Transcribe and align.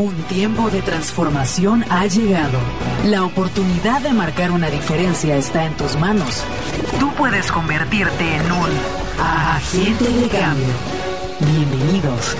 Un 0.00 0.14
tiempo 0.28 0.70
de 0.70 0.80
transformación 0.80 1.84
ha 1.90 2.06
llegado. 2.06 2.58
La 3.04 3.22
oportunidad 3.22 4.00
de 4.00 4.14
marcar 4.14 4.50
una 4.50 4.70
diferencia 4.70 5.36
está 5.36 5.66
en 5.66 5.74
tus 5.74 5.94
manos. 5.98 6.42
Tú 6.98 7.12
puedes 7.18 7.52
convertirte 7.52 8.36
en 8.36 8.50
un 8.50 8.70
agente 9.18 10.04
de 10.04 10.28
cambio. 10.28 10.72
Bienvenidos. 11.40 12.34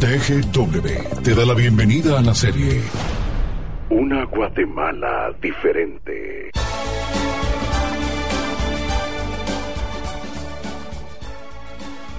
TGW 0.00 1.22
te 1.22 1.34
da 1.36 1.46
la 1.46 1.54
bienvenida 1.54 2.18
a 2.18 2.22
la 2.22 2.34
serie 2.34 2.82
Una 3.90 4.24
Guatemala 4.24 5.32
diferente. 5.40 6.50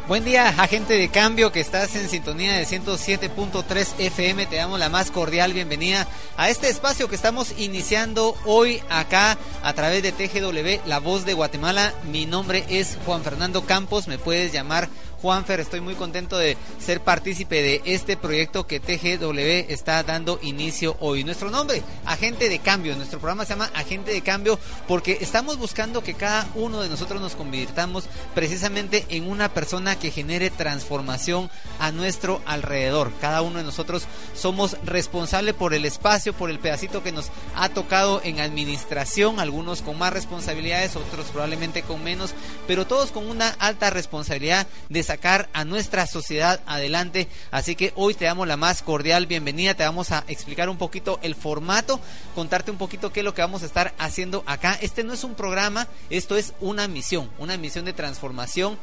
Buen 0.07 0.23
día, 0.23 0.47
agente 0.47 0.93
de 0.93 1.09
cambio 1.09 1.51
que 1.51 1.59
estás 1.59 1.93
en 1.97 2.07
sintonía 2.07 2.53
de 2.53 2.65
107.3 2.65 3.87
FM. 3.99 4.45
Te 4.45 4.55
damos 4.55 4.79
la 4.79 4.87
más 4.87 5.11
cordial 5.11 5.51
bienvenida 5.51 6.07
a 6.37 6.49
este 6.49 6.69
espacio 6.69 7.09
que 7.09 7.15
estamos 7.15 7.53
iniciando 7.59 8.33
hoy 8.45 8.81
acá 8.89 9.37
a 9.63 9.73
través 9.73 10.03
de 10.03 10.13
TGW, 10.13 10.87
La 10.87 11.01
Voz 11.01 11.25
de 11.25 11.33
Guatemala. 11.33 11.93
Mi 12.09 12.25
nombre 12.25 12.63
es 12.69 12.97
Juan 13.05 13.21
Fernando 13.21 13.65
Campos. 13.65 14.07
Me 14.07 14.17
puedes 14.17 14.53
llamar 14.53 14.87
Juanfer, 15.21 15.59
estoy 15.59 15.81
muy 15.81 15.95
contento 15.95 16.37
de 16.37 16.57
ser 16.79 17.01
partícipe 17.01 17.61
de 17.61 17.81
este 17.85 18.17
proyecto 18.17 18.67
que 18.67 18.79
TGW 18.79 19.71
está 19.71 20.03
dando 20.03 20.39
inicio 20.43 20.95
hoy. 20.99 21.23
Nuestro 21.23 21.49
nombre, 21.49 21.81
Agente 22.05 22.49
de 22.49 22.59
Cambio. 22.59 22.95
Nuestro 22.95 23.19
programa 23.19 23.43
se 23.43 23.53
llama 23.53 23.71
Agente 23.73 24.11
de 24.11 24.21
Cambio 24.21 24.59
porque 24.87 25.17
estamos 25.21 25.57
buscando 25.57 26.03
que 26.03 26.13
cada 26.13 26.47
uno 26.53 26.81
de 26.81 26.89
nosotros 26.89 27.19
nos 27.19 27.35
convirtamos 27.35 28.05
precisamente 28.35 29.05
en 29.09 29.27
una 29.27 29.49
persona 29.49 29.97
que 29.97 30.11
genere 30.11 30.51
transformación 30.51 31.49
a 31.79 31.91
nuestro 31.91 32.41
alrededor. 32.45 33.11
Cada 33.19 33.41
uno 33.41 33.57
de 33.57 33.63
nosotros 33.63 34.03
somos 34.35 34.77
responsable 34.83 35.55
por 35.55 35.73
el 35.73 35.85
espacio, 35.85 36.33
por 36.33 36.51
el 36.51 36.59
pedacito 36.59 37.01
que 37.01 37.11
nos 37.11 37.31
ha 37.55 37.69
tocado 37.69 38.21
en 38.23 38.39
administración, 38.39 39.39
algunos 39.39 39.81
con 39.81 39.97
más 39.97 40.13
responsabilidades, 40.13 40.95
otros 40.95 41.25
probablemente 41.27 41.81
con 41.81 42.03
menos, 42.03 42.35
pero 42.67 42.85
todos 42.85 43.11
con 43.11 43.27
una 43.27 43.49
alta 43.49 43.89
responsabilidad 43.89 44.67
de 44.89 45.06
sacar 45.07 45.49
a 45.53 45.63
nuestra 45.63 46.05
sociedad 46.05 46.59
adelante. 46.65 47.27
Así 47.49 47.75
que 47.75 47.93
hoy 47.95 48.13
te 48.13 48.25
damos 48.25 48.47
la 48.47 48.57
más 48.57 48.81
cordial 48.81 49.25
bienvenida. 49.25 49.73
Te 49.73 49.83
vamos 49.83 50.11
a 50.11 50.25
explicar 50.27 50.69
un 50.69 50.77
poquito 50.77 51.17
el 51.21 51.33
formato, 51.33 51.99
contarte 52.35 52.71
un 52.71 52.77
poquito 52.77 53.11
qué 53.11 53.21
es 53.21 53.23
lo 53.23 53.33
que 53.33 53.41
vamos 53.41 53.63
a 53.63 53.67
estar 53.67 53.93
haciendo 53.97 54.43
acá. 54.45 54.77
Este 54.81 55.03
no 55.03 55.13
es 55.13 55.23
un 55.23 55.35
programa, 55.35 55.87
esto 56.09 56.35
es 56.35 56.53
una 56.59 56.87
misión, 56.87 57.31
una 57.39 57.57
misión 57.57 57.85
de 57.85 57.93
transformación 57.93 58.77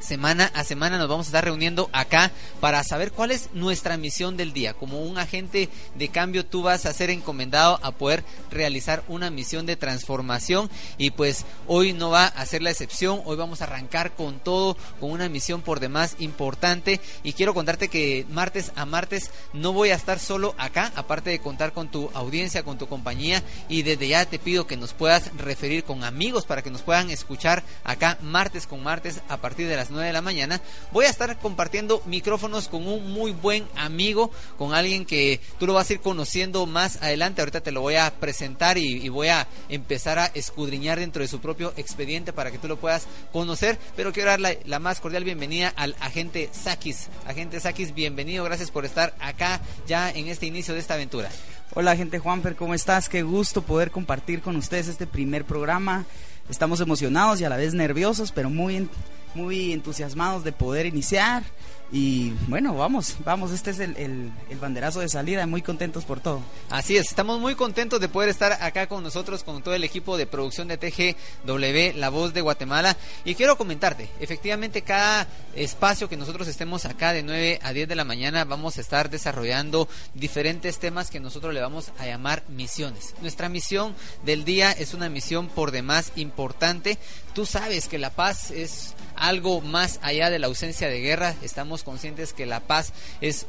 semana 0.00 0.50
a 0.54 0.64
semana 0.64 0.98
nos 0.98 1.08
vamos 1.08 1.26
a 1.26 1.30
estar 1.30 1.44
reuniendo 1.44 1.88
acá 1.92 2.30
para 2.60 2.82
saber 2.84 3.12
cuál 3.12 3.30
es 3.30 3.50
nuestra 3.52 3.96
misión 3.96 4.36
del 4.36 4.52
día. 4.52 4.74
Como 4.74 5.02
un 5.02 5.18
agente 5.18 5.68
de 5.94 6.08
cambio 6.08 6.44
tú 6.46 6.62
vas 6.62 6.86
a 6.86 6.92
ser 6.92 7.10
encomendado 7.10 7.78
a 7.82 7.92
poder 7.92 8.24
realizar 8.50 9.02
una 9.08 9.30
misión 9.30 9.66
de 9.66 9.76
transformación 9.76 10.70
y 10.96 11.10
pues 11.10 11.44
hoy 11.66 11.92
no 11.92 12.10
va 12.10 12.26
a 12.26 12.46
ser 12.46 12.62
la 12.62 12.70
excepción. 12.70 13.22
Hoy 13.24 13.36
vamos 13.36 13.60
a 13.60 13.64
arrancar 13.64 14.12
con 14.12 14.38
todo, 14.38 14.76
con 15.00 15.10
una 15.10 15.28
misión 15.28 15.62
por 15.62 15.80
demás 15.80 16.16
importante 16.18 17.00
y 17.22 17.32
quiero 17.32 17.54
contarte 17.54 17.88
que 17.88 18.26
martes 18.30 18.72
a 18.76 18.84
martes 18.86 19.30
no 19.52 19.72
voy 19.72 19.90
a 19.90 19.94
estar 19.94 20.18
solo 20.18 20.54
acá, 20.58 20.92
aparte 20.94 21.30
de 21.30 21.40
contar 21.40 21.72
con 21.72 21.90
tu 21.90 22.10
audiencia, 22.14 22.62
con 22.62 22.78
tu 22.78 22.88
compañía 22.88 23.42
y 23.68 23.82
desde 23.82 24.08
ya 24.08 24.26
te 24.26 24.38
pido 24.38 24.66
que 24.66 24.76
nos 24.76 24.92
puedas 24.92 25.34
referir 25.36 25.84
con 25.84 26.04
amigos 26.04 26.46
para 26.46 26.62
que 26.62 26.70
nos 26.70 26.82
puedan 26.82 27.10
escuchar 27.10 27.62
acá 27.84 28.18
martes 28.22 28.66
con 28.66 28.82
martes 28.82 29.20
a 29.28 29.38
partir 29.38 29.68
de 29.68 29.76
las 29.76 29.87
9 29.90 30.06
de 30.06 30.12
la 30.12 30.22
mañana, 30.22 30.60
voy 30.92 31.06
a 31.06 31.10
estar 31.10 31.38
compartiendo 31.38 32.02
micrófonos 32.06 32.68
con 32.68 32.86
un 32.86 33.12
muy 33.12 33.32
buen 33.32 33.66
amigo, 33.76 34.30
con 34.56 34.74
alguien 34.74 35.04
que 35.04 35.40
tú 35.58 35.66
lo 35.66 35.74
vas 35.74 35.90
a 35.90 35.94
ir 35.94 36.00
conociendo 36.00 36.66
más 36.66 37.02
adelante. 37.02 37.40
Ahorita 37.40 37.60
te 37.60 37.72
lo 37.72 37.80
voy 37.80 37.96
a 37.96 38.12
presentar 38.14 38.78
y, 38.78 39.08
voy 39.08 39.28
a 39.28 39.46
empezar 39.68 40.18
a 40.18 40.26
escudriñar 40.26 40.98
dentro 40.98 41.22
de 41.22 41.28
su 41.28 41.40
propio 41.40 41.72
expediente 41.76 42.32
para 42.32 42.50
que 42.50 42.58
tú 42.58 42.68
lo 42.68 42.76
puedas 42.76 43.06
conocer. 43.32 43.78
Pero 43.96 44.12
quiero 44.12 44.30
dar 44.30 44.40
la, 44.40 44.78
más 44.78 45.00
cordial 45.00 45.24
bienvenida 45.24 45.72
al 45.76 45.96
agente 46.00 46.50
Sakis. 46.52 47.08
Agente 47.26 47.60
Sakis, 47.60 47.94
bienvenido, 47.94 48.44
gracias 48.44 48.70
por 48.70 48.84
estar 48.84 49.14
acá 49.20 49.60
ya 49.86 50.10
en 50.10 50.28
este 50.28 50.46
inicio 50.46 50.74
de 50.74 50.80
esta 50.80 50.94
aventura. 50.94 51.30
Hola, 51.74 51.90
agente 51.92 52.18
Juanfer, 52.18 52.56
¿cómo 52.56 52.74
estás? 52.74 53.08
Qué 53.08 53.22
gusto 53.22 53.62
poder 53.62 53.90
compartir 53.90 54.40
con 54.40 54.56
ustedes 54.56 54.88
este 54.88 55.06
primer 55.06 55.44
programa. 55.44 56.06
Estamos 56.48 56.80
emocionados 56.80 57.40
y 57.40 57.44
a 57.44 57.50
la 57.50 57.56
vez 57.56 57.74
nerviosos, 57.74 58.32
pero 58.32 58.48
muy 58.48 58.88
muy 59.34 59.72
entusiasmados 59.72 60.44
de 60.44 60.52
poder 60.52 60.86
iniciar 60.86 61.42
y 61.90 62.32
bueno, 62.48 62.74
vamos, 62.74 63.16
vamos, 63.24 63.50
este 63.50 63.70
es 63.70 63.78
el, 63.78 63.96
el, 63.96 64.58
banderazo 64.60 65.00
de 65.00 65.08
salida, 65.08 65.46
muy 65.46 65.62
contentos 65.62 66.04
por 66.04 66.20
todo. 66.20 66.42
Así 66.68 66.98
es, 66.98 67.08
estamos 67.08 67.40
muy 67.40 67.54
contentos 67.54 67.98
de 67.98 68.10
poder 68.10 68.28
estar 68.28 68.52
acá 68.60 68.88
con 68.88 69.02
nosotros, 69.02 69.42
con 69.42 69.62
todo 69.62 69.74
el 69.74 69.84
equipo 69.84 70.18
de 70.18 70.26
producción 70.26 70.68
de 70.68 70.76
TGW, 70.76 71.98
La 71.98 72.10
Voz 72.10 72.34
de 72.34 72.42
Guatemala. 72.42 72.94
Y 73.24 73.34
quiero 73.36 73.56
comentarte, 73.56 74.10
efectivamente 74.20 74.82
cada 74.82 75.26
espacio 75.54 76.10
que 76.10 76.18
nosotros 76.18 76.46
estemos 76.46 76.84
acá 76.84 77.14
de 77.14 77.22
9 77.22 77.60
a 77.62 77.72
10 77.72 77.88
de 77.88 77.94
la 77.94 78.04
mañana 78.04 78.44
vamos 78.44 78.76
a 78.76 78.82
estar 78.82 79.08
desarrollando 79.08 79.88
diferentes 80.12 80.78
temas 80.78 81.08
que 81.08 81.20
nosotros 81.20 81.54
le 81.54 81.62
vamos 81.62 81.92
a 81.98 82.04
llamar 82.04 82.42
misiones. 82.48 83.14
Nuestra 83.22 83.48
misión 83.48 83.94
del 84.26 84.44
día 84.44 84.72
es 84.72 84.92
una 84.92 85.08
misión 85.08 85.48
por 85.48 85.70
demás 85.70 86.12
importante. 86.16 86.98
Tú 87.34 87.46
sabes 87.46 87.88
que 87.88 87.98
la 87.98 88.10
paz 88.10 88.50
es 88.50 88.94
algo 89.18 89.60
más 89.60 89.98
allá 90.02 90.30
de 90.30 90.38
la 90.38 90.46
ausencia 90.46 90.88
de 90.88 91.00
guerra. 91.00 91.34
Estamos 91.42 91.82
conscientes 91.82 92.32
que 92.32 92.46
la 92.46 92.60
paz 92.60 92.92
es 93.20 93.46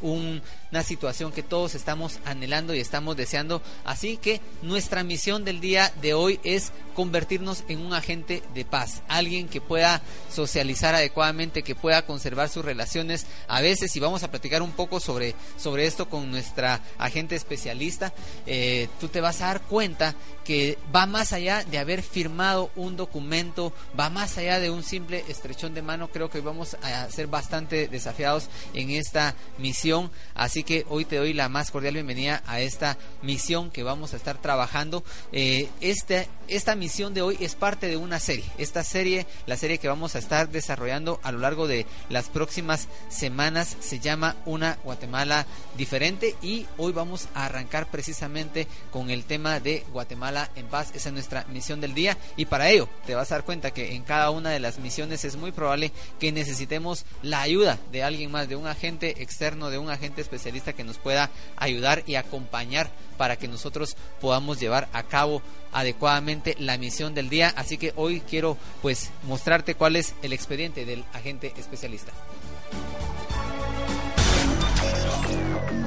una 0.71 0.83
situación 0.83 1.31
que 1.31 1.43
todos 1.43 1.75
estamos 1.75 2.19
anhelando 2.25 2.73
y 2.73 2.79
estamos 2.79 3.17
deseando. 3.17 3.61
Así 3.85 4.17
que 4.17 4.41
nuestra 4.61 5.03
misión 5.03 5.45
del 5.45 5.59
día 5.61 5.91
de 6.01 6.13
hoy 6.13 6.39
es 6.43 6.71
convertirnos 6.99 7.63
en 7.69 7.79
un 7.79 7.93
agente 7.93 8.43
de 8.53 8.65
paz, 8.65 9.03
alguien 9.07 9.47
que 9.47 9.61
pueda 9.61 10.01
socializar 10.29 10.95
adecuadamente, 10.95 11.63
que 11.63 11.73
pueda 11.73 12.05
conservar 12.05 12.49
sus 12.49 12.65
relaciones. 12.65 13.25
A 13.47 13.61
veces, 13.61 13.95
y 13.95 14.01
vamos 14.01 14.23
a 14.23 14.31
platicar 14.31 14.61
un 14.61 14.73
poco 14.73 14.99
sobre, 14.99 15.33
sobre 15.57 15.85
esto 15.85 16.09
con 16.09 16.29
nuestra 16.29 16.81
agente 16.97 17.35
especialista, 17.35 18.13
eh, 18.45 18.89
tú 18.99 19.07
te 19.07 19.21
vas 19.21 19.41
a 19.41 19.47
dar 19.47 19.61
cuenta 19.61 20.13
que 20.43 20.77
va 20.93 21.05
más 21.05 21.31
allá 21.31 21.63
de 21.63 21.77
haber 21.77 22.01
firmado 22.01 22.71
un 22.75 22.97
documento, 22.97 23.71
va 23.97 24.09
más 24.09 24.37
allá 24.37 24.59
de 24.59 24.69
un 24.69 24.83
simple 24.83 25.23
estrechón 25.27 25.73
de 25.73 25.81
mano. 25.81 26.09
Creo 26.09 26.29
que 26.29 26.41
vamos 26.41 26.75
a 26.81 27.09
ser 27.09 27.27
bastante 27.27 27.87
desafiados 27.87 28.49
en 28.73 28.89
esta 28.89 29.35
misión. 29.57 30.11
Así 30.33 30.58
que 30.63 30.85
hoy 30.89 31.05
te 31.05 31.17
doy 31.17 31.33
la 31.33 31.49
más 31.49 31.71
cordial 31.71 31.93
bienvenida 31.93 32.43
a 32.45 32.59
esta 32.59 32.97
misión 33.21 33.71
que 33.71 33.83
vamos 33.83 34.13
a 34.13 34.17
estar 34.17 34.41
trabajando. 34.41 35.03
Eh, 35.31 35.69
este, 35.81 36.27
esta 36.47 36.75
misión 36.75 37.13
de 37.13 37.21
hoy 37.21 37.37
es 37.39 37.55
parte 37.55 37.87
de 37.87 37.97
una 37.97 38.19
serie. 38.19 38.45
Esta 38.57 38.83
serie, 38.83 39.25
la 39.45 39.57
serie 39.57 39.77
que 39.77 39.87
vamos 39.87 40.15
a 40.15 40.19
estar 40.19 40.49
desarrollando 40.49 41.19
a 41.23 41.31
lo 41.31 41.39
largo 41.39 41.67
de 41.67 41.85
las 42.09 42.29
próximas 42.29 42.87
semanas, 43.09 43.77
se 43.79 43.99
llama 43.99 44.35
Una 44.45 44.77
Guatemala 44.83 45.45
diferente 45.77 46.35
y 46.41 46.65
hoy 46.77 46.91
vamos 46.91 47.27
a 47.33 47.45
arrancar 47.45 47.89
precisamente 47.89 48.67
con 48.91 49.09
el 49.09 49.25
tema 49.25 49.59
de 49.59 49.85
Guatemala 49.91 50.49
en 50.55 50.67
paz. 50.67 50.91
Esa 50.93 51.09
es 51.09 51.13
nuestra 51.13 51.45
misión 51.45 51.81
del 51.81 51.93
día 51.93 52.17
y 52.37 52.45
para 52.45 52.69
ello 52.69 52.89
te 53.05 53.15
vas 53.15 53.31
a 53.31 53.35
dar 53.35 53.45
cuenta 53.45 53.71
que 53.71 53.95
en 53.95 54.03
cada 54.03 54.29
una 54.29 54.49
de 54.49 54.59
las 54.59 54.79
misiones 54.79 55.25
es 55.25 55.35
muy 55.35 55.51
probable 55.51 55.91
que 56.19 56.31
necesitemos 56.31 57.05
la 57.21 57.41
ayuda 57.41 57.77
de 57.91 58.03
alguien 58.03 58.31
más, 58.31 58.49
de 58.49 58.55
un 58.55 58.67
agente 58.67 59.21
externo, 59.21 59.69
de 59.69 59.77
un 59.77 59.89
agente 59.89 60.21
especialista 60.49 60.73
que 60.73 60.83
nos 60.83 60.97
pueda 60.97 61.29
ayudar 61.57 62.03
y 62.07 62.15
acompañar 62.15 62.89
para 63.17 63.35
que 63.35 63.47
nosotros 63.47 63.95
podamos 64.19 64.59
llevar 64.59 64.87
a 64.93 65.03
cabo 65.03 65.41
adecuadamente 65.71 66.55
la 66.59 66.77
misión 66.77 67.13
del 67.13 67.29
día. 67.29 67.53
Así 67.55 67.77
que 67.77 67.93
hoy 67.95 68.21
quiero 68.21 68.57
pues 68.81 69.11
mostrarte 69.23 69.75
cuál 69.75 69.95
es 69.95 70.15
el 70.23 70.33
expediente 70.33 70.85
del 70.85 71.03
agente 71.13 71.53
especialista. 71.57 72.11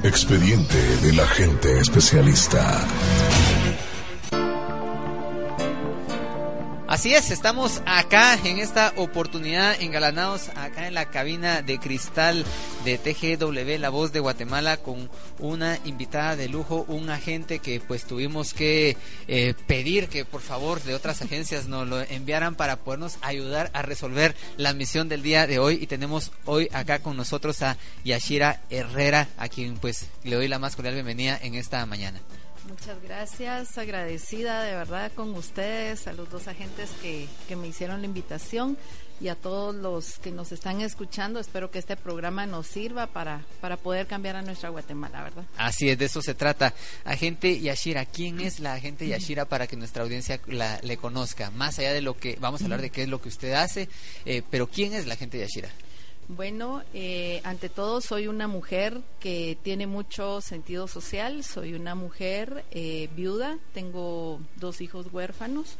Expediente 0.03 0.77
del 1.01 1.19
agente 1.19 1.79
especialista. 1.79 2.85
Así 6.93 7.15
es, 7.15 7.31
estamos 7.31 7.81
acá 7.87 8.35
en 8.43 8.59
esta 8.59 8.93
oportunidad 8.97 9.81
engalanados 9.81 10.49
acá 10.49 10.85
en 10.85 10.93
la 10.93 11.09
cabina 11.09 11.63
de 11.63 11.79
cristal 11.79 12.45
de 12.85 12.99
TGW, 12.99 13.79
la 13.79 13.89
voz 13.89 14.13
de 14.13 14.19
Guatemala, 14.19 14.77
con 14.77 15.09
una 15.39 15.79
invitada 15.85 16.35
de 16.35 16.49
lujo, 16.49 16.85
un 16.87 17.09
agente 17.09 17.57
que 17.57 17.79
pues 17.79 18.03
tuvimos 18.03 18.53
que 18.53 18.95
eh, 19.27 19.55
pedir 19.65 20.07
que 20.07 20.23
por 20.23 20.41
favor 20.41 20.83
de 20.83 20.93
otras 20.93 21.23
agencias 21.23 21.67
nos 21.67 21.87
lo 21.87 21.99
enviaran 21.99 22.53
para 22.53 22.75
podernos 22.75 23.17
ayudar 23.21 23.71
a 23.73 23.81
resolver 23.81 24.35
la 24.57 24.75
misión 24.75 25.09
del 25.09 25.23
día 25.23 25.47
de 25.47 25.57
hoy 25.57 25.79
y 25.81 25.87
tenemos 25.87 26.31
hoy 26.45 26.69
acá 26.73 26.99
con 26.99 27.17
nosotros 27.17 27.63
a 27.63 27.75
Yashira 28.05 28.61
Herrera, 28.69 29.29
a 29.39 29.49
quien 29.49 29.77
pues 29.77 30.09
le 30.23 30.35
doy 30.35 30.47
la 30.47 30.59
más 30.59 30.75
cordial 30.75 30.93
bienvenida 30.93 31.39
en 31.41 31.55
esta 31.55 31.83
mañana. 31.87 32.21
Muchas 32.67 33.01
gracias, 33.03 33.77
agradecida 33.77 34.63
de 34.63 34.73
verdad 34.75 35.11
con 35.13 35.35
ustedes, 35.35 36.07
a 36.07 36.13
los 36.13 36.29
dos 36.29 36.47
agentes 36.47 36.91
que, 37.01 37.27
que, 37.47 37.57
me 37.57 37.67
hicieron 37.67 37.99
la 37.99 38.07
invitación 38.07 38.77
y 39.19 39.27
a 39.27 39.35
todos 39.35 39.75
los 39.75 40.17
que 40.19 40.31
nos 40.31 40.51
están 40.53 40.79
escuchando. 40.79 41.39
Espero 41.39 41.71
que 41.71 41.79
este 41.79 41.97
programa 41.97 42.45
nos 42.45 42.67
sirva 42.67 43.07
para, 43.07 43.45
para 43.59 43.75
poder 43.75 44.07
cambiar 44.07 44.37
a 44.37 44.41
nuestra 44.41 44.69
Guatemala, 44.69 45.23
¿verdad? 45.23 45.43
Así 45.57 45.89
es, 45.89 45.97
de 45.97 46.05
eso 46.05 46.21
se 46.21 46.35
trata. 46.35 46.73
Agente 47.03 47.59
Yashira, 47.59 48.05
¿quién 48.05 48.39
es 48.39 48.59
la 48.59 48.73
agente 48.73 49.07
Yashira 49.07 49.45
para 49.45 49.67
que 49.67 49.75
nuestra 49.75 50.03
audiencia 50.03 50.39
la, 50.47 50.79
le 50.83 50.95
conozca? 50.95 51.51
Más 51.51 51.79
allá 51.79 51.91
de 51.91 52.01
lo 52.01 52.17
que, 52.17 52.37
vamos 52.39 52.61
a 52.61 52.65
hablar 52.65 52.81
de 52.81 52.91
qué 52.91 53.03
es 53.03 53.09
lo 53.09 53.21
que 53.21 53.29
usted 53.29 53.53
hace, 53.53 53.89
eh, 54.25 54.41
pero 54.49 54.67
¿quién 54.67 54.93
es 54.93 55.05
la 55.05 55.15
agente 55.15 55.37
Yashira? 55.37 55.69
Bueno, 56.29 56.83
eh, 56.93 57.41
ante 57.43 57.67
todo 57.67 57.99
soy 57.99 58.27
una 58.27 58.47
mujer 58.47 59.01
que 59.19 59.57
tiene 59.61 59.87
mucho 59.87 60.39
sentido 60.39 60.87
social, 60.87 61.43
soy 61.43 61.73
una 61.73 61.95
mujer 61.95 62.63
eh, 62.71 63.09
viuda, 63.13 63.59
tengo 63.73 64.39
dos 64.55 64.79
hijos 64.79 65.07
huérfanos, 65.11 65.75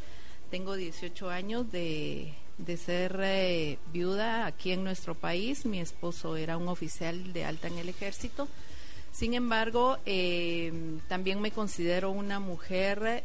tengo 0.51 0.75
18 0.75 1.29
años 1.29 1.71
de, 1.71 2.33
de 2.57 2.77
ser 2.77 3.17
eh, 3.23 3.77
viuda 3.93 4.45
aquí 4.45 4.73
en 4.73 4.83
nuestro 4.83 5.15
país, 5.15 5.65
mi 5.65 5.79
esposo 5.79 6.35
era 6.35 6.57
un 6.57 6.67
oficial 6.67 7.31
de 7.31 7.45
alta 7.45 7.69
en 7.69 7.77
el 7.77 7.87
ejército, 7.87 8.49
sin 9.13 9.35
embargo, 9.35 9.97
también 11.07 11.39
me 11.39 11.51
considero 11.51 12.09
una 12.09 12.39
mujer 12.39 13.23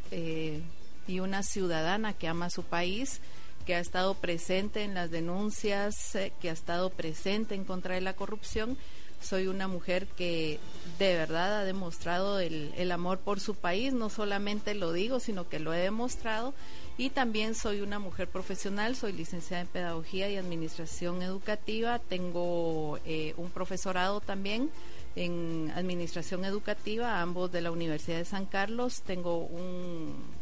y 1.07 1.19
una 1.19 1.41
ciudadana 1.41 2.13
que 2.13 2.27
ama 2.27 2.51
su 2.51 2.61
país, 2.61 3.21
que 3.69 3.75
ha 3.75 3.79
estado 3.79 4.15
presente 4.15 4.81
en 4.81 4.95
las 4.95 5.11
denuncias, 5.11 6.15
eh, 6.15 6.33
que 6.41 6.49
ha 6.49 6.53
estado 6.53 6.89
presente 6.89 7.53
en 7.53 7.65
contra 7.65 7.93
de 7.93 8.01
la 8.01 8.15
corrupción. 8.15 8.79
Soy 9.21 9.45
una 9.45 9.67
mujer 9.67 10.07
que 10.07 10.57
de 10.97 11.13
verdad 11.13 11.59
ha 11.59 11.63
demostrado 11.65 12.39
el, 12.39 12.91
amor 12.91 13.19
por 13.19 13.39
su 13.39 13.53
país, 13.53 13.93
no 13.93 14.09
solamente 14.09 14.73
lo 14.73 14.91
digo, 14.91 15.19
sino 15.19 15.47
que 15.47 15.59
lo 15.59 15.71
he 15.71 15.77
demostrado. 15.81 16.55
Y 16.97 17.11
también 17.11 17.53
soy 17.53 17.81
una 17.81 17.99
mujer 17.99 18.27
profesional, 18.27 18.95
soy 18.95 19.13
licenciada 19.13 19.61
en 19.61 19.67
Pedagogía 19.67 20.31
y 20.31 20.37
Administración 20.37 21.21
Educativa, 21.21 21.99
tengo 21.99 22.97
eh, 23.05 23.35
un 23.37 23.51
profesorado 23.51 24.19
también 24.19 24.71
en 25.15 25.71
Administración 25.75 26.43
Educativa, 26.43 27.21
ambos 27.21 27.51
de 27.51 27.61
la 27.61 27.69
Universidad 27.69 28.17
de 28.17 28.25
San 28.25 28.47
Carlos, 28.47 29.03
tengo 29.03 29.37
un 29.37 30.38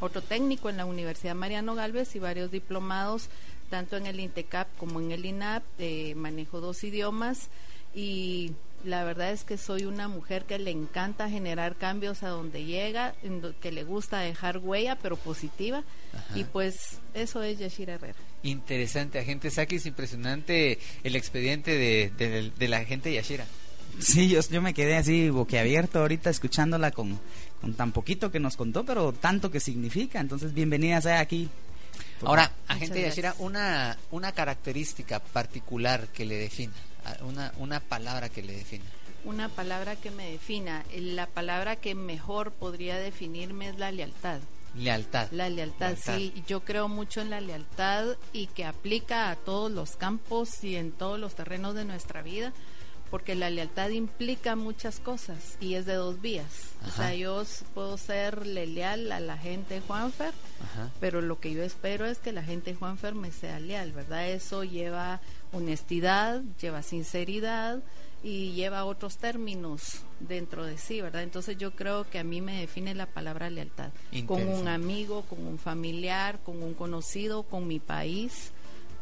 otro 0.00 0.22
técnico 0.22 0.68
en 0.70 0.76
la 0.76 0.84
Universidad 0.86 1.34
Mariano 1.34 1.74
Galvez 1.74 2.14
y 2.14 2.18
varios 2.18 2.50
diplomados, 2.50 3.28
tanto 3.70 3.96
en 3.96 4.06
el 4.06 4.20
INTECAP 4.20 4.68
como 4.76 5.00
en 5.00 5.12
el 5.12 5.24
INAP. 5.24 5.62
Eh, 5.78 6.14
manejo 6.14 6.60
dos 6.60 6.84
idiomas 6.84 7.48
y 7.94 8.52
la 8.84 9.02
verdad 9.02 9.32
es 9.32 9.44
que 9.44 9.58
soy 9.58 9.84
una 9.84 10.06
mujer 10.08 10.44
que 10.44 10.58
le 10.58 10.70
encanta 10.70 11.28
generar 11.28 11.76
cambios 11.76 12.22
a 12.22 12.28
donde 12.28 12.64
llega, 12.64 13.14
que 13.60 13.72
le 13.72 13.82
gusta 13.82 14.20
dejar 14.20 14.58
huella, 14.58 14.96
pero 14.96 15.16
positiva. 15.16 15.82
Y 16.34 16.44
pues 16.44 16.98
eso 17.14 17.42
es 17.42 17.58
Yashira 17.58 17.94
Herrera. 17.94 18.18
Interesante, 18.44 19.18
agente 19.18 19.50
Saki, 19.50 19.76
es 19.76 19.86
impresionante 19.86 20.78
el 21.02 21.16
expediente 21.16 21.72
de, 21.72 22.12
de, 22.16 22.52
de 22.56 22.68
la 22.68 22.78
agente 22.78 23.12
Yashira. 23.12 23.46
Sí, 23.98 24.28
yo, 24.28 24.40
yo 24.48 24.62
me 24.62 24.74
quedé 24.74 24.96
así 24.96 25.28
boquiabierto 25.28 25.98
ahorita 25.98 26.30
escuchándola 26.30 26.92
con, 26.92 27.18
con 27.60 27.74
tan 27.74 27.92
poquito 27.92 28.30
que 28.30 28.40
nos 28.40 28.56
contó, 28.56 28.84
pero 28.84 29.12
tanto 29.12 29.50
que 29.50 29.60
significa. 29.60 30.20
Entonces, 30.20 30.54
bienvenida 30.54 31.00
sea 31.00 31.20
aquí. 31.20 31.48
Ahora, 32.24 32.50
agente 32.66 33.02
Yashira, 33.02 33.34
una, 33.38 33.96
una 34.10 34.32
característica 34.32 35.20
particular 35.20 36.08
que 36.08 36.24
le 36.24 36.36
defina, 36.36 36.72
una, 37.22 37.52
una 37.58 37.80
palabra 37.80 38.28
que 38.28 38.42
le 38.42 38.54
defina. 38.54 38.84
Una 39.24 39.48
palabra 39.48 39.96
que 39.96 40.10
me 40.10 40.30
defina. 40.30 40.84
La 40.94 41.26
palabra 41.26 41.76
que 41.76 41.94
mejor 41.94 42.52
podría 42.52 42.96
definirme 42.98 43.68
es 43.68 43.78
la 43.78 43.92
lealtad. 43.92 44.40
Lealtad. 44.76 45.28
La 45.32 45.48
lealtad, 45.48 45.96
sí. 46.00 46.32
Yo 46.46 46.60
creo 46.60 46.88
mucho 46.88 47.20
en 47.20 47.30
la 47.30 47.40
lealtad 47.40 48.16
y 48.32 48.46
que 48.48 48.64
aplica 48.64 49.30
a 49.30 49.36
todos 49.36 49.70
los 49.70 49.96
campos 49.96 50.62
y 50.62 50.76
en 50.76 50.92
todos 50.92 51.18
los 51.18 51.34
terrenos 51.34 51.74
de 51.74 51.84
nuestra 51.84 52.22
vida 52.22 52.52
porque 53.10 53.34
la 53.34 53.50
lealtad 53.50 53.90
implica 53.90 54.56
muchas 54.56 55.00
cosas 55.00 55.56
y 55.60 55.74
es 55.74 55.86
de 55.86 55.94
dos 55.94 56.20
vías. 56.20 56.72
O 56.86 56.90
sea, 56.90 57.14
yo 57.14 57.42
puedo 57.74 57.96
ser 57.96 58.46
leal 58.46 59.10
a 59.12 59.20
la 59.20 59.36
gente 59.36 59.80
Juanfer, 59.80 60.32
pero 61.00 61.20
lo 61.20 61.40
que 61.40 61.52
yo 61.52 61.62
espero 61.62 62.06
es 62.06 62.18
que 62.18 62.32
la 62.32 62.42
gente 62.42 62.74
Juanfer 62.74 63.14
me 63.14 63.32
sea 63.32 63.58
leal, 63.60 63.92
¿verdad? 63.92 64.28
Eso 64.28 64.64
lleva 64.64 65.20
honestidad, 65.52 66.42
lleva 66.60 66.82
sinceridad 66.82 67.80
y 68.22 68.52
lleva 68.52 68.84
otros 68.84 69.16
términos 69.16 70.02
dentro 70.20 70.64
de 70.64 70.76
sí, 70.76 71.00
¿verdad? 71.00 71.22
Entonces 71.22 71.56
yo 71.56 71.72
creo 71.72 72.08
que 72.08 72.18
a 72.18 72.24
mí 72.24 72.40
me 72.40 72.60
define 72.60 72.94
la 72.94 73.06
palabra 73.06 73.48
lealtad. 73.48 73.90
Con 74.26 74.46
un 74.46 74.68
amigo, 74.68 75.22
con 75.22 75.46
un 75.46 75.58
familiar, 75.58 76.40
con 76.44 76.62
un 76.62 76.74
conocido, 76.74 77.44
con 77.44 77.66
mi 77.66 77.78
país 77.78 78.52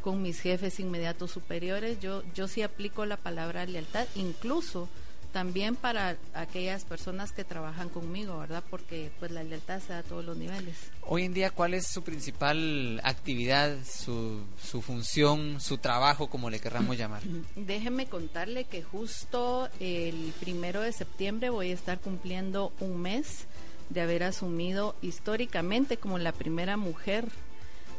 con 0.07 0.23
mis 0.23 0.39
jefes 0.39 0.79
inmediatos 0.79 1.33
superiores, 1.33 1.99
yo, 1.99 2.23
yo 2.33 2.47
sí 2.47 2.63
aplico 2.63 3.05
la 3.07 3.17
palabra 3.17 3.67
lealtad, 3.67 4.07
incluso 4.15 4.89
también 5.33 5.75
para 5.75 6.17
aquellas 6.33 6.85
personas 6.85 7.33
que 7.33 7.43
trabajan 7.43 7.89
conmigo, 7.89 8.39
¿verdad? 8.39 8.63
Porque 8.71 9.11
pues 9.19 9.33
la 9.33 9.43
lealtad 9.43 9.81
se 9.81 9.95
da 9.95 9.99
a 9.99 10.03
todos 10.05 10.25
los 10.25 10.37
niveles. 10.37 10.77
Hoy 11.03 11.25
en 11.25 11.35
día, 11.35 11.51
¿cuál 11.51 11.75
es 11.75 11.89
su 11.89 12.05
principal 12.05 13.01
actividad, 13.03 13.79
su, 13.85 14.45
su 14.63 14.81
función, 14.81 15.61
su 15.61 15.79
trabajo, 15.79 16.31
como 16.31 16.51
le 16.51 16.61
querramos 16.61 16.97
llamar? 16.97 17.23
Déjeme 17.57 18.07
contarle 18.07 18.63
que 18.63 18.85
justo 18.85 19.69
el 19.81 20.33
primero 20.39 20.83
de 20.83 20.93
septiembre 20.93 21.51
voy 21.51 21.73
a 21.73 21.75
estar 21.75 21.99
cumpliendo 21.99 22.73
un 22.79 23.03
mes 23.03 23.47
de 23.91 24.03
haber 24.03 24.23
asumido 24.23 24.95
históricamente 25.03 25.97
como 25.97 26.19
la 26.19 26.31
primera 26.31 26.77
mujer 26.77 27.25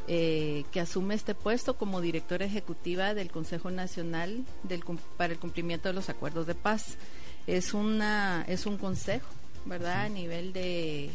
eh, 0.08 0.64
que 0.72 0.80
asume 0.80 1.16
este 1.16 1.36
puesto 1.36 1.76
como 1.76 2.00
directora 2.00 2.46
ejecutiva 2.46 3.14
del 3.14 3.30
Consejo 3.30 3.72
Nacional 3.72 4.46
del, 4.64 4.84
para 5.18 5.34
el 5.34 5.40
cumplimiento 5.40 5.90
de 5.90 5.94
los 5.94 6.10
acuerdos 6.10 6.48
de 6.48 6.56
paz. 6.56 6.98
Es 7.46 7.74
una 7.74 8.46
es 8.48 8.66
un 8.66 8.78
consejo, 8.78 9.28
¿verdad? 9.66 10.06
A 10.06 10.10
nivel 10.10 10.54
de 10.54 11.10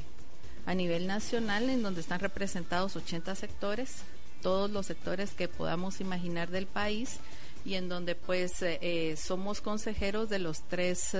a 0.66 0.74
nivel 0.74 1.06
nacional 1.06 1.70
en 1.70 1.82
donde 1.82 2.02
están 2.02 2.20
representados 2.20 2.94
80 2.94 3.34
sectores, 3.34 4.02
todos 4.42 4.70
los 4.70 4.86
sectores 4.86 5.32
que 5.32 5.48
podamos 5.48 6.00
imaginar 6.00 6.50
del 6.50 6.66
país 6.66 7.18
y 7.64 7.74
en 7.74 7.88
donde 7.88 8.14
pues 8.14 8.60
eh, 8.62 8.78
eh, 8.82 9.16
somos 9.16 9.60
consejeros 9.60 10.28
de 10.28 10.38
los 10.38 10.62
tres 10.68 11.16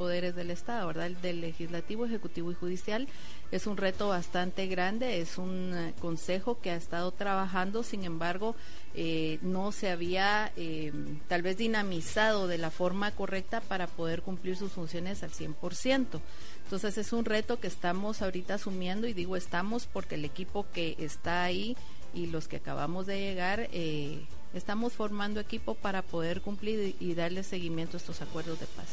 poderes 0.00 0.34
del 0.34 0.50
Estado, 0.50 0.86
¿verdad? 0.86 1.10
Del 1.10 1.42
legislativo, 1.42 2.06
ejecutivo 2.06 2.50
y 2.50 2.54
judicial. 2.54 3.06
Es 3.50 3.66
un 3.66 3.76
reto 3.76 4.08
bastante 4.08 4.66
grande, 4.66 5.20
es 5.20 5.36
un 5.36 5.74
eh, 5.74 5.92
consejo 6.00 6.58
que 6.58 6.70
ha 6.70 6.76
estado 6.76 7.12
trabajando, 7.12 7.82
sin 7.82 8.04
embargo, 8.04 8.56
eh, 8.94 9.38
no 9.42 9.72
se 9.72 9.90
había 9.90 10.52
eh, 10.56 10.90
tal 11.28 11.42
vez 11.42 11.58
dinamizado 11.58 12.48
de 12.48 12.56
la 12.56 12.70
forma 12.70 13.10
correcta 13.10 13.60
para 13.60 13.88
poder 13.88 14.22
cumplir 14.22 14.56
sus 14.56 14.72
funciones 14.72 15.22
al 15.22 15.32
100%. 15.32 16.18
Entonces 16.64 16.96
es 16.96 17.12
un 17.12 17.26
reto 17.26 17.60
que 17.60 17.66
estamos 17.66 18.22
ahorita 18.22 18.54
asumiendo 18.54 19.06
y 19.06 19.12
digo 19.12 19.36
estamos 19.36 19.86
porque 19.86 20.14
el 20.14 20.24
equipo 20.24 20.64
que 20.72 20.96
está 20.98 21.42
ahí 21.42 21.76
y 22.14 22.28
los 22.28 22.48
que 22.48 22.56
acabamos 22.56 23.04
de 23.06 23.20
llegar 23.20 23.68
estamos 24.54 24.92
formando 24.92 25.40
equipo 25.40 25.74
para 25.74 26.02
poder 26.02 26.40
cumplir 26.40 26.96
y 26.98 27.14
darle 27.14 27.42
seguimiento 27.42 27.96
a 27.96 28.00
estos 28.00 28.22
acuerdos 28.22 28.60
de 28.60 28.66
paz. 28.66 28.88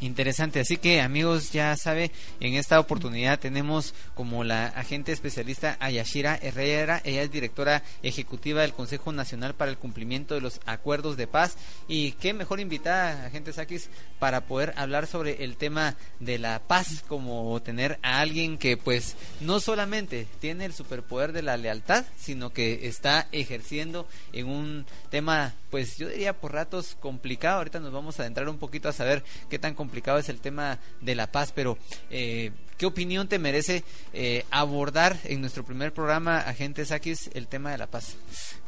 Interesante, 0.00 0.60
así 0.60 0.76
que 0.76 1.00
amigos, 1.00 1.50
ya 1.50 1.76
sabe, 1.76 2.12
en 2.38 2.54
esta 2.54 2.78
oportunidad 2.78 3.40
tenemos 3.40 3.94
como 4.14 4.44
la 4.44 4.66
agente 4.66 5.10
especialista 5.10 5.76
Ayashira 5.80 6.38
Herrera, 6.40 7.00
ella 7.04 7.22
es 7.22 7.32
directora 7.32 7.82
ejecutiva 8.04 8.62
del 8.62 8.74
Consejo 8.74 9.10
Nacional 9.12 9.54
para 9.54 9.72
el 9.72 9.78
Cumplimiento 9.78 10.34
de 10.34 10.40
los 10.40 10.60
Acuerdos 10.66 11.16
de 11.16 11.26
Paz. 11.26 11.56
Y 11.88 12.12
qué 12.12 12.32
mejor 12.32 12.60
invitada, 12.60 13.26
agente 13.26 13.52
Sakis, 13.52 13.90
para 14.20 14.42
poder 14.42 14.72
hablar 14.76 15.08
sobre 15.08 15.42
el 15.42 15.56
tema 15.56 15.96
de 16.20 16.38
la 16.38 16.60
paz, 16.60 17.02
como 17.08 17.60
tener 17.62 17.98
a 18.02 18.20
alguien 18.20 18.56
que 18.56 18.76
pues 18.76 19.16
no 19.40 19.58
solamente 19.58 20.28
tiene 20.38 20.64
el 20.64 20.74
superpoder 20.74 21.32
de 21.32 21.42
la 21.42 21.56
lealtad, 21.56 22.04
sino 22.16 22.52
que 22.52 22.86
está 22.86 23.26
ejerciendo 23.32 24.06
en 24.32 24.48
un 24.48 24.86
tema 25.10 25.54
pues 25.70 25.96
yo 25.96 26.08
diría 26.08 26.32
por 26.32 26.52
ratos 26.52 26.96
complicado. 27.00 27.58
Ahorita 27.58 27.80
nos 27.80 27.92
vamos 27.92 28.18
a 28.18 28.22
adentrar 28.22 28.48
un 28.48 28.58
poquito 28.58 28.88
a 28.88 28.92
saber 28.92 29.22
qué 29.48 29.58
tan 29.58 29.74
complicado 29.74 30.18
es 30.18 30.28
el 30.28 30.40
tema 30.40 30.78
de 31.00 31.14
la 31.14 31.26
paz, 31.26 31.52
pero 31.54 31.78
eh, 32.10 32.52
¿qué 32.76 32.86
opinión 32.86 33.28
te 33.28 33.38
merece 33.38 33.84
eh, 34.12 34.44
abordar 34.50 35.18
en 35.24 35.40
nuestro 35.40 35.64
primer 35.64 35.92
programa, 35.92 36.38
Agente 36.38 36.84
Sakis, 36.84 37.30
el 37.34 37.46
tema 37.48 37.70
de 37.70 37.78
la 37.78 37.86
paz? 37.86 38.16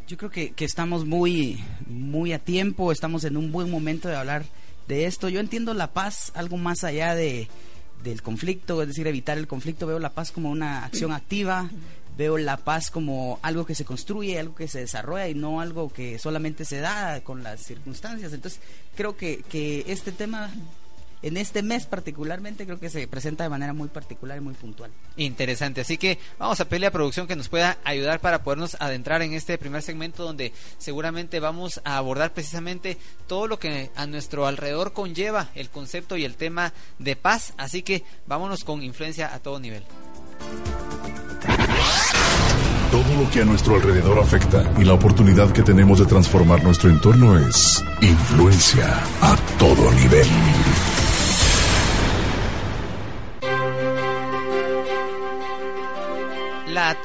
Yo 0.07 0.17
creo 0.17 0.31
que, 0.31 0.53
que 0.53 0.65
estamos 0.65 1.07
muy, 1.07 1.63
muy 1.87 2.33
a 2.33 2.39
tiempo, 2.39 2.93
estamos 2.93 3.25
en 3.25 3.37
un 3.37 3.53
buen 3.53 3.71
momento 3.71 4.09
de 4.09 4.17
hablar 4.17 4.45
de 4.89 5.07
esto. 5.07 5.29
Yo 5.29 5.41
entiendo 5.41 5.73
la 5.73 5.93
paz 5.93 6.33
algo 6.35 6.57
más 6.57 6.85
allá 6.85 7.15
de 7.15 7.49
del 8.03 8.23
conflicto, 8.23 8.81
es 8.83 8.89
decir, 8.89 9.07
evitar 9.07 9.39
el 9.39 9.47
conflicto. 9.47 9.87
Veo 9.87 9.99
la 9.99 10.11
paz 10.11 10.33
como 10.33 10.51
una 10.51 10.85
acción 10.85 11.13
activa, 11.13 11.69
veo 12.21 12.37
la 12.37 12.59
paz 12.59 12.91
como 12.91 13.39
algo 13.41 13.65
que 13.65 13.75
se 13.75 13.87
construye, 13.87 14.39
algo 14.39 14.55
que 14.55 14.69
se 14.69 14.81
desarrolla 14.81 15.27
y 15.29 15.35
no 15.35 15.63
algo 15.63 15.91
que 15.91 16.19
solamente 16.19 16.67
se 16.67 16.81
da 16.81 17.23
con 17.23 17.43
las 17.43 17.63
circunstancias. 17.63 18.35
Entonces, 18.35 18.61
creo 18.95 19.17
que, 19.17 19.43
que 19.49 19.87
este 19.89 20.13
tema 20.13 20.53
en 21.23 21.39
este 21.39 21.63
mes 21.63 21.87
particularmente 21.87 22.67
creo 22.67 22.79
que 22.79 22.91
se 22.91 23.09
presenta 23.09 23.45
de 23.45 23.49
manera 23.49 23.73
muy 23.73 23.89
particular 23.89 24.37
y 24.37 24.43
muy 24.43 24.53
puntual. 24.53 24.91
Interesante, 25.17 25.81
así 25.81 25.97
que 25.97 26.19
vamos 26.39 26.61
a 26.61 26.67
pedirle 26.67 26.89
a 26.89 26.91
producción 26.91 27.27
que 27.27 27.37
nos 27.37 27.49
pueda 27.49 27.79
ayudar 27.85 28.21
para 28.21 28.43
podernos 28.43 28.77
adentrar 28.81 29.23
en 29.23 29.33
este 29.33 29.57
primer 29.57 29.81
segmento 29.81 30.23
donde 30.23 30.53
seguramente 30.77 31.41
vamos 31.41 31.81
a 31.85 31.97
abordar 31.97 32.35
precisamente 32.35 32.99
todo 33.29 33.47
lo 33.47 33.59
que 33.59 33.91
a 33.97 34.07
nuestro 34.07 34.47
alrededor 34.47 34.93
conlleva 34.93 35.49
el 35.55 35.71
concepto 35.71 36.19
y 36.19 36.27
el 36.27 36.37
tema 36.37 36.75
de 36.99 37.17
paz, 37.17 37.55
así 37.57 37.81
que 37.81 38.05
vámonos 38.27 38.63
con 38.63 38.83
influencia 38.83 39.35
a 39.35 39.39
todo 39.39 39.59
nivel. 39.59 39.85
Todo 42.91 43.23
lo 43.23 43.31
que 43.31 43.41
a 43.41 43.45
nuestro 43.45 43.77
alrededor 43.77 44.19
afecta 44.19 44.69
y 44.77 44.83
la 44.83 44.95
oportunidad 44.95 45.53
que 45.53 45.63
tenemos 45.63 46.01
de 46.01 46.07
transformar 46.07 46.65
nuestro 46.65 46.91
entorno 46.91 47.39
es 47.39 47.85
influencia 48.01 49.01
a 49.21 49.37
todo 49.61 49.93
nivel. 49.93 50.27
La, 56.67 56.97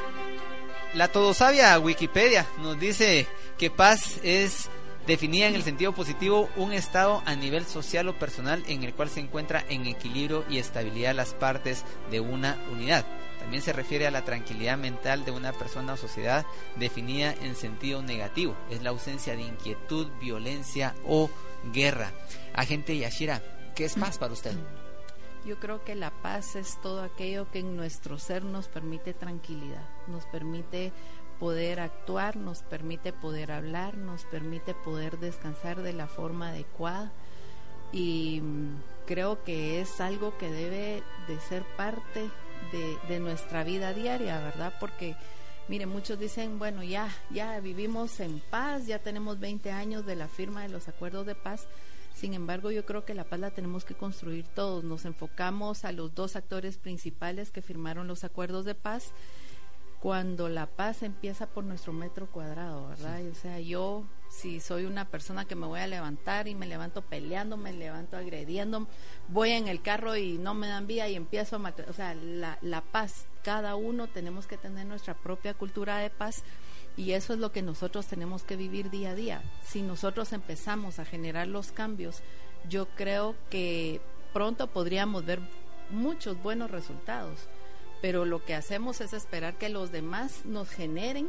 la 0.94 1.08
todosabia 1.08 1.78
Wikipedia 1.78 2.46
nos 2.60 2.80
dice 2.80 3.28
que 3.56 3.70
paz 3.70 4.18
es 4.24 4.68
definida 5.06 5.46
en 5.46 5.54
el 5.54 5.62
sentido 5.62 5.92
positivo 5.92 6.48
un 6.56 6.72
estado 6.72 7.22
a 7.26 7.36
nivel 7.36 7.64
social 7.64 8.08
o 8.08 8.18
personal 8.18 8.64
en 8.66 8.82
el 8.82 8.92
cual 8.92 9.08
se 9.08 9.20
encuentra 9.20 9.64
en 9.68 9.86
equilibrio 9.86 10.44
y 10.50 10.58
estabilidad 10.58 11.14
las 11.14 11.32
partes 11.32 11.84
de 12.10 12.18
una 12.18 12.56
unidad. 12.72 13.06
También 13.46 13.62
se 13.62 13.72
refiere 13.72 14.08
a 14.08 14.10
la 14.10 14.24
tranquilidad 14.24 14.76
mental 14.76 15.24
de 15.24 15.30
una 15.30 15.52
persona 15.52 15.92
o 15.92 15.96
sociedad 15.96 16.44
definida 16.74 17.32
en 17.32 17.54
sentido 17.54 18.02
negativo. 18.02 18.56
Es 18.70 18.82
la 18.82 18.90
ausencia 18.90 19.36
de 19.36 19.42
inquietud, 19.42 20.08
violencia 20.20 20.96
o 21.06 21.30
guerra. 21.72 22.10
Agente 22.54 22.98
Yashira, 22.98 23.40
¿qué 23.76 23.84
es 23.84 23.94
paz 23.94 24.18
para 24.18 24.32
usted? 24.32 24.50
Yo 25.44 25.60
creo 25.60 25.84
que 25.84 25.94
la 25.94 26.10
paz 26.10 26.56
es 26.56 26.80
todo 26.80 27.04
aquello 27.04 27.48
que 27.52 27.60
en 27.60 27.76
nuestro 27.76 28.18
ser 28.18 28.42
nos 28.42 28.66
permite 28.66 29.14
tranquilidad, 29.14 29.88
nos 30.08 30.26
permite 30.26 30.92
poder 31.38 31.78
actuar, 31.78 32.34
nos 32.34 32.64
permite 32.64 33.12
poder 33.12 33.52
hablar, 33.52 33.96
nos 33.96 34.24
permite 34.24 34.74
poder 34.74 35.20
descansar 35.20 35.82
de 35.82 35.92
la 35.92 36.08
forma 36.08 36.48
adecuada 36.48 37.12
y 37.92 38.40
mm, 38.42 38.82
creo 39.06 39.44
que 39.44 39.80
es 39.80 40.00
algo 40.00 40.36
que 40.36 40.50
debe 40.50 41.04
de 41.28 41.38
ser 41.38 41.62
parte 41.76 42.28
de, 42.72 42.96
de 43.08 43.20
nuestra 43.20 43.64
vida 43.64 43.92
diaria, 43.92 44.38
¿verdad? 44.40 44.72
Porque 44.80 45.16
Mire, 45.68 45.86
muchos 45.86 46.16
dicen, 46.16 46.60
bueno, 46.60 46.84
ya, 46.84 47.12
ya 47.30 47.58
vivimos 47.58 48.20
en 48.20 48.38
paz, 48.38 48.86
ya 48.86 49.00
tenemos 49.00 49.40
20 49.40 49.72
años 49.72 50.06
de 50.06 50.14
la 50.14 50.28
firma 50.28 50.62
de 50.62 50.68
los 50.68 50.86
acuerdos 50.86 51.26
de 51.26 51.34
paz, 51.34 51.66
sin 52.16 52.32
embargo, 52.32 52.70
yo 52.70 52.86
creo 52.86 53.04
que 53.04 53.12
la 53.12 53.24
paz 53.24 53.40
la 53.40 53.50
tenemos 53.50 53.84
que 53.84 53.94
construir 53.94 54.46
todos. 54.46 54.82
Nos 54.82 55.04
enfocamos 55.04 55.84
a 55.84 55.92
los 55.92 56.14
dos 56.14 56.34
actores 56.34 56.78
principales 56.78 57.50
que 57.50 57.60
firmaron 57.60 58.06
los 58.06 58.24
acuerdos 58.24 58.64
de 58.64 58.74
paz 58.74 59.12
cuando 60.00 60.48
la 60.48 60.66
paz 60.66 61.02
empieza 61.02 61.46
por 61.46 61.64
nuestro 61.64 61.92
metro 61.92 62.26
cuadrado, 62.30 62.88
¿verdad? 62.88 63.20
O 63.30 63.34
sea, 63.34 63.60
yo 63.60 64.04
si 64.28 64.60
soy 64.60 64.84
una 64.84 65.06
persona 65.06 65.44
que 65.44 65.54
me 65.54 65.66
voy 65.66 65.80
a 65.80 65.86
levantar 65.86 66.48
y 66.48 66.54
me 66.54 66.66
levanto 66.66 67.02
peleando, 67.02 67.56
me 67.56 67.72
levanto 67.72 68.16
agrediendo, 68.16 68.86
voy 69.28 69.50
en 69.50 69.68
el 69.68 69.82
carro 69.82 70.16
y 70.16 70.38
no 70.38 70.54
me 70.54 70.68
dan 70.68 70.86
vía 70.86 71.08
y 71.08 71.14
empiezo 71.14 71.56
a 71.56 71.58
matar, 71.58 71.88
o 71.88 71.92
sea, 71.92 72.14
la, 72.14 72.82
paz, 72.92 73.26
cada 73.42 73.76
uno 73.76 74.08
tenemos 74.08 74.46
que 74.46 74.56
tener 74.56 74.86
nuestra 74.86 75.14
propia 75.14 75.54
cultura 75.54 75.98
de 75.98 76.10
paz 76.10 76.42
y 76.96 77.12
eso 77.12 77.34
es 77.34 77.38
lo 77.38 77.52
que 77.52 77.62
nosotros 77.62 78.06
tenemos 78.06 78.42
que 78.42 78.56
vivir 78.56 78.90
día 78.90 79.10
a 79.10 79.14
día. 79.14 79.42
Si 79.64 79.82
nosotros 79.82 80.32
empezamos 80.32 80.98
a 80.98 81.04
generar 81.04 81.46
los 81.46 81.72
cambios, 81.72 82.22
yo 82.68 82.86
creo 82.96 83.34
que 83.50 84.00
pronto 84.32 84.66
podríamos 84.68 85.24
ver 85.24 85.40
muchos 85.90 86.42
buenos 86.42 86.70
resultados. 86.70 87.48
Pero 88.02 88.24
lo 88.24 88.44
que 88.44 88.54
hacemos 88.54 89.00
es 89.00 89.12
esperar 89.12 89.56
que 89.56 89.68
los 89.68 89.90
demás 89.90 90.44
nos 90.44 90.68
generen 90.68 91.28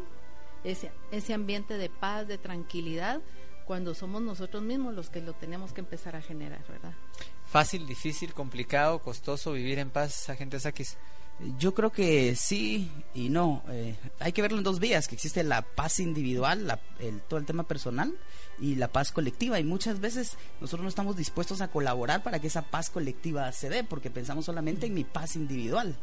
ese, 0.72 0.92
ese 1.12 1.34
ambiente 1.34 1.78
de 1.78 1.90
paz, 1.90 2.28
de 2.28 2.38
tranquilidad, 2.38 3.22
cuando 3.66 3.94
somos 3.94 4.22
nosotros 4.22 4.64
mismos 4.64 4.94
los 4.94 5.10
que 5.10 5.22
lo 5.22 5.34
tenemos 5.34 5.74
que 5.74 5.82
empezar 5.82 6.16
a 6.16 6.22
generar, 6.22 6.66
¿verdad? 6.68 6.94
Fácil, 7.46 7.86
difícil, 7.86 8.34
complicado, 8.34 9.00
costoso 9.00 9.54
vivir 9.54 9.80
en 9.80 9.90
paz, 9.90 10.30
agente 10.30 10.60
Saquis. 10.60 10.98
Yo 11.60 11.74
creo 11.74 11.92
que 11.92 12.36
sí 12.36 12.90
y 13.14 13.30
no. 13.30 13.64
Eh, 13.70 13.96
hay 14.20 14.32
que 14.32 14.42
verlo 14.42 14.58
en 14.58 14.64
dos 14.64 14.80
vías, 14.80 15.08
que 15.08 15.16
existe 15.16 15.44
la 15.44 15.62
paz 15.62 16.00
individual, 16.00 16.80
el, 17.00 17.22
todo 17.22 17.40
el 17.40 17.46
tema 17.46 17.64
personal 17.64 18.18
y 18.60 18.76
la 18.76 18.88
paz 18.88 19.12
colectiva. 19.12 19.60
Y 19.60 19.64
muchas 19.64 20.00
veces 20.00 20.38
nosotros 20.60 20.84
no 20.84 20.90
estamos 20.90 21.16
dispuestos 21.16 21.62
a 21.62 21.68
colaborar 21.68 22.24
para 22.24 22.40
que 22.40 22.48
esa 22.48 22.64
paz 22.64 22.90
colectiva 22.90 23.52
se 23.52 23.70
dé, 23.70 23.84
porque 23.84 24.10
pensamos 24.10 24.46
solamente 24.46 24.88
en 24.88 24.96
mi 24.96 25.04
paz 25.04 25.36
individual. 25.36 25.96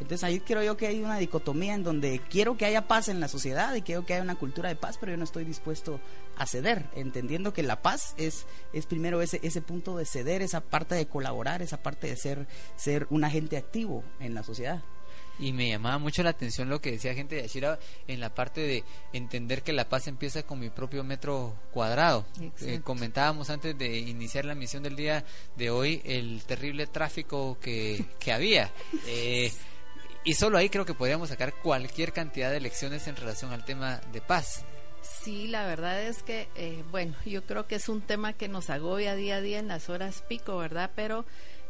Entonces 0.00 0.24
ahí 0.24 0.40
creo 0.40 0.62
yo 0.62 0.76
que 0.76 0.86
hay 0.86 1.02
una 1.02 1.18
dicotomía 1.18 1.74
en 1.74 1.84
donde 1.84 2.20
quiero 2.30 2.56
que 2.56 2.64
haya 2.64 2.88
paz 2.88 3.08
en 3.08 3.20
la 3.20 3.28
sociedad 3.28 3.74
y 3.74 3.82
quiero 3.82 4.06
que 4.06 4.14
haya 4.14 4.22
una 4.22 4.34
cultura 4.34 4.68
de 4.68 4.76
paz, 4.76 4.96
pero 4.98 5.12
yo 5.12 5.18
no 5.18 5.24
estoy 5.24 5.44
dispuesto 5.44 6.00
a 6.36 6.46
ceder, 6.46 6.86
entendiendo 6.94 7.52
que 7.52 7.62
la 7.62 7.82
paz 7.82 8.14
es, 8.16 8.46
es 8.72 8.86
primero 8.86 9.20
ese, 9.20 9.40
ese 9.42 9.60
punto 9.60 9.96
de 9.96 10.06
ceder, 10.06 10.42
esa 10.42 10.62
parte 10.62 10.94
de 10.94 11.06
colaborar, 11.06 11.60
esa 11.62 11.82
parte 11.82 12.06
de 12.06 12.16
ser, 12.16 12.48
ser 12.76 13.06
un 13.10 13.24
agente 13.24 13.56
activo 13.56 14.02
en 14.20 14.34
la 14.34 14.42
sociedad. 14.42 14.82
Y 15.40 15.52
me 15.52 15.70
llamaba 15.70 15.96
mucho 15.98 16.22
la 16.22 16.30
atención 16.30 16.68
lo 16.68 16.82
que 16.82 16.92
decía 16.92 17.14
gente 17.14 17.36
de 17.36 17.44
Ashira 17.44 17.78
en 18.06 18.20
la 18.20 18.34
parte 18.34 18.60
de 18.60 18.84
entender 19.14 19.62
que 19.62 19.72
la 19.72 19.88
paz 19.88 20.06
empieza 20.06 20.42
con 20.42 20.60
mi 20.60 20.68
propio 20.68 21.02
metro 21.02 21.56
cuadrado. 21.72 22.26
Eh, 22.60 22.80
comentábamos 22.84 23.48
antes 23.48 23.76
de 23.76 23.98
iniciar 23.98 24.44
la 24.44 24.54
misión 24.54 24.82
del 24.82 24.96
día 24.96 25.24
de 25.56 25.70
hoy 25.70 26.02
el 26.04 26.42
terrible 26.44 26.86
tráfico 26.86 27.58
que, 27.60 28.04
que 28.18 28.32
había. 28.32 28.70
Eh, 29.06 29.50
y 30.24 30.34
solo 30.34 30.58
ahí 30.58 30.68
creo 30.68 30.84
que 30.84 30.94
podríamos 30.94 31.30
sacar 31.30 31.54
cualquier 31.54 32.12
cantidad 32.12 32.50
de 32.50 32.60
lecciones 32.60 33.06
en 33.08 33.16
relación 33.16 33.52
al 33.52 33.64
tema 33.64 34.00
de 34.12 34.20
paz. 34.20 34.64
Sí, 35.02 35.46
la 35.48 35.66
verdad 35.66 36.02
es 36.02 36.22
que, 36.22 36.48
eh, 36.56 36.84
bueno, 36.90 37.14
yo 37.24 37.44
creo 37.44 37.66
que 37.66 37.76
es 37.76 37.88
un 37.88 38.02
tema 38.02 38.34
que 38.34 38.48
nos 38.48 38.68
agobia 38.70 39.14
día 39.14 39.36
a 39.36 39.40
día 39.40 39.58
en 39.58 39.68
las 39.68 39.88
horas 39.88 40.22
pico, 40.28 40.58
¿verdad? 40.58 40.90
Pero 40.94 41.24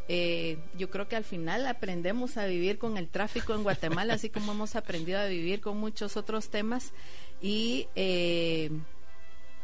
eh, 0.09 0.59
yo 0.76 0.90
creo 0.90 1.07
que 1.07 1.14
al 1.14 1.25
final 1.25 1.66
aprendemos 1.69 2.37
a 2.37 2.47
vivir 2.47 2.78
con 2.78 2.97
el 2.97 3.09
tráfico 3.09 3.54
en 3.54 3.62
Guatemala, 3.62 4.14
así 4.14 4.30
como 4.30 4.52
hemos 4.52 4.75
aprendido 4.75 5.21
a 5.21 5.26
vivir 5.26 5.61
con 5.61 5.78
muchos 5.78 6.16
otros 6.16 6.49
temas. 6.50 6.92
Y 7.40 7.87
eh, 7.95 8.71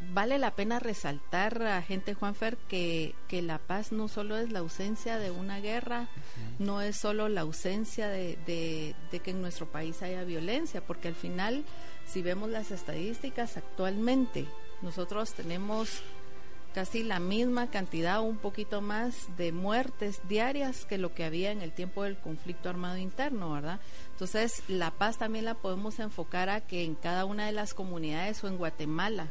vale 0.00 0.38
la 0.38 0.50
pena 0.52 0.78
resaltar 0.78 1.62
a 1.62 1.82
gente 1.82 2.14
Juanfer 2.14 2.56
que, 2.56 3.14
que 3.28 3.42
la 3.42 3.58
paz 3.58 3.92
no 3.92 4.08
solo 4.08 4.36
es 4.36 4.52
la 4.52 4.58
ausencia 4.58 5.18
de 5.18 5.30
una 5.30 5.60
guerra, 5.60 6.08
no 6.58 6.80
es 6.80 6.96
solo 6.96 7.28
la 7.28 7.42
ausencia 7.42 8.08
de, 8.08 8.36
de, 8.46 9.20
que 9.20 9.30
en 9.30 9.40
nuestro 9.40 9.66
país 9.66 10.02
haya 10.02 10.24
violencia, 10.24 10.80
porque 10.86 11.08
al 11.08 11.14
final, 11.14 11.64
si 12.06 12.22
vemos 12.22 12.50
las 12.50 12.70
estadísticas 12.70 13.56
actualmente, 13.56 14.46
nosotros 14.82 15.32
tenemos 15.32 16.02
casi 16.74 17.02
la 17.02 17.20
misma 17.20 17.70
cantidad 17.70 18.20
o 18.20 18.24
un 18.24 18.36
poquito 18.36 18.82
más 18.82 19.34
de 19.38 19.50
muertes 19.50 20.20
diarias 20.28 20.84
que 20.84 20.98
lo 20.98 21.14
que 21.14 21.24
había 21.24 21.50
en 21.50 21.62
el 21.62 21.72
tiempo 21.72 22.02
del 22.02 22.18
conflicto 22.18 22.68
armado 22.68 22.98
interno, 22.98 23.52
¿verdad? 23.52 23.80
Entonces, 24.12 24.62
la 24.68 24.90
paz 24.90 25.16
también 25.16 25.46
la 25.46 25.54
podemos 25.54 25.98
enfocar 26.00 26.50
a 26.50 26.60
que 26.60 26.84
en 26.84 26.94
cada 26.94 27.24
una 27.24 27.46
de 27.46 27.52
las 27.52 27.72
comunidades 27.72 28.44
o 28.44 28.48
en 28.48 28.58
Guatemala, 28.58 29.28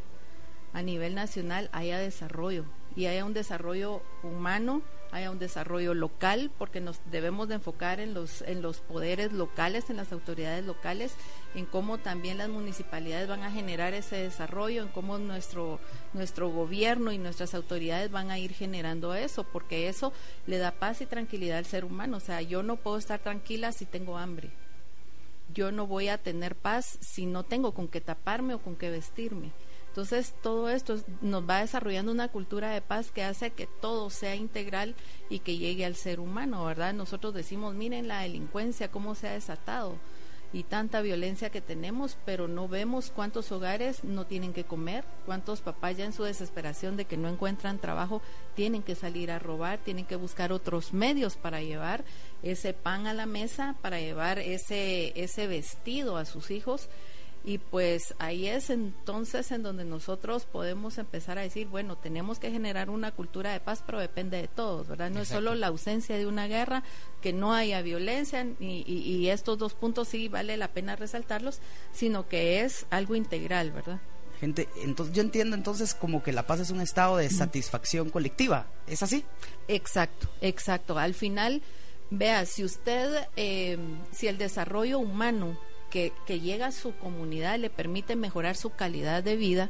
a 0.76 0.82
nivel 0.82 1.16
nacional 1.16 1.70
haya 1.72 1.98
desarrollo 1.98 2.66
y 2.98 3.06
haya 3.06 3.24
un 3.24 3.34
desarrollo 3.34 4.02
humano, 4.24 4.82
haya 5.12 5.32
un 5.32 5.40
desarrollo 5.40 5.94
local, 5.94 6.52
porque 6.58 6.82
nos 6.82 7.00
debemos 7.10 7.48
de 7.48 7.56
enfocar 7.56 8.02
en 8.02 8.14
los, 8.14 8.42
en 8.42 8.62
los 8.62 8.82
poderes 8.82 9.32
locales, 9.32 9.90
en 9.90 9.96
las 9.96 10.12
autoridades 10.12 10.66
locales, 10.66 11.14
en 11.56 11.66
cómo 11.66 11.98
también 11.98 12.38
las 12.38 12.50
municipalidades 12.50 13.30
van 13.30 13.44
a 13.44 13.52
generar 13.52 13.94
ese 13.94 14.18
desarrollo, 14.18 14.84
en 14.84 14.90
cómo 14.90 15.18
nuestro, 15.18 15.80
nuestro 16.14 16.50
gobierno 16.50 17.14
y 17.14 17.18
nuestras 17.18 17.54
autoridades 17.54 18.12
van 18.12 18.30
a 18.30 18.40
ir 18.40 18.54
generando 18.54 19.16
eso, 19.16 19.46
porque 19.46 19.88
eso 19.88 20.12
le 20.46 20.58
da 20.58 20.72
paz 20.72 21.00
y 21.00 21.06
tranquilidad 21.06 21.60
al 21.60 21.66
ser 21.66 21.86
humano. 21.86 22.18
O 22.18 22.22
sea, 22.22 22.42
yo 22.42 22.64
no 22.64 22.76
puedo 22.76 22.98
estar 22.98 23.20
tranquila 23.20 23.72
si 23.72 23.86
tengo 23.86 24.18
hambre. 24.18 24.52
Yo 25.54 25.72
no 25.72 25.88
voy 25.88 26.10
a 26.10 26.18
tener 26.18 26.56
paz 26.56 26.98
si 27.00 27.26
no 27.26 27.44
tengo 27.44 27.74
con 27.74 27.88
qué 27.88 28.02
taparme 28.02 28.54
o 28.54 28.60
con 28.60 28.76
qué 28.76 28.90
vestirme. 28.90 29.52
Entonces, 29.96 30.36
todo 30.42 30.68
esto 30.68 30.98
nos 31.22 31.50
va 31.50 31.62
desarrollando 31.62 32.12
una 32.12 32.28
cultura 32.28 32.70
de 32.72 32.82
paz 32.82 33.14
que 33.14 33.24
hace 33.24 33.52
que 33.52 33.66
todo 33.66 34.10
sea 34.10 34.36
integral 34.36 34.94
y 35.30 35.40
que 35.40 35.58
llegue 35.58 35.86
al 35.86 35.96
ser 35.96 36.20
humano, 36.20 36.66
¿verdad? 36.66 36.94
Nosotros 36.94 37.34
decimos, 37.34 37.76
miren 37.76 38.10
la 38.10 38.20
delincuencia, 38.20 38.92
cómo 38.92 39.16
se 39.16 39.30
ha 39.30 39.32
desatado 39.32 39.96
y 40.52 40.64
tanta 40.64 41.00
violencia 41.00 41.50
que 41.50 41.62
tenemos, 41.62 42.18
pero 42.26 42.50
no 42.50 42.68
vemos 42.68 43.10
cuántos 43.10 43.54
hogares 43.54 44.04
no 44.04 44.26
tienen 44.26 44.52
que 44.52 44.66
comer, 44.66 45.06
cuántos 45.26 45.62
papás 45.62 45.96
ya 45.96 46.04
en 46.04 46.12
su 46.12 46.24
desesperación 46.24 46.98
de 46.98 47.06
que 47.06 47.16
no 47.16 47.30
encuentran 47.30 47.80
trabajo 47.80 48.22
tienen 48.54 48.84
que 48.84 48.96
salir 48.96 49.32
a 49.32 49.40
robar, 49.40 49.80
tienen 49.80 50.06
que 50.06 50.18
buscar 50.18 50.52
otros 50.52 50.92
medios 50.92 51.38
para 51.38 51.62
llevar 51.62 52.04
ese 52.44 52.74
pan 52.74 53.08
a 53.08 53.14
la 53.14 53.28
mesa, 53.28 53.78
para 53.82 54.02
llevar 54.02 54.40
ese, 54.40 55.14
ese 55.16 55.48
vestido 55.48 56.18
a 56.18 56.26
sus 56.26 56.52
hijos 56.52 56.90
y 57.46 57.60
pues 57.60 58.16
ahí 58.18 58.48
es 58.48 58.72
entonces 58.72 59.52
en 59.52 59.62
donde 59.62 59.86
nosotros 59.86 60.46
podemos 60.46 60.98
empezar 60.98 61.38
a 61.38 61.42
decir, 61.42 61.68
bueno, 61.68 61.96
tenemos 61.96 62.40
que 62.40 62.50
generar 62.50 62.90
una 62.90 63.12
cultura 63.12 63.54
de 63.54 63.60
paz, 63.60 63.84
pero 63.86 64.00
depende 64.00 64.38
de 64.38 64.48
todos, 64.48 64.88
¿verdad? 64.88 65.12
No 65.12 65.22
es 65.22 65.28
solo 65.28 65.54
la 65.54 65.68
ausencia 65.68 66.18
de 66.18 66.26
una 66.26 66.48
guerra, 66.48 66.84
que 67.22 67.34
no 67.34 67.54
haya 67.54 67.84
violencia, 67.84 68.48
y, 68.60 68.84
y, 68.88 69.30
estos 69.30 69.60
dos 69.60 69.76
puntos 69.76 70.08
sí 70.08 70.28
vale 70.28 70.58
la 70.58 70.70
pena 70.70 70.96
resaltarlos, 70.96 71.60
sino 71.94 72.28
que 72.28 72.62
es 72.62 72.88
algo 72.90 73.16
integral, 73.16 73.72
¿verdad? 73.72 74.00
Gente, 74.40 74.68
entonces 74.84 75.16
yo 75.16 75.22
entiendo 75.22 75.56
entonces 75.56 75.94
como 75.94 76.24
que 76.24 76.34
la 76.34 76.48
paz 76.48 76.60
es 76.62 76.72
un 76.72 76.82
estado 76.82 77.18
de 77.18 77.30
satisfacción 77.30 78.10
colectiva, 78.10 78.66
¿es 78.88 79.04
así? 79.04 79.24
Exacto, 79.68 80.28
exacto. 80.42 80.98
Al 80.98 81.14
final, 81.14 81.62
vea, 82.10 82.46
si 82.48 82.64
usted, 82.64 83.28
eh, 83.36 83.78
si 84.12 84.28
el 84.28 84.40
desarrollo 84.40 84.98
humano 84.98 85.58
que, 86.26 86.40
llega 86.40 86.68
a 86.68 86.72
su 86.72 86.94
comunidad 86.98 87.58
le 87.58 87.70
permite 87.70 88.18
mejorar 88.18 88.58
su 88.58 88.72
calidad 88.72 89.24
de 89.24 89.38
vida, 89.38 89.70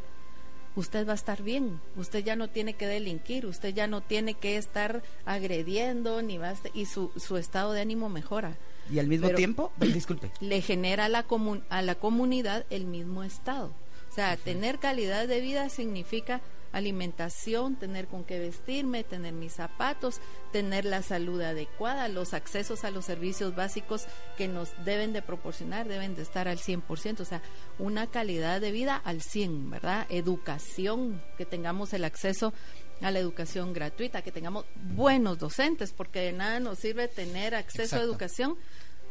usted 0.76 1.08
va 1.08 1.12
a 1.12 1.16
estar 1.16 1.44
bien. 1.44 1.80
Usted 1.96 2.24
ya 2.24 2.36
no 2.36 2.50
tiene 2.50 2.74
que 2.74 2.88
delinquir, 2.88 3.46
usted 3.46 3.74
ya 3.74 3.86
no 3.86 4.02
tiene 4.02 4.34
que 4.34 4.58
estar 4.58 5.04
agrediendo, 5.26 6.24
ni 6.24 6.38
va 6.40 6.56
y 6.74 6.86
su, 6.86 7.12
su 7.16 7.38
estado 7.38 7.74
de 7.74 7.82
ánimo 7.82 8.10
mejora. 8.10 8.58
Y 8.90 8.98
al 8.98 9.08
mismo 9.08 9.30
tiempo, 9.30 9.72
disculpe, 9.80 10.32
le 10.40 10.62
genera 10.62 11.06
a 11.06 11.10
la, 11.10 11.26
a 11.70 11.82
la 11.84 11.96
comunidad 11.96 12.66
el 12.72 12.86
mismo 12.86 13.24
estado. 13.24 13.72
O 14.10 14.14
sea, 14.16 14.36
tener 14.38 14.80
calidad 14.80 15.28
de 15.28 15.42
vida 15.42 15.70
significa 15.70 16.42
alimentación, 16.76 17.78
tener 17.78 18.08
con 18.08 18.26
qué 18.26 18.38
vestirme, 18.38 19.04
tener 19.04 19.34
mis 19.34 19.54
zapatos, 19.54 20.20
tener 20.52 20.84
la 20.84 21.02
salud 21.02 21.42
adecuada, 21.42 22.10
los 22.10 22.34
accesos 22.34 22.84
a 22.84 22.92
los 22.92 23.06
servicios 23.06 23.56
básicos 23.56 24.06
que 24.38 24.48
nos 24.48 24.70
deben 24.84 25.14
de 25.14 25.22
proporcionar, 25.22 25.88
deben 25.88 26.16
de 26.16 26.22
estar 26.22 26.48
al 26.48 26.58
100%, 26.58 27.22
o 27.22 27.26
sea, 27.26 27.42
una 27.80 28.08
calidad 28.08 28.60
de 28.60 28.72
vida 28.72 29.02
al 29.04 29.22
100, 29.22 29.70
¿verdad? 29.70 30.06
Educación, 30.10 31.22
que 31.38 31.46
tengamos 31.46 31.94
el 31.94 32.04
acceso 32.04 32.54
a 33.02 33.10
la 33.10 33.20
educación 33.20 33.72
gratuita, 33.72 34.22
que 34.22 34.34
tengamos 34.34 34.66
buenos 34.76 35.40
docentes, 35.40 35.94
porque 35.94 36.20
de 36.20 36.34
nada 36.34 36.60
nos 36.60 36.80
sirve 36.80 37.08
tener 37.08 37.56
acceso 37.56 37.96
a 37.96 38.02
educación 38.02 38.58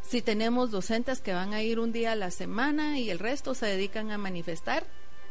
si 0.02 0.20
tenemos 0.20 0.70
docentes 0.70 1.20
que 1.20 1.32
van 1.32 1.54
a 1.54 1.62
ir 1.62 1.78
un 1.78 1.92
día 1.92 2.12
a 2.12 2.16
la 2.16 2.30
semana 2.30 2.98
y 2.98 3.10
el 3.10 3.18
resto 3.18 3.54
se 3.54 3.66
dedican 3.66 4.10
a 4.10 4.18
manifestar 4.18 4.84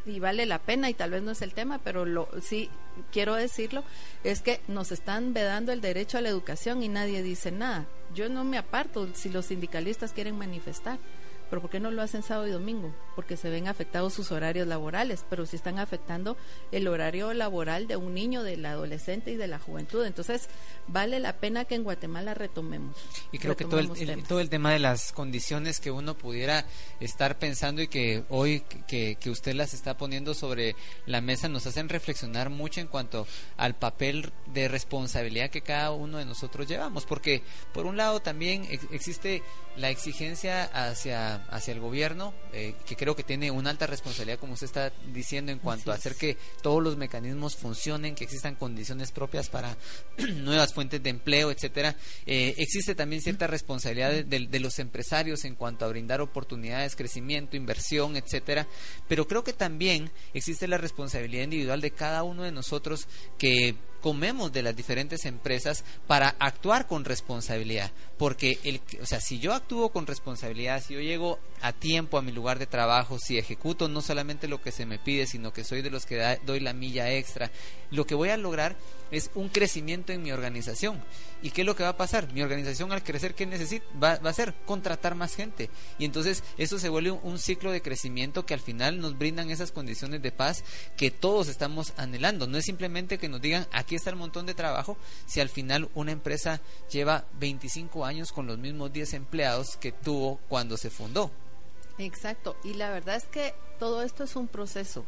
y 0.06 0.20
vale 0.20 0.46
la 0.46 0.60
pena 0.60 0.90
y 0.90 0.94
tal 0.94 1.12
vez 1.12 1.24
no 1.24 1.32
es 1.32 1.42
el 1.42 1.54
tema, 1.54 1.80
pero 1.84 2.06
lo 2.06 2.28
sí 2.42 2.70
quiero 3.12 3.36
decirlo, 3.36 3.84
es 4.24 4.42
que 4.42 4.62
nos 4.68 4.92
están 4.92 5.34
vedando 5.34 5.72
el 5.72 5.82
derecho 5.82 6.18
a 6.18 6.22
la 6.22 6.30
educación 6.30 6.84
y 6.84 6.90
nadie 6.90 7.24
dice 7.24 7.52
nada. 7.52 7.86
Yo 8.14 8.30
no 8.30 8.44
me 8.44 8.58
aparto 8.58 9.08
si 9.14 9.30
los 9.30 9.46
sindicalistas 9.46 10.14
quieren 10.14 10.38
manifestar 10.38 11.00
pero 11.54 11.62
¿por 11.62 11.70
qué 11.70 11.80
no 11.80 11.92
lo 11.92 12.02
hacen 12.02 12.24
sábado 12.24 12.48
y 12.48 12.52
domingo? 12.52 12.92
Porque 13.16 13.38
se 13.38 13.52
ven 13.52 13.68
afectados 13.68 14.16
sus 14.16 14.32
horarios 14.32 14.66
laborales, 14.66 15.24
pero 15.30 15.46
sí 15.46 15.56
están 15.56 15.78
afectando 15.78 16.36
el 16.72 16.88
horario 16.88 17.32
laboral 17.36 17.86
de 17.86 17.96
un 17.96 18.16
niño, 18.16 18.42
del 18.42 18.66
adolescente 18.66 19.30
y 19.30 19.36
de 19.36 19.46
la 19.46 19.60
juventud. 19.60 20.04
Entonces, 20.04 20.50
vale 20.88 21.20
la 21.20 21.34
pena 21.34 21.66
que 21.66 21.76
en 21.76 21.84
Guatemala 21.84 22.34
retomemos. 22.34 22.98
Y 23.32 23.38
creo 23.38 23.56
que 23.56 23.66
todo 23.66 23.80
el, 23.80 24.24
todo 24.24 24.40
el 24.40 24.50
tema 24.50 24.72
de 24.72 24.80
las 24.80 25.12
condiciones 25.12 25.80
que 25.80 25.92
uno 25.92 26.18
pudiera 26.18 26.66
estar 27.00 27.38
pensando 27.38 27.84
y 27.84 27.88
que 27.88 28.24
hoy 28.30 28.64
que, 28.88 29.18
que 29.20 29.30
usted 29.30 29.54
las 29.54 29.76
está 29.76 29.96
poniendo 29.96 30.34
sobre 30.34 30.76
la 31.06 31.22
mesa 31.22 31.50
nos 31.50 31.68
hacen 31.68 31.88
reflexionar 31.88 32.50
mucho 32.50 32.82
en 32.82 32.88
cuanto 32.88 33.28
al 33.58 33.76
papel 33.76 34.34
de 34.48 34.70
responsabilidad 34.70 35.52
que 35.52 35.62
cada 35.62 35.92
uno 35.92 36.18
de 36.18 36.26
nosotros 36.26 36.68
llevamos. 36.68 37.06
Porque, 37.06 37.44
por 37.76 37.86
un 37.86 37.96
lado, 37.96 38.22
también 38.22 38.68
existe 38.89 39.44
la 39.76 39.92
exigencia 39.92 40.63
hacia 40.63 41.42
hacia 41.49 41.73
el 41.73 41.79
gobierno, 41.79 42.34
eh, 42.51 42.75
que 42.86 42.95
creo 42.95 43.15
que 43.15 43.23
tiene 43.23 43.51
una 43.51 43.69
alta 43.69 43.88
responsabilidad, 43.88 44.39
como 44.39 44.53
usted 44.53 44.65
está 44.65 44.91
diciendo, 45.13 45.51
en 45.51 45.60
cuanto 45.60 45.91
a 45.91 45.95
hacer 45.95 46.15
que 46.15 46.38
todos 46.62 46.82
los 46.82 46.97
mecanismos 46.97 47.56
funcionen, 47.56 48.15
que 48.15 48.23
existan 48.23 48.56
condiciones 48.56 49.12
propias 49.12 49.49
para 49.49 49.77
nuevas 50.36 50.73
fuentes 50.73 51.01
de 51.01 51.10
empleo, 51.10 51.51
etcétera. 51.51 51.95
Eh, 52.25 52.56
existe 52.58 52.95
también 52.95 53.21
cierta 53.21 53.47
responsabilidad 53.47 54.25
de, 54.25 54.60
los 54.60 54.79
empresarios 54.79 55.43
en 55.45 55.56
cuanto 55.56 55.86
a 55.86 55.89
brindar 55.89 56.21
oportunidades, 56.21 56.95
crecimiento, 56.95 57.58
inversión, 57.58 58.15
etcétera. 58.15 58.67
Pero 59.08 59.27
creo 59.27 59.43
que 59.43 59.53
también 59.53 60.12
existe 60.34 60.67
la 60.67 60.77
responsabilidad 60.77 61.43
individual 61.43 61.82
de 61.82 61.91
cada 61.91 62.23
uno 62.23 62.43
de 62.43 62.51
nosotros 62.51 63.08
que 63.38 63.75
comemos 64.04 64.52
de 64.52 64.63
las 64.63 64.76
diferentes 64.76 65.24
empresas 65.24 65.86
para 66.08 66.36
actuar 66.38 66.88
con 66.88 67.06
responsabilidad. 67.06 67.89
Porque, 68.18 68.60
el, 68.66 68.82
o 69.02 69.06
sea, 69.06 69.22
si 69.22 69.39
yo 69.39 69.54
actúo 69.54 69.89
con 69.89 70.06
responsabilidad, 70.06 70.84
si 70.84 70.94
yo 70.94 71.00
llego 71.00 71.39
a 71.62 71.72
tiempo 71.72 72.18
a 72.18 72.22
mi 72.22 72.34
lugar 72.34 72.60
de 72.60 72.68
trabajo, 72.68 73.18
si 73.18 73.38
ejecuto 73.38 73.88
no 73.88 74.02
solamente 74.02 74.50
lo 74.50 74.62
que 74.62 74.74
se 74.74 74.86
me 74.86 75.00
pide, 75.00 75.26
sino 75.26 75.54
que 75.54 75.63
soy 75.63 75.82
de 75.82 75.89
los 75.89 76.06
que 76.06 76.38
doy 76.46 76.60
la 76.60 76.74
milla 76.74 77.13
extra, 77.13 77.50
lo 77.92 78.06
que 78.06 78.13
voy 78.13 78.30
a 78.30 78.38
lograr 78.38 78.76
es 79.13 79.30
un 79.36 79.49
crecimiento 79.49 80.12
en 80.12 80.23
mi 80.23 80.32
organización. 80.32 81.02
¿Y 81.41 81.52
qué 81.52 81.62
es 81.62 81.67
lo 81.67 81.76
que 81.76 81.84
va 81.84 81.89
a 81.89 81.97
pasar? 81.97 82.32
Mi 82.34 82.41
organización 82.41 82.91
al 82.91 83.04
crecer, 83.04 83.36
¿qué 83.36 83.45
necesita? 83.45 83.86
Va, 84.02 84.17
va 84.17 84.32
a 84.32 84.34
ser 84.34 84.54
contratar 84.65 85.13
más 85.13 85.36
gente. 85.36 85.69
Y 85.99 86.06
entonces 86.06 86.43
eso 86.58 86.80
se 86.80 86.89
vuelve 86.89 87.12
un, 87.12 87.38
ciclo 87.38 87.71
de 87.71 87.82
crecimiento 87.82 88.45
que 88.45 88.54
al 88.54 88.60
final 88.60 88.99
nos 88.99 89.17
brindan 89.17 89.52
esas 89.52 89.71
condiciones 89.71 90.21
de 90.21 90.32
paz 90.32 90.63
que 90.97 91.12
todos 91.12 91.47
estamos 91.47 91.93
anhelando. 91.97 92.47
No 92.47 92.58
es 92.58 92.65
simplemente 92.65 93.17
que 93.17 93.30
nos 93.30 93.41
digan, 93.41 93.67
aquí 93.71 93.95
está 93.95 94.10
el 94.10 94.15
montón 94.15 94.45
de 94.45 94.54
trabajo, 94.54 94.97
si 95.26 95.41
al 95.41 95.49
final 95.49 95.89
una 95.93 96.12
empresa 96.12 96.62
lleva 96.89 97.26
25 97.39 98.06
años 98.06 98.32
con 98.32 98.47
los 98.47 98.58
mismos 98.58 98.91
10 98.93 99.13
empleados 99.13 99.78
que 99.78 99.91
tuvo 99.91 100.39
cuando 100.49 100.78
se 100.78 100.89
fundó. 100.89 101.32
Exacto. 101.97 102.56
Y 102.63 102.73
la 102.73 102.89
verdad 102.89 103.15
es 103.15 103.26
que 103.26 103.54
todo 103.80 104.02
esto 104.02 104.23
es 104.23 104.36
un 104.36 104.47
proceso, 104.47 105.06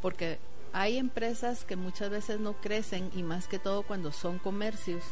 porque 0.00 0.38
hay 0.74 0.98
empresas 0.98 1.64
que 1.64 1.76
muchas 1.76 2.10
veces 2.10 2.40
no 2.40 2.54
crecen 2.60 3.08
y 3.14 3.22
más 3.22 3.46
que 3.46 3.60
todo 3.60 3.84
cuando 3.84 4.10
son 4.10 4.40
comercios, 4.40 5.04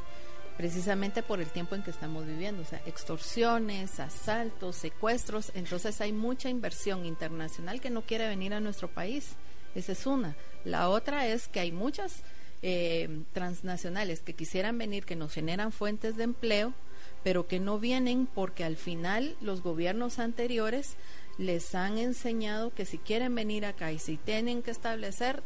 precisamente 0.57 1.22
por 1.22 1.40
el 1.40 1.51
tiempo 1.51 1.77
en 1.77 1.85
que 1.85 1.92
estamos 1.92 2.27
viviendo, 2.27 2.62
o 2.62 2.64
sea, 2.64 2.83
extorsiones, 2.85 4.01
asaltos, 4.01 4.75
secuestros, 4.75 5.53
entonces 5.55 6.01
hay 6.01 6.12
mucha 6.12 6.51
inversión 6.51 7.07
internacional 7.07 7.81
que 7.81 7.90
no 7.90 8.03
quiere 8.03 8.27
venir 8.27 8.53
a 8.55 8.61
nuestro 8.61 8.88
país. 8.88 9.37
Esa 9.77 9.92
es 9.92 10.05
una. 10.05 10.37
La 10.64 10.88
otra 10.88 11.29
es 11.29 11.46
que 11.46 11.61
hay 11.61 11.70
muchas 11.70 12.25
eh, 12.62 13.22
transnacionales 13.33 14.20
que 14.20 14.35
quisieran 14.35 14.77
venir, 14.77 15.05
que 15.05 15.16
nos 15.16 15.33
generan 15.33 15.70
fuentes 15.70 16.16
de 16.16 16.25
empleo, 16.25 16.75
pero 17.22 17.46
que 17.46 17.61
no 17.61 17.79
vienen 17.79 18.27
porque 18.27 18.64
al 18.64 18.77
final 18.77 19.37
los 19.40 19.62
gobiernos 19.62 20.18
anteriores 20.18 20.96
les 21.38 21.75
han 21.75 21.98
enseñado 21.98 22.75
que 22.75 22.85
si 22.85 22.98
quieren 22.98 23.35
venir 23.35 23.64
acá 23.64 23.92
y 23.92 23.98
si 23.98 24.16
tienen 24.16 24.62
que 24.62 24.70
establecer, 24.70 25.42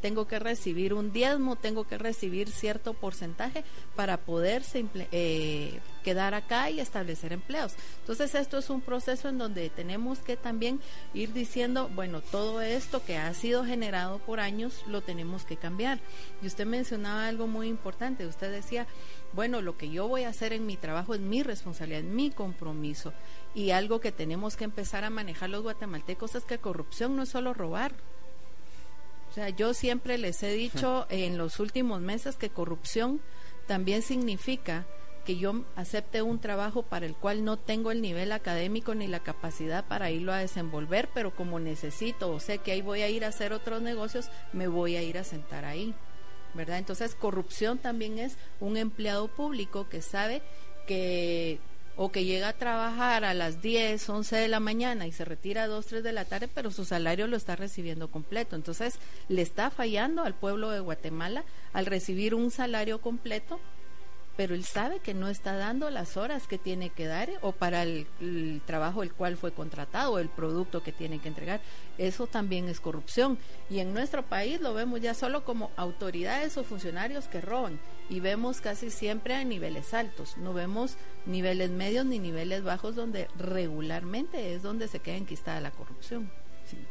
tengo 0.00 0.26
que 0.26 0.38
recibir 0.38 0.94
un 0.94 1.12
diezmo, 1.12 1.56
tengo 1.56 1.84
que 1.86 1.98
recibir 1.98 2.50
cierto 2.50 2.94
porcentaje 2.94 3.64
para 3.96 4.16
poder 4.18 4.62
eh, 5.12 5.80
quedar 6.02 6.34
acá 6.34 6.70
y 6.70 6.80
establecer 6.80 7.32
empleos. 7.32 7.74
Entonces 8.00 8.34
esto 8.34 8.58
es 8.58 8.70
un 8.70 8.80
proceso 8.80 9.28
en 9.28 9.38
donde 9.38 9.70
tenemos 9.70 10.20
que 10.20 10.36
también 10.36 10.80
ir 11.14 11.32
diciendo, 11.32 11.90
bueno, 11.94 12.20
todo 12.20 12.60
esto 12.60 13.04
que 13.04 13.18
ha 13.18 13.32
sido 13.34 13.64
generado 13.64 14.18
por 14.18 14.40
años 14.40 14.82
lo 14.86 15.02
tenemos 15.02 15.44
que 15.44 15.56
cambiar. 15.56 16.00
Y 16.42 16.46
usted 16.46 16.66
mencionaba 16.66 17.26
algo 17.26 17.46
muy 17.46 17.68
importante, 17.68 18.26
usted 18.26 18.50
decía, 18.50 18.86
bueno, 19.32 19.62
lo 19.62 19.76
que 19.76 19.90
yo 19.90 20.08
voy 20.08 20.24
a 20.24 20.30
hacer 20.30 20.52
en 20.52 20.66
mi 20.66 20.76
trabajo 20.76 21.14
es 21.14 21.20
mi 21.20 21.42
responsabilidad, 21.42 22.00
es 22.00 22.06
mi 22.06 22.30
compromiso. 22.30 23.12
Y 23.54 23.70
algo 23.70 24.00
que 24.00 24.12
tenemos 24.12 24.56
que 24.56 24.64
empezar 24.64 25.04
a 25.04 25.10
manejar 25.10 25.50
los 25.50 25.62
guatemaltecos 25.62 26.34
es 26.34 26.44
que 26.44 26.58
corrupción 26.58 27.16
no 27.16 27.22
es 27.22 27.28
solo 27.28 27.54
robar. 27.54 27.92
O 29.30 29.32
sea, 29.32 29.48
yo 29.48 29.74
siempre 29.74 30.18
les 30.18 30.42
he 30.42 30.52
dicho 30.52 31.06
en 31.08 31.38
los 31.38 31.60
últimos 31.60 32.00
meses 32.00 32.36
que 32.36 32.50
corrupción 32.50 33.20
también 33.68 34.02
significa 34.02 34.86
que 35.24 35.36
yo 35.36 35.64
acepte 35.76 36.22
un 36.22 36.40
trabajo 36.40 36.82
para 36.82 37.06
el 37.06 37.14
cual 37.14 37.44
no 37.44 37.56
tengo 37.56 37.92
el 37.92 38.02
nivel 38.02 38.32
académico 38.32 38.94
ni 38.96 39.06
la 39.06 39.20
capacidad 39.20 39.84
para 39.86 40.10
irlo 40.10 40.32
a 40.32 40.38
desenvolver, 40.38 41.08
pero 41.14 41.32
como 41.32 41.60
necesito 41.60 42.32
o 42.32 42.40
sé 42.40 42.58
que 42.58 42.72
ahí 42.72 42.82
voy 42.82 43.02
a 43.02 43.08
ir 43.08 43.24
a 43.24 43.28
hacer 43.28 43.52
otros 43.52 43.80
negocios, 43.82 44.30
me 44.52 44.66
voy 44.66 44.96
a 44.96 45.02
ir 45.02 45.16
a 45.16 45.24
sentar 45.24 45.64
ahí. 45.64 45.94
¿Verdad? 46.52 46.78
Entonces, 46.78 47.14
corrupción 47.14 47.78
también 47.78 48.18
es 48.18 48.36
un 48.58 48.76
empleado 48.76 49.28
público 49.28 49.88
que 49.88 50.02
sabe 50.02 50.42
que 50.88 51.60
o 52.02 52.10
que 52.10 52.24
llega 52.24 52.48
a 52.48 52.52
trabajar 52.54 53.24
a 53.24 53.34
las 53.34 53.60
10, 53.60 54.08
11 54.08 54.34
de 54.34 54.48
la 54.48 54.58
mañana 54.58 55.06
y 55.06 55.12
se 55.12 55.26
retira 55.26 55.64
a 55.64 55.66
2, 55.66 55.84
3 55.84 56.02
de 56.02 56.12
la 56.14 56.24
tarde, 56.24 56.48
pero 56.48 56.70
su 56.70 56.86
salario 56.86 57.26
lo 57.26 57.36
está 57.36 57.56
recibiendo 57.56 58.10
completo. 58.10 58.56
Entonces, 58.56 58.98
le 59.28 59.42
está 59.42 59.70
fallando 59.70 60.22
al 60.22 60.32
pueblo 60.32 60.70
de 60.70 60.80
Guatemala 60.80 61.44
al 61.74 61.84
recibir 61.84 62.34
un 62.34 62.50
salario 62.50 63.02
completo 63.02 63.60
pero 64.36 64.54
él 64.54 64.64
sabe 64.64 65.00
que 65.00 65.14
no 65.14 65.28
está 65.28 65.54
dando 65.54 65.90
las 65.90 66.16
horas 66.16 66.46
que 66.46 66.58
tiene 66.58 66.90
que 66.90 67.06
dar 67.06 67.28
o 67.42 67.52
para 67.52 67.82
el, 67.82 68.06
trabajo 68.64 69.02
el 69.02 69.12
cual 69.12 69.36
fue 69.36 69.52
contratado, 69.52 70.12
o 70.12 70.18
el 70.18 70.28
producto 70.28 70.82
que 70.82 70.92
tiene 70.92 71.18
que 71.18 71.28
entregar. 71.28 71.60
Eso 71.98 72.26
también 72.26 72.68
es 72.68 72.80
corrupción. 72.80 73.38
Y 73.68 73.80
en 73.80 73.92
nuestro 73.92 74.24
país 74.24 74.60
lo 74.60 74.72
vemos 74.72 75.00
ya 75.00 75.14
solo 75.14 75.44
como 75.44 75.70
autoridades 75.76 76.56
o 76.56 76.64
funcionarios 76.64 77.28
que 77.28 77.40
roban. 77.40 77.78
Y 78.08 78.20
vemos 78.20 78.60
casi 78.60 78.90
siempre 78.90 79.34
a 79.34 79.44
niveles 79.44 79.92
altos. 79.92 80.36
No 80.38 80.54
vemos 80.54 80.96
niveles 81.26 81.70
medios 81.70 82.06
ni 82.06 82.18
niveles 82.18 82.62
bajos 82.62 82.96
donde 82.96 83.28
regularmente 83.36 84.54
es 84.54 84.62
donde 84.62 84.88
se 84.88 85.00
queda 85.00 85.16
enquistada 85.16 85.60
la 85.60 85.70
corrupción 85.70 86.30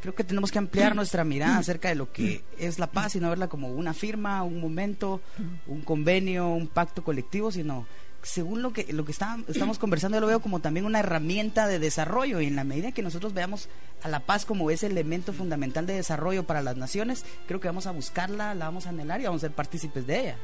creo 0.02 0.16
que 0.16 0.24
tenemos 0.24 0.52
que 0.52 0.60
ampliar 0.60 0.96
nuestra 0.96 1.24
mirada 1.24 1.58
acerca 1.58 1.90
de 1.90 1.96
lo 1.96 2.12
que 2.12 2.44
es 2.58 2.80
la 2.80 2.88
paz 2.88 3.16
y 3.16 3.20
no 3.20 3.30
verla 3.30 3.48
como 3.48 3.70
una 3.70 3.94
firma, 3.94 4.44
un 4.44 4.60
momento, 4.60 5.22
un 5.68 5.82
convenio, 5.82 6.50
un 6.50 6.68
pacto 6.68 7.04
colectivo, 7.04 7.52
sino 7.52 7.86
según 8.22 8.62
lo 8.62 8.74
que 8.74 8.92
lo 8.92 9.06
que 9.06 9.12
estamos 9.12 9.80
conversando 9.80 10.18
yo 10.18 10.22
lo 10.22 10.28
veo 10.28 10.42
como 10.42 10.60
también 10.60 10.86
una 10.86 11.00
herramienta 11.00 11.68
de 11.68 11.80
desarrollo 11.80 12.42
y 12.42 12.48
en 12.48 12.56
la 12.56 12.64
medida 12.64 12.92
que 12.92 13.02
nosotros 13.02 13.34
veamos 13.34 13.70
a 14.04 14.10
la 14.10 14.22
paz 14.22 14.46
como 14.46 14.72
ese 14.72 14.88
elemento 14.88 15.32
fundamental 15.34 15.86
de 15.86 15.94
desarrollo 15.94 16.44
para 16.44 16.62
las 16.62 16.78
naciones, 16.78 17.26
creo 17.48 17.60
que 17.60 17.68
vamos 17.68 17.88
a 17.88 17.92
buscarla, 17.92 18.56
la 18.56 18.66
vamos 18.66 18.86
a 18.86 18.90
anhelar 18.90 19.22
y 19.22 19.26
vamos 19.26 19.44
a 19.44 19.48
ser 19.48 19.56
partícipes 19.56 20.06
de 20.06 20.20
ella. 20.20 20.38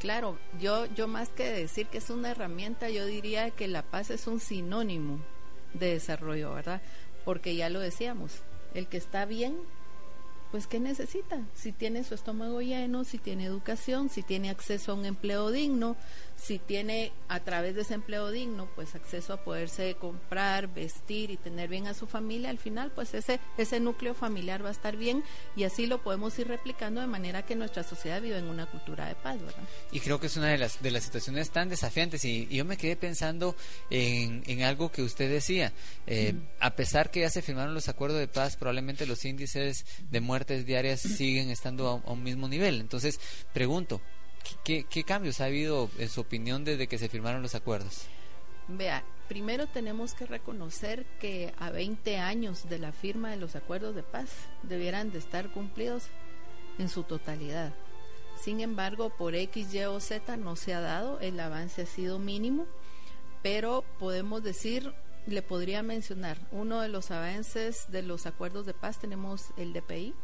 Claro, 0.00 0.38
yo 0.58 0.86
yo 0.86 1.08
más 1.08 1.28
que 1.28 1.44
decir 1.50 1.86
que 1.86 1.98
es 1.98 2.10
una 2.10 2.30
herramienta, 2.30 2.90
yo 2.90 3.06
diría 3.06 3.50
que 3.50 3.68
la 3.68 3.82
paz 3.82 4.10
es 4.10 4.26
un 4.26 4.40
sinónimo 4.40 5.20
de 5.74 5.92
desarrollo, 5.92 6.54
¿verdad? 6.54 6.82
Porque 7.24 7.54
ya 7.54 7.68
lo 7.68 7.80
decíamos, 7.80 8.42
el 8.74 8.86
que 8.86 8.96
está 8.96 9.24
bien, 9.24 9.56
pues 10.50 10.66
¿qué 10.66 10.80
necesita? 10.80 11.40
Si 11.54 11.72
tiene 11.72 12.02
su 12.02 12.14
estómago 12.14 12.60
lleno, 12.60 13.04
si 13.04 13.18
tiene 13.18 13.44
educación, 13.44 14.08
si 14.08 14.22
tiene 14.22 14.50
acceso 14.50 14.92
a 14.92 14.94
un 14.96 15.04
empleo 15.04 15.50
digno, 15.50 15.96
si 16.40 16.58
tiene 16.58 17.12
a 17.28 17.40
través 17.40 17.74
de 17.74 17.82
ese 17.82 17.94
empleo 17.94 18.30
digno, 18.30 18.68
pues 18.74 18.94
acceso 18.94 19.32
a 19.32 19.44
poderse 19.44 19.94
comprar, 19.94 20.68
vestir 20.68 21.30
y 21.30 21.36
tener 21.36 21.68
bien 21.68 21.86
a 21.86 21.94
su 21.94 22.06
familia, 22.06 22.50
al 22.50 22.58
final 22.58 22.90
pues 22.92 23.14
ese, 23.14 23.40
ese 23.58 23.78
núcleo 23.78 24.14
familiar 24.14 24.64
va 24.64 24.70
a 24.70 24.72
estar 24.72 24.96
bien 24.96 25.22
y 25.54 25.64
así 25.64 25.86
lo 25.86 26.02
podemos 26.02 26.38
ir 26.38 26.48
replicando 26.48 27.00
de 27.00 27.06
manera 27.06 27.44
que 27.44 27.56
nuestra 27.56 27.82
sociedad 27.82 28.22
viva 28.22 28.38
en 28.38 28.46
una 28.46 28.66
cultura 28.66 29.06
de 29.06 29.14
paz, 29.14 29.40
¿verdad? 29.40 29.62
Y 29.92 30.00
creo 30.00 30.18
que 30.18 30.26
es 30.28 30.36
una 30.36 30.48
de 30.48 30.58
las, 30.58 30.82
de 30.82 30.90
las 30.90 31.04
situaciones 31.04 31.50
tan 31.50 31.68
desafiantes 31.68 32.24
y, 32.24 32.46
yo 32.50 32.64
me 32.64 32.76
quedé 32.76 32.96
pensando 32.96 33.54
en, 33.90 34.42
en 34.46 34.62
algo 34.62 34.90
que 34.90 35.02
usted 35.02 35.30
decía, 35.30 35.72
eh, 36.06 36.34
a 36.58 36.74
pesar 36.74 37.10
que 37.10 37.20
ya 37.20 37.30
se 37.30 37.42
firmaron 37.42 37.74
los 37.74 37.88
acuerdos 37.88 38.18
de 38.18 38.28
paz, 38.28 38.56
probablemente 38.56 39.06
los 39.06 39.24
índices 39.24 39.84
de 40.10 40.20
muertes 40.20 40.66
diarias 40.66 41.00
siguen 41.00 41.50
estando 41.50 42.02
a 42.04 42.12
un 42.12 42.22
mismo 42.22 42.48
nivel. 42.48 42.80
Entonces, 42.80 43.20
pregunto, 43.52 44.00
¿Qué, 44.64 45.04
cambios 45.04 45.40
ha 45.40 45.46
habido, 45.46 45.90
en 45.98 46.08
su 46.08 46.20
opinión, 46.20 46.64
desde 46.64 46.86
que 46.86 46.98
se 46.98 47.08
firmaron 47.08 47.42
los 47.42 47.54
acuerdos? 47.54 48.06
Vea, 48.68 49.02
primero 49.28 49.66
tenemos 49.66 50.14
que 50.14 50.26
reconocer 50.26 51.04
que 51.20 51.52
a 51.58 51.70
20 51.70 52.18
años 52.18 52.68
de 52.68 52.78
la 52.78 52.92
firma 52.92 53.30
de 53.30 53.36
los 53.36 53.56
acuerdos 53.56 53.96
de 53.96 54.02
paz 54.02 54.30
debieran 54.62 55.10
de 55.10 55.18
estar 55.18 55.50
cumplidos 55.50 56.04
en 56.78 56.88
su 56.88 57.02
totalidad. 57.02 57.74
Sin 58.40 58.60
embargo, 58.60 59.10
por 59.10 59.34
X, 59.34 59.74
Y 59.74 59.84
o 59.84 60.00
Z 60.00 60.36
no 60.36 60.56
se 60.56 60.72
ha 60.72 60.80
dado, 60.80 61.18
el 61.20 61.38
avance 61.40 61.82
ha 61.82 61.86
sido 61.86 62.18
mínimo, 62.18 62.66
pero 63.42 63.84
podemos 63.98 64.42
decir, 64.42 64.94
le 65.26 65.42
podría 65.42 65.82
mencionar, 65.82 66.38
uno 66.52 66.80
de 66.80 66.88
los 66.88 67.10
avances 67.10 67.86
de 67.88 68.02
los 68.02 68.26
acuerdos 68.26 68.66
de 68.66 68.74
paz 68.74 68.98
tenemos 68.98 69.46
el 69.56 69.72
DPI, 69.72 70.14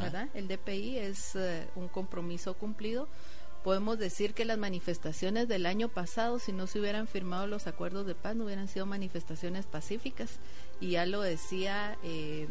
¿verdad? 0.00 0.28
El 0.34 0.48
DPI 0.48 0.98
es 0.98 1.36
eh, 1.36 1.68
un 1.74 1.88
compromiso 1.88 2.54
cumplido. 2.54 3.08
Podemos 3.62 3.98
decir 3.98 4.34
que 4.34 4.44
las 4.44 4.58
manifestaciones 4.58 5.48
del 5.48 5.64
año 5.64 5.88
pasado, 5.88 6.38
si 6.38 6.52
no 6.52 6.66
se 6.66 6.80
hubieran 6.80 7.06
firmado 7.06 7.46
los 7.46 7.66
acuerdos 7.66 8.06
de 8.06 8.14
paz, 8.14 8.36
no 8.36 8.44
hubieran 8.44 8.68
sido 8.68 8.84
manifestaciones 8.84 9.64
pacíficas. 9.64 10.38
Y 10.80 10.90
ya 10.90 11.06
lo 11.06 11.22
decía 11.22 11.96
eh, 12.02 12.46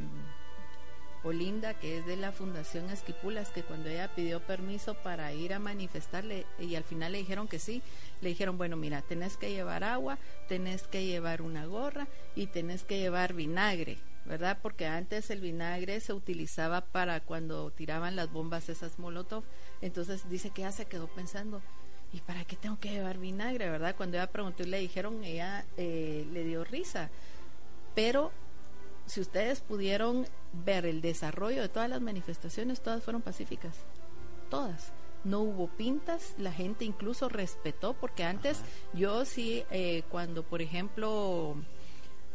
Olinda, 1.23 1.75
que 1.75 1.99
es 1.99 2.05
de 2.05 2.17
la 2.17 2.31
Fundación 2.31 2.89
Esquipulas, 2.89 3.51
que 3.51 3.61
cuando 3.61 3.89
ella 3.89 4.13
pidió 4.15 4.39
permiso 4.39 4.95
para 4.95 5.31
ir 5.33 5.53
a 5.53 5.59
manifestarle 5.59 6.47
y 6.59 6.75
al 6.75 6.83
final 6.83 7.11
le 7.11 7.19
dijeron 7.19 7.47
que 7.47 7.59
sí, 7.59 7.83
le 8.21 8.29
dijeron, 8.29 8.57
bueno, 8.57 8.75
mira, 8.75 9.03
tenés 9.03 9.37
que 9.37 9.51
llevar 9.51 9.83
agua, 9.83 10.17
tenés 10.47 10.87
que 10.87 11.05
llevar 11.05 11.41
una 11.41 11.65
gorra 11.65 12.07
y 12.35 12.47
tenés 12.47 12.83
que 12.83 12.97
llevar 12.97 13.33
vinagre 13.33 13.99
¿verdad? 14.25 14.59
Porque 14.61 14.85
antes 14.85 15.29
el 15.29 15.41
vinagre 15.41 15.99
se 15.99 16.13
utilizaba 16.13 16.81
para 16.81 17.19
cuando 17.19 17.71
tiraban 17.71 18.15
las 18.15 18.31
bombas 18.31 18.69
esas 18.69 18.99
Molotov. 18.99 19.43
Entonces 19.81 20.29
dice 20.29 20.51
que 20.51 20.61
ella 20.61 20.71
se 20.71 20.85
quedó 20.85 21.07
pensando, 21.07 21.61
¿y 22.11 22.21
para 22.21 22.45
qué 22.45 22.55
tengo 22.55 22.79
que 22.79 22.91
llevar 22.91 23.17
vinagre, 23.17 23.69
verdad? 23.69 23.95
Cuando 23.95 24.17
ella 24.17 24.31
preguntó 24.31 24.63
y 24.63 24.67
le 24.67 24.79
dijeron, 24.79 25.23
ella 25.23 25.65
eh, 25.77 26.27
le 26.31 26.43
dio 26.43 26.63
risa. 26.63 27.09
Pero 27.95 28.31
si 29.05 29.21
ustedes 29.21 29.61
pudieron 29.61 30.25
ver 30.53 30.85
el 30.85 31.01
desarrollo 31.01 31.61
de 31.61 31.69
todas 31.69 31.89
las 31.89 32.01
manifestaciones, 32.01 32.81
todas 32.81 33.03
fueron 33.03 33.21
pacíficas. 33.21 33.75
Todas 34.49 34.93
no 35.23 35.39
hubo 35.39 35.67
pintas, 35.67 36.35
la 36.37 36.51
gente 36.51 36.85
incluso 36.85 37.29
respetó, 37.29 37.93
porque 37.93 38.23
antes 38.23 38.61
yo 38.93 39.25
sí, 39.25 39.63
eh, 39.71 40.03
cuando 40.09 40.43
por 40.43 40.61
ejemplo 40.61 41.55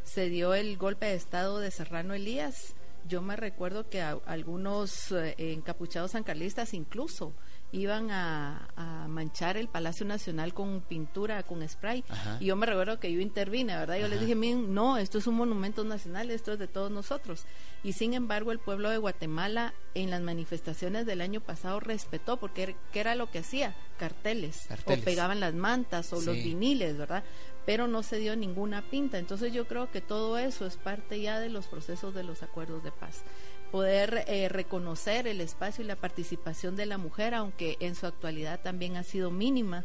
se 0.08 0.30
dio 0.30 0.54
el 0.54 0.78
golpe 0.78 1.06
de 1.06 1.14
estado 1.14 1.58
de 1.58 1.70
Serrano 1.70 2.14
Elías. 2.14 2.74
Yo 3.06 3.22
me 3.22 3.36
recuerdo 3.36 3.88
que 3.88 4.00
algunos 4.00 5.12
eh, 5.12 5.34
encapuchados 5.38 6.12
sancarlistas 6.12 6.74
incluso 6.74 7.32
iban 7.72 8.10
a, 8.10 8.68
manchar 9.08 9.56
el 9.56 9.68
Palacio 9.68 10.06
Nacional 10.06 10.54
con 10.54 10.80
pintura, 10.80 11.42
con 11.42 11.66
spray. 11.66 12.04
Y 12.40 12.46
yo 12.46 12.56
me 12.56 12.66
recuerdo 12.66 13.00
que 13.00 13.12
yo 13.12 13.20
intervine, 13.20 13.76
¿verdad? 13.76 13.98
Yo 13.98 14.08
les 14.08 14.20
dije, 14.20 14.34
no, 14.34 14.96
esto 14.96 15.18
es 15.18 15.26
un 15.26 15.34
monumento 15.34 15.84
nacional, 15.84 16.30
esto 16.30 16.52
es 16.52 16.58
de 16.58 16.68
todos 16.68 16.90
nosotros. 16.90 17.44
Y 17.82 17.92
sin 17.92 18.14
embargo, 18.14 18.52
el 18.52 18.58
pueblo 18.58 18.90
de 18.90 18.98
Guatemala 18.98 19.74
en 19.94 20.10
las 20.10 20.20
manifestaciones 20.20 21.04
del 21.04 21.20
año 21.20 21.40
pasado 21.40 21.80
respetó, 21.80 22.38
porque 22.38 22.76
¿qué 22.92 23.00
era 23.00 23.14
lo 23.14 23.30
que 23.30 23.40
hacía? 23.40 23.74
Carteles, 23.98 24.66
Carteles. 24.68 25.02
o 25.02 25.04
pegaban 25.04 25.40
las 25.40 25.54
mantas 25.54 26.12
o 26.12 26.20
los 26.20 26.36
viniles, 26.36 26.96
¿verdad? 26.96 27.24
Pero 27.68 27.86
no 27.86 28.02
se 28.02 28.18
dio 28.18 28.34
ninguna 28.34 28.80
pinta. 28.80 29.18
Entonces 29.18 29.52
yo 29.52 29.68
creo 29.68 29.90
que 29.90 30.00
todo 30.00 30.38
eso 30.38 30.64
es 30.64 30.78
parte 30.78 31.20
ya 31.20 31.38
de 31.38 31.50
los 31.50 31.66
procesos 31.66 32.14
de 32.14 32.24
los 32.24 32.42
acuerdos 32.42 32.82
de 32.82 32.92
paz. 32.92 33.24
Poder 33.70 34.24
eh, 34.26 34.48
reconocer 34.48 35.26
el 35.26 35.42
espacio 35.42 35.84
y 35.84 35.86
la 35.86 35.96
participación 35.96 36.76
de 36.76 36.86
la 36.86 36.96
mujer, 36.96 37.34
aunque 37.34 37.76
en 37.80 37.94
su 37.94 38.06
actualidad 38.06 38.58
también 38.62 38.96
ha 38.96 39.02
sido 39.02 39.30
mínima, 39.30 39.84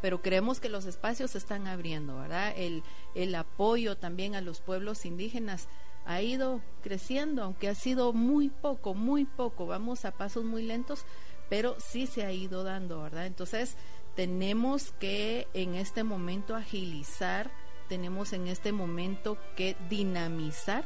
pero 0.00 0.22
creemos 0.22 0.60
que 0.60 0.68
los 0.68 0.84
espacios 0.86 1.32
se 1.32 1.38
están 1.38 1.66
abriendo, 1.66 2.16
¿verdad? 2.20 2.54
El, 2.56 2.84
el 3.16 3.34
apoyo 3.34 3.96
también 3.96 4.36
a 4.36 4.40
los 4.40 4.60
pueblos 4.60 5.04
indígenas 5.04 5.66
ha 6.06 6.22
ido 6.22 6.60
creciendo, 6.84 7.42
aunque 7.42 7.68
ha 7.68 7.74
sido 7.74 8.12
muy 8.12 8.48
poco, 8.48 8.94
muy 8.94 9.24
poco, 9.24 9.66
vamos 9.66 10.04
a 10.04 10.12
pasos 10.12 10.44
muy 10.44 10.62
lentos, 10.62 11.04
pero 11.48 11.74
sí 11.80 12.06
se 12.06 12.24
ha 12.24 12.30
ido 12.30 12.62
dando, 12.62 13.02
¿verdad? 13.02 13.26
Entonces, 13.26 13.76
tenemos 14.14 14.92
que 14.92 15.48
en 15.54 15.74
este 15.74 16.04
momento 16.04 16.54
agilizar, 16.54 17.50
tenemos 17.88 18.32
en 18.32 18.48
este 18.48 18.72
momento 18.72 19.38
que 19.56 19.76
dinamizar 19.88 20.84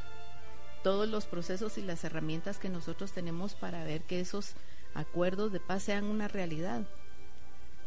todos 0.82 1.08
los 1.08 1.26
procesos 1.26 1.78
y 1.78 1.82
las 1.82 2.04
herramientas 2.04 2.58
que 2.58 2.68
nosotros 2.68 3.12
tenemos 3.12 3.54
para 3.54 3.84
ver 3.84 4.02
que 4.02 4.20
esos 4.20 4.54
acuerdos 4.94 5.52
de 5.52 5.60
paz 5.60 5.82
sean 5.82 6.04
una 6.04 6.28
realidad 6.28 6.88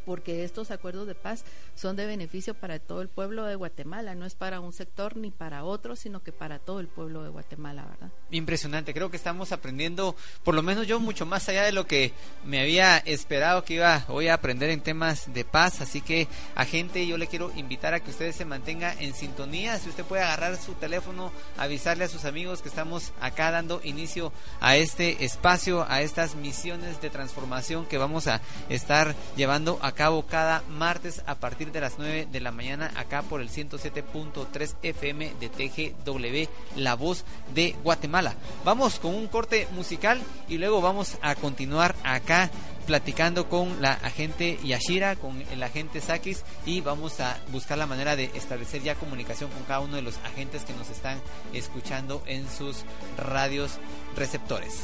porque 0.05 0.43
estos 0.43 0.71
acuerdos 0.71 1.07
de 1.07 1.15
paz 1.15 1.43
son 1.75 1.95
de 1.95 2.05
beneficio 2.05 2.53
para 2.53 2.79
todo 2.79 3.01
el 3.01 3.09
pueblo 3.09 3.45
de 3.45 3.55
Guatemala, 3.55 4.15
no 4.15 4.25
es 4.25 4.35
para 4.35 4.59
un 4.59 4.73
sector 4.73 5.17
ni 5.17 5.31
para 5.31 5.63
otro, 5.63 5.95
sino 5.95 6.21
que 6.23 6.31
para 6.31 6.59
todo 6.59 6.79
el 6.79 6.87
pueblo 6.87 7.23
de 7.23 7.29
Guatemala, 7.29 7.85
¿verdad? 7.85 8.11
Impresionante, 8.31 8.93
creo 8.93 9.09
que 9.09 9.17
estamos 9.17 9.51
aprendiendo, 9.51 10.15
por 10.43 10.55
lo 10.55 10.63
menos 10.63 10.87
yo, 10.87 10.99
mucho 10.99 11.25
más 11.25 11.47
allá 11.49 11.63
de 11.63 11.71
lo 11.71 11.85
que 11.85 12.13
me 12.45 12.61
había 12.61 12.97
esperado 12.97 13.63
que 13.63 13.75
iba 13.75 14.05
hoy 14.07 14.27
a 14.27 14.35
aprender 14.35 14.69
en 14.69 14.81
temas 14.81 15.33
de 15.33 15.45
paz, 15.45 15.81
así 15.81 16.01
que 16.01 16.27
a 16.55 16.65
gente 16.65 17.05
yo 17.05 17.17
le 17.17 17.27
quiero 17.27 17.51
invitar 17.55 17.93
a 17.93 17.99
que 17.99 18.11
ustedes 18.11 18.35
se 18.35 18.45
mantenga 18.45 18.93
en 18.99 19.13
sintonía, 19.13 19.77
si 19.79 19.89
usted 19.89 20.05
puede 20.05 20.23
agarrar 20.23 20.57
su 20.57 20.73
teléfono, 20.73 21.31
avisarle 21.57 22.05
a 22.05 22.09
sus 22.09 22.25
amigos 22.25 22.61
que 22.61 22.69
estamos 22.69 23.13
acá 23.21 23.51
dando 23.51 23.81
inicio 23.83 24.31
a 24.59 24.75
este 24.75 25.23
espacio, 25.23 25.85
a 25.89 26.01
estas 26.01 26.35
misiones 26.35 27.01
de 27.01 27.09
transformación 27.09 27.85
que 27.85 27.97
vamos 27.97 28.27
a 28.27 28.41
estar 28.69 29.15
llevando 29.35 29.79
a 29.81 29.90
a 29.91 29.93
cabo 29.93 30.25
cada 30.25 30.63
martes 30.69 31.21
a 31.25 31.35
partir 31.35 31.73
de 31.73 31.81
las 31.81 31.95
9 31.97 32.29
de 32.31 32.39
la 32.39 32.51
mañana 32.51 32.91
acá 32.95 33.23
por 33.23 33.41
el 33.41 33.49
107.3 33.49 34.75
FM 34.81 35.33
de 35.37 35.49
TGW, 35.49 36.49
La 36.77 36.95
Voz 36.95 37.25
de 37.53 37.75
Guatemala. 37.83 38.35
Vamos 38.63 38.99
con 38.99 39.13
un 39.13 39.27
corte 39.27 39.67
musical 39.73 40.21
y 40.47 40.59
luego 40.59 40.79
vamos 40.79 41.17
a 41.21 41.35
continuar 41.35 41.93
acá 42.03 42.49
platicando 42.87 43.49
con 43.49 43.81
la 43.81 43.91
agente 43.91 44.57
Yashira, 44.63 45.17
con 45.17 45.43
el 45.51 45.61
agente 45.61 45.99
Sakis 45.99 46.45
y 46.65 46.79
vamos 46.79 47.19
a 47.19 47.37
buscar 47.51 47.77
la 47.77 47.85
manera 47.85 48.15
de 48.15 48.31
establecer 48.33 48.81
ya 48.81 48.95
comunicación 48.95 49.51
con 49.51 49.63
cada 49.63 49.81
uno 49.81 49.97
de 49.97 50.03
los 50.03 50.15
agentes 50.19 50.63
que 50.63 50.73
nos 50.73 50.89
están 50.89 51.19
escuchando 51.51 52.23
en 52.27 52.49
sus 52.49 52.85
radios 53.17 53.77
receptores. 54.15 54.83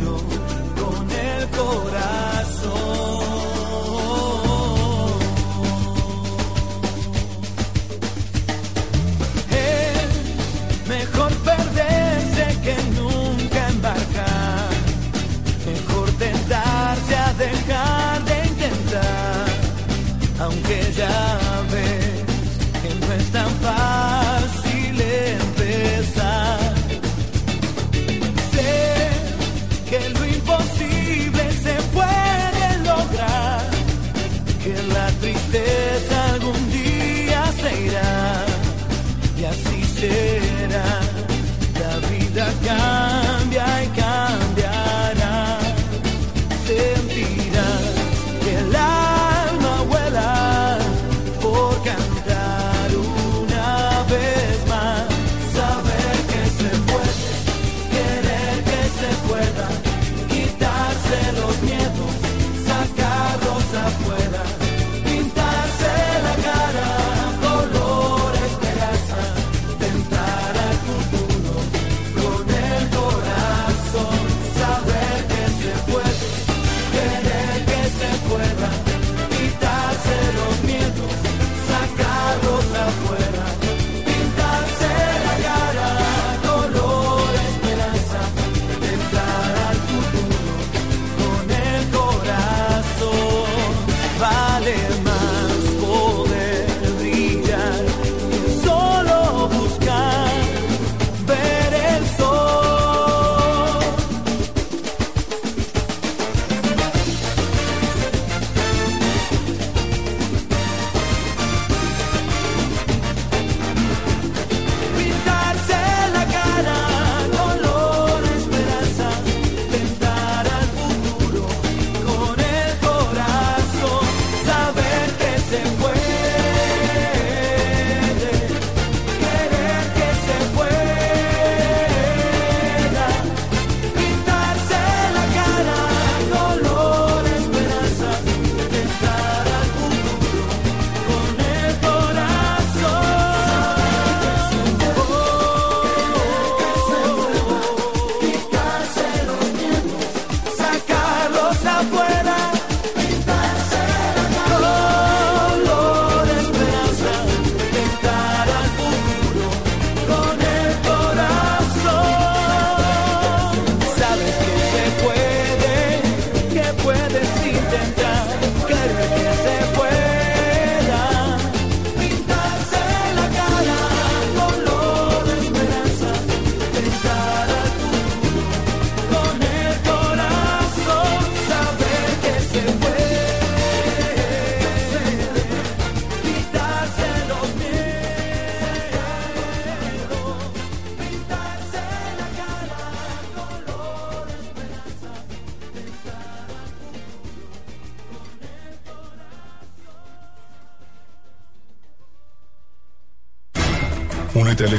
corazón. 1.71 2.40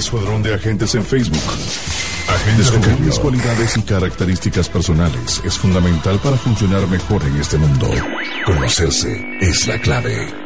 Escuadrón 0.03 0.43
de 0.43 0.53
agentes 0.53 0.97
en 0.97 1.05
Facebook. 1.05 1.41
Descubrir 2.57 2.99
mis 2.99 3.19
cualidades 3.21 3.77
y 3.77 3.83
características 3.83 4.69
personales 4.69 5.41
es 5.45 5.57
fundamental 5.57 6.19
para 6.19 6.37
funcionar 6.37 6.89
mejor 6.89 7.23
en 7.23 7.37
este 7.37 7.57
mundo. 7.57 7.89
Conocerse 8.45 9.25
es 9.41 9.67
la 9.69 9.81
clave. 9.81 10.42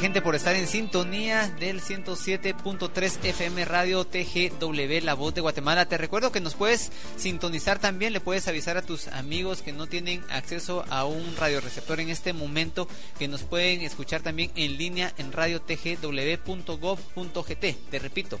Gente 0.00 0.22
por 0.22 0.34
estar 0.34 0.56
en 0.56 0.66
sintonía 0.66 1.48
del 1.60 1.80
107.3 1.80 3.24
FM 3.24 3.64
Radio 3.64 4.04
TGW, 4.04 5.04
La 5.04 5.14
Voz 5.14 5.32
de 5.34 5.42
Guatemala. 5.42 5.86
Te 5.86 5.96
recuerdo 5.96 6.32
que 6.32 6.40
nos 6.40 6.54
puedes 6.54 6.90
sintonizar 7.16 7.78
también, 7.78 8.12
le 8.12 8.18
puedes 8.18 8.48
avisar 8.48 8.76
a 8.76 8.82
tus 8.82 9.06
amigos 9.08 9.62
que 9.62 9.72
no 9.72 9.86
tienen 9.86 10.24
acceso 10.30 10.84
a 10.90 11.04
un 11.04 11.36
radioreceptor 11.36 12.00
en 12.00 12.08
este 12.08 12.32
momento, 12.32 12.88
que 13.18 13.28
nos 13.28 13.42
pueden 13.42 13.82
escuchar 13.82 14.22
también 14.22 14.50
en 14.56 14.76
línea 14.76 15.14
en 15.18 15.30
radiotgw.gov.gt. 15.30 17.90
Te 17.90 17.98
repito, 18.00 18.40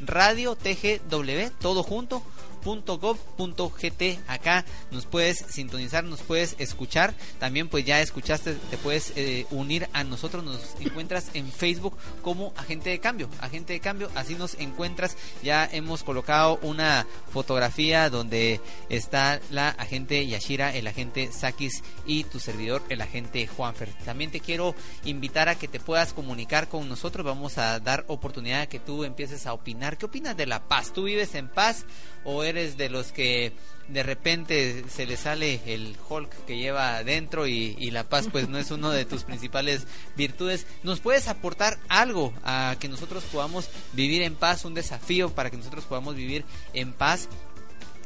Radio 0.00 0.54
TGW, 0.54 1.50
todo 1.60 1.82
junto 1.82 2.22
.gov.gt 2.64 4.02
acá 4.26 4.64
nos 4.90 5.06
puedes 5.06 5.38
sintonizar 5.38 6.04
nos 6.04 6.20
puedes 6.20 6.56
escuchar. 6.58 7.14
También 7.38 7.68
pues 7.68 7.84
ya 7.84 8.00
escuchaste 8.00 8.54
te 8.54 8.76
puedes 8.78 9.12
eh, 9.16 9.46
unir 9.50 9.88
a 9.92 10.04
nosotros. 10.04 10.44
Nos 10.44 10.76
encuentras 10.80 11.30
en 11.34 11.50
Facebook 11.50 11.96
como 12.22 12.52
agente 12.56 12.90
de 12.90 13.00
cambio. 13.00 13.28
Agente 13.40 13.72
de 13.72 13.80
cambio 13.80 14.10
así 14.14 14.34
nos 14.34 14.54
encuentras. 14.54 15.16
Ya 15.42 15.68
hemos 15.70 16.02
colocado 16.02 16.58
una 16.62 17.06
fotografía 17.32 18.10
donde 18.10 18.60
está 18.88 19.40
la 19.50 19.68
agente 19.70 20.26
Yashira 20.26 20.74
el 20.74 20.86
agente 20.86 21.32
Sakis 21.32 21.82
y 22.06 22.24
tu 22.24 22.38
servidor 22.38 22.82
el 22.88 23.00
agente 23.00 23.46
Juanfer. 23.46 23.88
También 24.04 24.30
te 24.30 24.40
quiero 24.40 24.74
invitar 25.04 25.48
a 25.48 25.54
que 25.54 25.68
te 25.68 25.80
puedas 25.80 26.12
comunicar 26.12 26.68
con 26.68 26.88
nosotros. 26.88 27.24
Vamos 27.24 27.58
a 27.58 27.80
dar 27.80 28.04
oportunidad 28.08 28.62
a 28.62 28.66
que 28.66 28.80
tú 28.80 29.04
empieces 29.04 29.46
a 29.46 29.52
opinar. 29.52 29.98
Qué 29.98 30.06
opinas 30.06 30.36
de 30.36 30.46
la 30.46 30.68
paz 30.68 30.92
tú 30.92 31.04
vives 31.04 31.34
en 31.34 31.48
paz 31.48 31.84
o 32.24 32.44
eres 32.44 32.76
de 32.76 32.88
los 32.88 33.12
que 33.12 33.52
de 33.88 34.02
repente 34.02 34.84
se 34.88 35.04
le 35.04 35.16
sale 35.16 35.60
el 35.66 35.96
Hulk 36.08 36.46
que 36.46 36.58
lleva 36.58 36.98
adentro 36.98 37.46
y, 37.46 37.90
la 37.90 38.04
paz 38.04 38.28
pues 38.30 38.48
no 38.48 38.58
es 38.58 38.70
uno 38.70 38.90
de 38.90 39.04
tus 39.04 39.24
principales 39.24 39.86
virtudes. 40.16 40.66
¿Nos 40.84 41.00
puedes 41.00 41.26
aportar 41.26 41.78
algo 41.88 42.32
a 42.44 42.76
que 42.78 42.88
nosotros 42.88 43.24
podamos 43.24 43.68
vivir 43.92 44.22
en 44.22 44.36
paz, 44.36 44.64
un 44.64 44.74
desafío 44.74 45.30
para 45.30 45.50
que 45.50 45.56
nosotros 45.56 45.84
podamos 45.84 46.14
vivir 46.14 46.44
en 46.72 46.92
paz? 46.92 47.28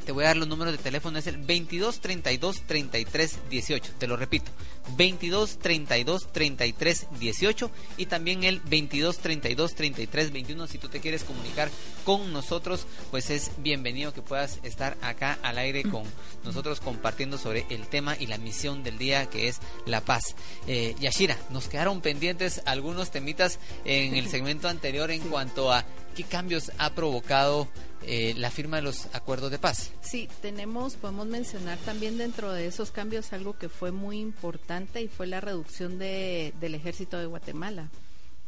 Te 0.05 0.13
voy 0.13 0.25
a 0.25 0.29
dar 0.29 0.37
los 0.37 0.49
números 0.49 0.73
de 0.73 0.79
teléfono, 0.79 1.19
es 1.19 1.27
el 1.27 1.39
22 1.39 2.01
32 2.01 2.63
33 2.67 3.39
18. 3.49 3.93
Te 3.99 4.07
lo 4.07 4.17
repito, 4.17 4.51
22 4.97 5.59
32 5.59 6.33
33 6.33 7.07
18 7.19 7.71
y 7.97 8.07
también 8.07 8.45
el 8.45 8.61
22 8.61 9.19
32 9.19 9.75
33 9.75 10.33
21. 10.33 10.67
Si 10.67 10.79
tú 10.79 10.89
te 10.89 11.01
quieres 11.01 11.25
comunicar 11.25 11.71
con 12.05 12.33
nosotros, 12.35 12.87
pues 13.11 13.31
es 13.31 13.53
bienvenido 13.59 14.13
que 14.13 14.21
puedas 14.21 14.59
estar 14.63 14.99
acá 15.01 15.39
al 15.43 15.57
aire 15.57 15.83
con 15.85 16.05
nosotros 16.45 16.81
compartiendo 16.81 17.39
sobre 17.39 17.65
el 17.71 17.87
tema 17.87 18.15
y 18.19 18.27
la 18.27 18.37
misión 18.37 18.83
del 18.83 18.99
día 18.99 19.27
que 19.27 19.49
es 19.49 19.61
la 19.87 20.03
paz. 20.03 20.37
Eh, 20.67 20.95
Yashira, 21.01 21.39
nos 21.51 21.69
quedaron 21.69 22.03
pendientes 22.03 22.61
algunos 22.67 23.11
temitas 23.11 23.59
en 23.87 24.15
el 24.17 24.29
segmento 24.29 24.69
anterior 24.69 25.11
en 25.11 25.23
cuanto 25.23 25.73
a 25.73 25.85
qué 26.15 26.25
cambios 26.25 26.71
ha 26.79 26.95
provocado 26.95 27.69
eh, 28.07 28.35
la 28.37 28.51
firma 28.51 28.77
de 28.77 28.83
los 28.83 29.07
acuerdos 29.15 29.51
de 29.51 29.59
paz. 29.59 29.93
Sí, 30.01 30.29
tenemos, 30.43 30.97
podemos 30.97 31.27
mencionar 31.27 31.79
también 31.79 32.19
dentro 32.19 32.53
de 32.53 32.67
esos 32.67 32.91
cambios 32.91 33.33
algo 33.33 33.59
que 33.59 33.69
fue 33.69 33.93
muy 33.93 34.21
importante 34.21 35.03
y 35.03 35.09
fue 35.09 35.27
la 35.27 35.41
reducción 35.41 35.99
de, 35.99 36.55
del 36.61 36.75
ejército 36.75 37.19
de 37.19 37.27
Guatemala, 37.27 37.89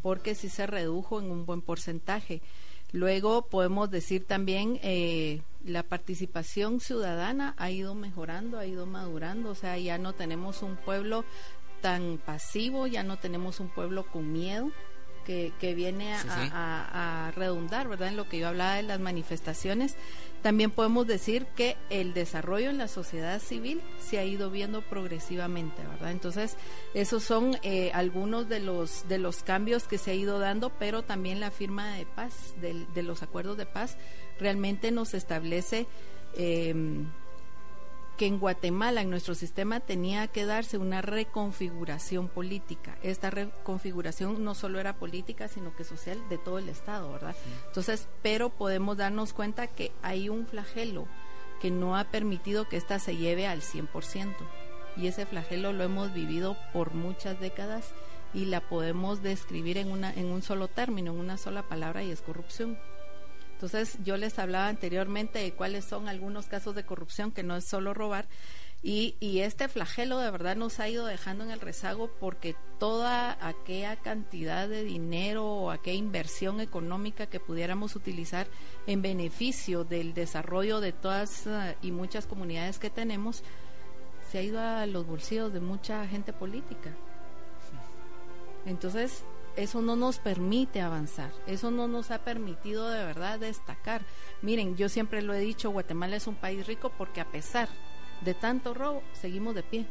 porque 0.03 0.35
sí 0.35 0.49
se 0.49 0.67
redujo 0.67 1.21
en 1.21 1.31
un 1.31 1.47
buen 1.47 1.63
porcentaje. 1.63 2.43
Luego 2.93 3.43
podemos 3.43 3.91
decir 3.91 4.25
también 4.25 4.79
eh, 4.83 5.43
la 5.65 5.83
participación 5.83 6.81
ciudadana 6.81 7.55
ha 7.59 7.71
ido 7.71 7.95
mejorando, 7.95 8.59
ha 8.59 8.67
ido 8.67 8.87
madurando, 8.87 9.51
o 9.51 9.55
sea, 9.55 9.77
ya 9.79 9.99
no 9.99 10.13
tenemos 10.13 10.63
un 10.63 10.77
pueblo 10.77 11.25
tan 11.81 12.19
pasivo, 12.19 12.87
ya 12.87 13.03
no 13.03 13.19
tenemos 13.19 13.61
un 13.61 13.69
pueblo 13.69 14.07
con 14.11 14.33
miedo, 14.33 14.71
que, 15.27 15.53
que 15.61 15.75
viene 15.75 16.15
a, 16.15 16.23
Sí, 16.23 16.29
sí. 16.29 16.51
a- 16.53 17.27
a 17.27 17.31
redundar, 17.33 17.89
¿verdad? 17.89 18.09
En 18.09 18.17
lo 18.17 18.29
que 18.29 18.39
yo 18.39 18.49
hablaba 18.49 18.77
de 18.77 18.83
las 18.85 19.01
manifestaciones. 19.01 19.97
También 20.43 20.71
podemos 20.71 21.07
decir 21.09 21.45
que 21.57 21.77
el 21.91 22.15
desarrollo 22.15 22.71
en 22.71 22.79
la 22.79 22.87
sociedad 22.89 23.41
civil 23.41 23.83
se 23.99 24.19
ha 24.19 24.25
ido 24.25 24.49
viendo 24.51 24.81
progresivamente, 24.83 25.83
¿verdad? 25.83 26.13
Entonces, 26.13 26.57
esos 26.95 27.25
son 27.25 27.59
eh, 27.63 27.91
algunos 27.95 28.49
de 28.49 28.61
los, 28.61 29.09
de 29.09 29.19
los 29.19 29.43
cambios 29.43 29.89
que 29.89 29.99
se 29.99 30.13
ha 30.13 30.15
ido 30.15 30.39
dando, 30.39 30.71
pero 30.79 31.03
también 31.03 31.41
la 31.41 31.51
firma 31.51 31.95
de 31.97 32.07
paz, 32.07 32.55
de 32.61 33.03
los 33.03 33.23
acuerdos 33.25 33.57
de 33.57 33.67
paz, 33.67 33.97
realmente 34.39 34.91
nos 34.93 35.15
establece... 35.15 35.87
em, 36.37 37.11
que 38.17 38.27
en 38.27 38.39
Guatemala, 38.39 39.03
en 39.03 39.11
nuestro 39.11 39.35
sistema, 39.35 39.81
tenía 39.81 40.27
que 40.29 40.47
darse 40.47 40.79
una 40.79 41.03
reconfiguración 41.03 42.29
política. 42.29 42.97
Esta 43.03 43.31
reconfiguración 43.31 44.43
no 44.43 44.55
solo 44.55 44.81
era 44.81 44.97
política, 44.97 45.49
sino 45.49 45.75
que 45.77 45.85
social 45.85 46.19
de 46.29 46.39
todo 46.39 46.59
el 46.59 46.69
Estado, 46.69 47.13
¿verdad? 47.13 47.37
Entonces, 47.67 48.09
pero 48.23 48.51
podemos 48.51 48.97
darnos 48.97 49.33
cuenta 49.33 49.67
que 49.67 49.93
hay 50.03 50.29
un 50.29 50.47
flagelo 50.47 51.07
que 51.61 51.71
no 51.71 51.97
ha 51.97 52.05
permitido 52.05 52.69
que 52.69 52.77
ésta 52.77 52.99
se 52.99 53.17
lleve 53.17 53.47
al 53.47 53.61
100%. 53.61 54.35
Y 54.97 55.09
ese 55.09 55.27
flagelo 55.27 55.73
lo 55.73 55.85
hemos 55.85 56.13
vivido 56.15 56.57
por 56.73 56.95
muchas 56.95 57.39
décadas 57.39 57.93
y 58.33 58.47
la 58.47 58.61
podemos 58.61 59.23
describir 59.23 59.79
en, 59.79 59.91
una, 59.91 60.13
en 60.13 60.27
un 60.27 60.43
solo 60.43 60.69
término, 60.69 61.13
en 61.13 61.19
una 61.19 61.37
sola 61.37 61.63
palabra, 61.63 62.03
y 62.03 62.11
es 62.11 62.23
corrupción. 62.23 62.79
Entonces, 63.57 63.97
yo 64.05 64.19
les 64.19 64.39
hablaba 64.39 64.69
anteriormente 64.69 65.39
de 65.39 65.55
cuáles 65.55 65.87
son 65.87 66.11
algunos 66.11 66.47
casos 66.47 66.75
de 66.75 66.85
corrupción, 66.85 67.33
que 67.33 67.43
no 67.43 67.57
es 67.57 67.67
solo 67.67 67.95
robar, 67.95 68.29
y, 68.83 69.17
y 69.19 69.39
este 69.41 69.67
flagelo 69.69 70.19
de 70.19 70.31
verdad 70.31 70.57
nos 70.57 70.79
ha 70.79 70.91
ido 70.91 71.07
dejando 71.07 71.43
en 71.43 71.51
el 71.51 71.61
rezago 71.61 72.11
porque 72.21 72.55
toda 72.79 73.39
aquella 73.41 73.97
cantidad 73.97 74.69
de 74.69 74.85
dinero 74.85 75.47
o 75.47 75.71
aquella 75.71 75.97
inversión 75.97 76.61
económica 76.61 77.29
que 77.29 77.41
pudiéramos 77.41 77.97
utilizar 77.97 78.47
en 78.87 79.01
beneficio 79.01 79.85
del 79.85 80.13
desarrollo 80.13 80.81
de 80.81 80.93
todas 80.93 81.47
eh, 81.47 81.77
y 81.81 81.93
muchas 81.93 82.27
comunidades 82.27 82.79
que 82.79 82.91
tenemos, 82.91 83.43
se 84.31 84.37
ha 84.37 84.43
ido 84.43 84.61
a 84.61 84.85
los 84.85 85.07
bolsillos 85.07 85.51
de 85.55 85.61
mucha 85.61 86.07
gente 86.07 86.35
política. 86.35 86.95
Entonces, 88.67 89.25
eso 89.57 89.83
no 89.83 89.97
nos 89.97 90.19
permite 90.19 90.81
avanzar, 90.81 91.33
eso 91.47 91.71
no 91.71 91.89
nos 91.89 92.11
ha 92.11 92.19
permitido 92.19 92.89
de 92.91 93.05
verdad 93.05 93.39
destacar. 93.39 94.03
Miren, 94.43 94.77
yo 94.77 94.89
siempre 94.89 95.23
lo 95.23 95.35
he 95.35 95.41
dicho, 95.41 95.71
Guatemala 95.71 96.17
es 96.17 96.27
un 96.27 96.35
país 96.35 96.67
rico 96.67 96.93
porque 96.97 97.21
a 97.21 97.31
pesar 97.31 97.69
de 98.21 98.35
tanto 98.35 98.75
robo, 98.75 99.03
seguimos 99.13 99.55
de 99.55 99.63
pie. 99.63 99.87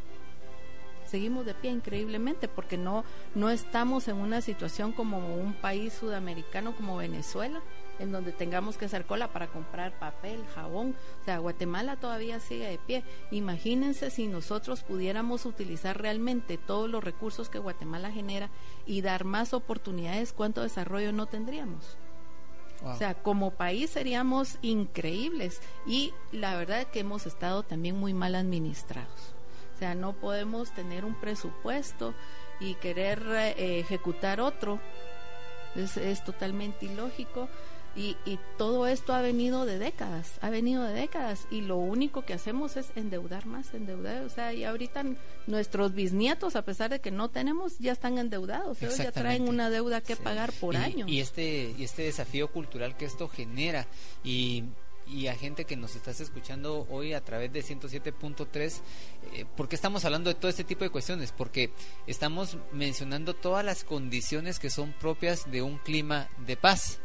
Seguimos 1.06 1.46
de 1.46 1.54
pie 1.54 1.72
increíblemente 1.72 2.48
porque 2.48 2.78
no, 2.78 3.06
no 3.36 3.50
estamos 3.50 4.08
en 4.08 4.18
una 4.18 4.42
situación 4.42 4.92
como 4.92 5.36
un 5.36 5.54
país 5.54 5.94
sudamericano 5.94 6.76
como 6.76 6.98
Venezuela, 6.98 7.62
en 8.00 8.12
donde 8.12 8.32
tengamos 8.32 8.78
que 8.78 8.86
hacer 8.86 9.06
cola 9.06 9.32
para 9.32 9.48
comprar 9.48 9.98
papel, 10.00 10.46
jabón. 10.54 10.96
O 11.22 11.26
sea, 11.26 11.40
Guatemala 11.40 11.96
todavía 11.96 12.40
sigue 12.40 12.70
de 12.70 12.78
pie. 12.78 13.04
Imagínense 13.32 14.10
si 14.10 14.28
nosotros 14.28 14.84
pudiéramos 14.84 15.46
utilizar 15.46 16.00
realmente 16.02 16.58
todos 16.58 16.90
los 16.90 17.04
recursos 17.04 17.50
que 17.50 17.60
Guatemala 17.60 18.12
genera 18.12 18.50
y 18.86 19.02
dar 19.02 19.26
más 19.26 19.54
oportunidades, 19.54 20.34
¿cuánto 20.34 20.62
desarrollo 20.62 21.12
no 21.12 21.26
tendríamos? 21.26 21.98
O 22.84 22.96
sea, 22.96 23.16
como 23.16 23.52
país 23.52 23.90
seríamos 23.90 24.58
increíbles 24.62 25.62
y 25.88 26.14
la 26.32 26.56
verdad 26.56 26.82
es 26.82 26.86
que 26.88 27.00
hemos 27.00 27.26
estado 27.26 27.64
también 27.64 27.98
muy 27.98 28.14
mal 28.14 28.36
administrados. 28.36 29.34
O 29.76 29.78
sea, 29.80 29.96
no 29.96 30.14
podemos 30.14 30.72
tener 30.72 31.04
un 31.04 31.16
presupuesto 31.16 32.14
y 32.60 32.76
querer 32.76 33.24
eh, 33.28 33.80
ejecutar 33.80 34.40
otro. 34.40 34.80
Es, 35.76 35.98
es 35.98 36.24
totalmente 36.24 36.86
ilógico. 36.86 37.50
Y, 37.96 38.18
y 38.26 38.40
todo 38.58 38.88
esto 38.88 39.14
ha 39.14 39.22
venido 39.22 39.66
de 39.66 39.80
décadas, 39.80 40.34
ha 40.42 40.50
venido 40.50 40.84
de 40.84 40.94
décadas. 40.94 41.48
Y 41.50 41.62
lo 41.62 41.78
único 41.78 42.26
que 42.26 42.34
hacemos 42.34 42.76
es 42.76 42.88
endeudar 42.96 43.46
más, 43.46 43.74
endeudar. 43.74 44.24
O 44.24 44.30
sea, 44.30 44.54
y 44.54 44.66
ahorita 44.66 45.04
nuestros 45.48 45.94
bisnietos, 45.94 46.56
a 46.58 46.64
pesar 46.64 46.90
de 46.90 47.00
que 47.00 47.12
no 47.12 47.30
tenemos, 47.30 47.80
ya 47.80 47.94
están 47.94 48.18
endeudados. 48.18 48.82
Ellos 48.82 48.98
ya 48.98 49.12
traen 49.14 49.48
una 49.48 49.70
deuda 49.70 50.02
que 50.02 50.16
Sí. 50.16 50.22
pagar 50.24 50.52
por 50.54 50.74
y, 50.74 50.78
año. 50.78 51.06
Y 51.08 51.20
este, 51.22 51.74
y 51.78 51.84
este 51.86 52.04
desafío 52.04 52.50
cultural 52.52 52.98
que 52.98 53.06
esto 53.06 53.30
genera 53.30 53.88
y, 54.24 54.64
y 55.08 55.28
a 55.28 55.36
gente 55.36 55.66
que 55.66 55.76
nos 55.78 55.96
estás 55.96 56.20
escuchando 56.20 56.88
hoy 56.90 57.14
a 57.14 57.24
través 57.24 57.54
de 57.54 57.62
107.3, 57.62 58.82
eh, 59.34 59.46
¿por 59.56 59.70
qué 59.70 59.76
estamos 59.76 60.04
hablando 60.04 60.30
de 60.30 60.36
todo 60.36 60.50
este 60.50 60.64
tipo 60.64 60.84
de 60.84 60.90
cuestiones? 60.90 61.32
Porque 61.32 61.72
estamos 62.08 62.58
mencionando 62.74 63.34
todas 63.36 63.64
las 63.64 63.84
condiciones 63.84 64.60
que 64.60 64.70
son 64.70 64.94
propias 64.94 65.50
de 65.50 65.62
un 65.62 65.78
clima 65.78 66.28
de 66.46 66.58
paz. 66.58 67.00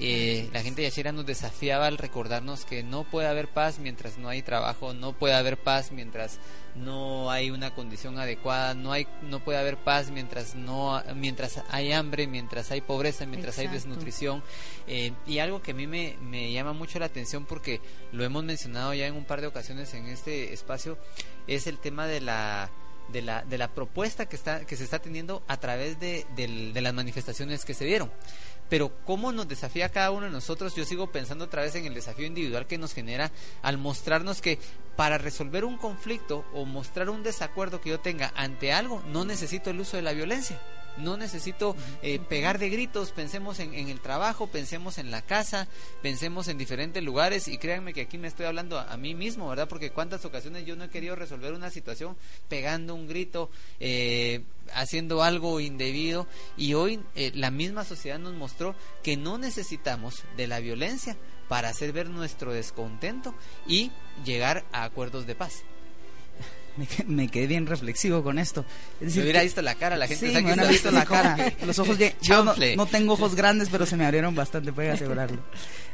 Eh, 0.00 0.50
la 0.52 0.60
gente 0.62 0.82
de 0.82 0.88
Yashira 0.88 1.12
nos 1.12 1.24
desafiaba 1.24 1.86
al 1.86 1.98
recordarnos 1.98 2.64
que 2.64 2.82
no 2.82 3.04
puede 3.04 3.28
haber 3.28 3.46
paz 3.46 3.78
mientras 3.78 4.18
no 4.18 4.28
hay 4.28 4.42
trabajo, 4.42 4.92
no 4.92 5.12
puede 5.12 5.34
haber 5.34 5.56
paz 5.56 5.92
mientras 5.92 6.40
no 6.74 7.30
hay 7.30 7.50
una 7.52 7.72
condición 7.74 8.18
adecuada, 8.18 8.74
no 8.74 8.90
hay 8.90 9.06
no 9.22 9.38
puede 9.38 9.58
haber 9.58 9.76
paz 9.76 10.10
mientras 10.10 10.56
no 10.56 11.00
mientras 11.14 11.62
hay 11.70 11.92
hambre, 11.92 12.26
mientras 12.26 12.72
hay 12.72 12.80
pobreza, 12.80 13.24
mientras 13.26 13.56
hay 13.58 13.68
desnutrición. 13.68 14.42
Eh, 14.88 15.12
y 15.28 15.38
algo 15.38 15.62
que 15.62 15.70
a 15.70 15.74
mí 15.74 15.86
me, 15.86 16.16
me 16.20 16.52
llama 16.52 16.72
mucho 16.72 16.98
la 16.98 17.06
atención 17.06 17.44
porque 17.44 17.80
lo 18.10 18.24
hemos 18.24 18.42
mencionado 18.42 18.94
ya 18.94 19.06
en 19.06 19.14
un 19.14 19.24
par 19.24 19.40
de 19.40 19.46
ocasiones 19.46 19.94
en 19.94 20.06
este 20.06 20.52
espacio 20.52 20.98
es 21.46 21.68
el 21.68 21.78
tema 21.78 22.08
de 22.08 22.20
la 22.20 22.68
de 23.12 23.20
la, 23.20 23.42
de 23.42 23.58
la 23.58 23.68
propuesta 23.68 24.26
que 24.26 24.34
está 24.34 24.64
que 24.64 24.76
se 24.76 24.84
está 24.84 24.98
teniendo 24.98 25.42
a 25.46 25.58
través 25.58 26.00
de 26.00 26.24
las 26.74 26.94
manifestaciones 26.94 27.64
que 27.64 27.74
se 27.74 27.84
dieron 27.84 28.10
pero 28.68 28.92
cómo 29.04 29.32
nos 29.32 29.48
desafía 29.48 29.88
cada 29.88 30.10
uno 30.10 30.26
de 30.26 30.32
nosotros, 30.32 30.74
yo 30.74 30.84
sigo 30.84 31.12
pensando 31.12 31.44
otra 31.44 31.62
vez 31.62 31.74
en 31.74 31.86
el 31.86 31.94
desafío 31.94 32.26
individual 32.26 32.66
que 32.66 32.78
nos 32.78 32.94
genera 32.94 33.30
al 33.62 33.78
mostrarnos 33.78 34.40
que 34.40 34.58
para 34.96 35.18
resolver 35.18 35.64
un 35.64 35.76
conflicto 35.76 36.44
o 36.54 36.64
mostrar 36.64 37.10
un 37.10 37.22
desacuerdo 37.22 37.80
que 37.80 37.90
yo 37.90 38.00
tenga 38.00 38.32
ante 38.36 38.72
algo, 38.72 39.02
no 39.08 39.24
necesito 39.24 39.70
el 39.70 39.80
uso 39.80 39.96
de 39.96 40.02
la 40.02 40.12
violencia. 40.12 40.60
No 40.96 41.16
necesito 41.16 41.76
eh, 42.02 42.18
pegar 42.18 42.58
de 42.58 42.70
gritos, 42.70 43.12
pensemos 43.12 43.58
en, 43.60 43.74
en 43.74 43.88
el 43.88 44.00
trabajo, 44.00 44.46
pensemos 44.46 44.98
en 44.98 45.10
la 45.10 45.22
casa, 45.22 45.68
pensemos 46.02 46.48
en 46.48 46.58
diferentes 46.58 47.02
lugares 47.02 47.48
y 47.48 47.58
créanme 47.58 47.92
que 47.92 48.02
aquí 48.02 48.18
me 48.18 48.28
estoy 48.28 48.46
hablando 48.46 48.78
a, 48.78 48.92
a 48.92 48.96
mí 48.96 49.14
mismo, 49.14 49.48
¿verdad? 49.48 49.68
Porque 49.68 49.90
cuántas 49.90 50.24
ocasiones 50.24 50.66
yo 50.66 50.76
no 50.76 50.84
he 50.84 50.90
querido 50.90 51.16
resolver 51.16 51.52
una 51.52 51.70
situación 51.70 52.16
pegando 52.48 52.94
un 52.94 53.08
grito, 53.08 53.50
eh, 53.80 54.42
haciendo 54.72 55.22
algo 55.22 55.60
indebido 55.60 56.26
y 56.56 56.74
hoy 56.74 57.00
eh, 57.14 57.32
la 57.34 57.50
misma 57.50 57.84
sociedad 57.84 58.18
nos 58.18 58.34
mostró 58.34 58.74
que 59.02 59.16
no 59.16 59.38
necesitamos 59.38 60.22
de 60.36 60.46
la 60.46 60.60
violencia 60.60 61.16
para 61.48 61.68
hacer 61.68 61.92
ver 61.92 62.08
nuestro 62.08 62.52
descontento 62.52 63.34
y 63.66 63.90
llegar 64.24 64.64
a 64.72 64.84
acuerdos 64.84 65.26
de 65.26 65.34
paz. 65.34 65.64
Me, 66.76 66.86
que- 66.86 67.04
me 67.04 67.28
quedé 67.28 67.46
bien 67.46 67.66
reflexivo 67.66 68.22
con 68.24 68.38
esto. 68.38 68.64
Es 69.00 69.12
Si 69.12 69.20
hubiera 69.20 69.42
visto 69.42 69.62
la 69.62 69.74
cara, 69.76 69.96
la 69.96 70.08
gente 70.08 70.26
sí, 70.28 70.42
me 70.42 70.50
está 70.50 70.64
visto 70.64 70.90
la 70.90 71.04
cara. 71.04 71.36
Los 71.66 71.78
ojos 71.78 71.96
yo 72.20 72.44
no, 72.44 72.86
tengo 72.86 73.12
ojos 73.14 73.34
grandes, 73.34 73.68
pero 73.68 73.86
se 73.86 73.96
me 73.96 74.04
abrieron 74.04 74.34
bastante, 74.34 74.72
pueden 74.72 74.92
asegurarlo. 74.92 75.38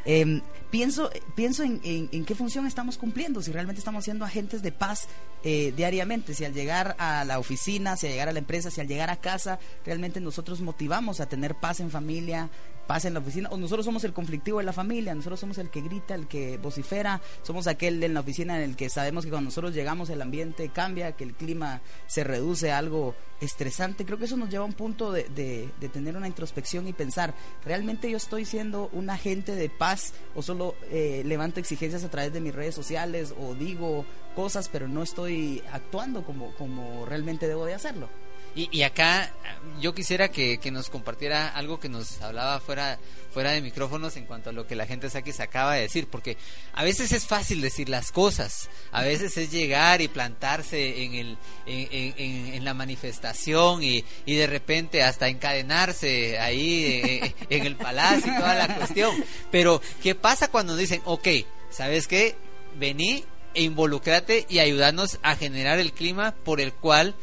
Eh, 0.06 0.40
pienso 0.70 1.10
pienso 1.34 1.62
en, 1.62 1.80
en- 1.84 2.08
en 2.12 2.24
qué 2.24 2.34
función 2.34 2.66
estamos 2.66 2.96
cumpliendo, 2.96 3.42
si 3.42 3.52
realmente 3.52 3.80
estamos 3.80 4.04
siendo 4.04 4.24
agentes 4.24 4.62
de 4.62 4.72
paz 4.72 5.08
eh, 5.44 5.74
diariamente, 5.76 6.32
si 6.32 6.44
al 6.46 6.54
llegar 6.54 6.96
a 6.98 7.24
la 7.26 7.38
oficina, 7.38 7.96
si 7.98 8.06
al 8.06 8.12
llegar 8.12 8.28
a 8.28 8.32
la 8.32 8.38
empresa, 8.38 8.70
si 8.70 8.80
al 8.80 8.88
llegar 8.88 9.10
a 9.10 9.16
casa, 9.16 9.58
realmente 9.84 10.18
nosotros 10.20 10.62
motivamos 10.62 11.20
a 11.20 11.26
tener 11.26 11.54
paz 11.56 11.80
en 11.80 11.90
familia, 11.90 12.48
paz 12.90 13.04
en 13.04 13.14
la 13.14 13.20
oficina, 13.20 13.48
o 13.52 13.56
nosotros 13.56 13.86
somos 13.86 14.02
el 14.02 14.12
conflictivo 14.12 14.58
de 14.58 14.64
la 14.64 14.72
familia, 14.72 15.14
nosotros 15.14 15.38
somos 15.38 15.58
el 15.58 15.70
que 15.70 15.80
grita, 15.80 16.16
el 16.16 16.26
que 16.26 16.58
vocifera, 16.58 17.20
somos 17.44 17.68
aquel 17.68 18.02
en 18.02 18.14
la 18.14 18.18
oficina 18.20 18.56
en 18.56 18.68
el 18.68 18.74
que 18.74 18.90
sabemos 18.90 19.22
que 19.24 19.30
cuando 19.30 19.44
nosotros 19.50 19.72
llegamos 19.76 20.10
el 20.10 20.20
ambiente 20.20 20.70
cambia, 20.70 21.12
que 21.12 21.22
el 21.22 21.34
clima 21.34 21.82
se 22.08 22.24
reduce 22.24 22.72
a 22.72 22.78
algo 22.78 23.14
estresante. 23.40 24.04
Creo 24.04 24.18
que 24.18 24.24
eso 24.24 24.36
nos 24.36 24.50
lleva 24.50 24.64
a 24.64 24.66
un 24.66 24.72
punto 24.72 25.12
de, 25.12 25.22
de- 25.28 25.70
de 25.78 25.88
tener 25.88 26.16
una 26.16 26.26
introspección 26.26 26.88
y 26.88 26.92
pensar, 26.92 27.32
¿realmente 27.64 28.10
yo 28.10 28.16
estoy 28.16 28.44
siendo 28.44 28.90
un 28.92 29.08
agente 29.08 29.54
de 29.54 29.70
paz 29.70 30.12
o 30.34 30.42
solo 30.42 30.74
eh, 30.90 31.22
levanto 31.24 31.60
exigencias 31.60 32.02
a 32.02 32.10
través 32.10 32.32
de 32.32 32.40
mis 32.40 32.52
redes 32.52 32.74
sociales 32.74 33.32
o 33.40 33.54
digo 33.54 34.04
cosas 34.34 34.68
pero 34.68 34.88
no 34.88 35.04
estoy 35.04 35.62
actuando 35.72 36.24
como, 36.24 36.52
como 36.56 37.06
realmente 37.06 37.46
debo 37.46 37.66
de 37.66 37.74
hacerlo? 37.74 38.08
Y, 38.54 38.68
y 38.76 38.82
acá 38.82 39.32
yo 39.80 39.94
quisiera 39.94 40.30
que, 40.30 40.58
que 40.58 40.70
nos 40.70 40.90
compartiera 40.90 41.48
algo 41.48 41.78
que 41.78 41.88
nos 41.88 42.20
hablaba 42.20 42.60
fuera, 42.60 42.98
fuera 43.32 43.52
de 43.52 43.60
micrófonos 43.60 44.16
en 44.16 44.26
cuanto 44.26 44.50
a 44.50 44.52
lo 44.52 44.66
que 44.66 44.74
la 44.74 44.86
gente 44.86 45.08
aquí 45.14 45.32
se 45.32 45.42
acaba 45.42 45.74
de 45.74 45.82
decir, 45.82 46.08
porque 46.08 46.36
a 46.74 46.84
veces 46.84 47.12
es 47.12 47.26
fácil 47.26 47.60
decir 47.60 47.88
las 47.88 48.12
cosas, 48.12 48.68
a 48.92 49.02
veces 49.02 49.36
es 49.36 49.50
llegar 49.50 50.00
y 50.00 50.08
plantarse 50.08 51.04
en, 51.04 51.14
el, 51.14 51.38
en, 51.66 52.64
la 52.64 52.74
manifestación 52.74 53.82
y, 53.82 54.04
y 54.26 54.34
de 54.34 54.46
repente 54.46 55.02
hasta 55.02 55.28
encadenarse 55.28 56.38
ahí 56.38 56.84
eh, 57.04 57.34
en 57.48 57.66
el 57.66 57.76
palacio 57.76 58.32
y 58.32 58.36
toda 58.36 58.54
la 58.54 58.76
cuestión. 58.76 59.24
Pero, 59.50 59.80
¿qué 60.02 60.14
pasa 60.14 60.48
cuando 60.48 60.76
dicen, 60.76 61.00
ok, 61.04 61.28
¿sabes 61.70 62.06
qué? 62.06 62.36
Vení 62.76 63.24
e 63.54 63.62
involucrate 63.62 64.46
y 64.48 64.60
ayudarnos 64.60 65.18
a 65.22 65.34
generar 65.36 65.78
el 65.78 65.92
clima 65.92 66.34
por 66.44 66.60
el 66.60 66.72
cual 66.72 67.14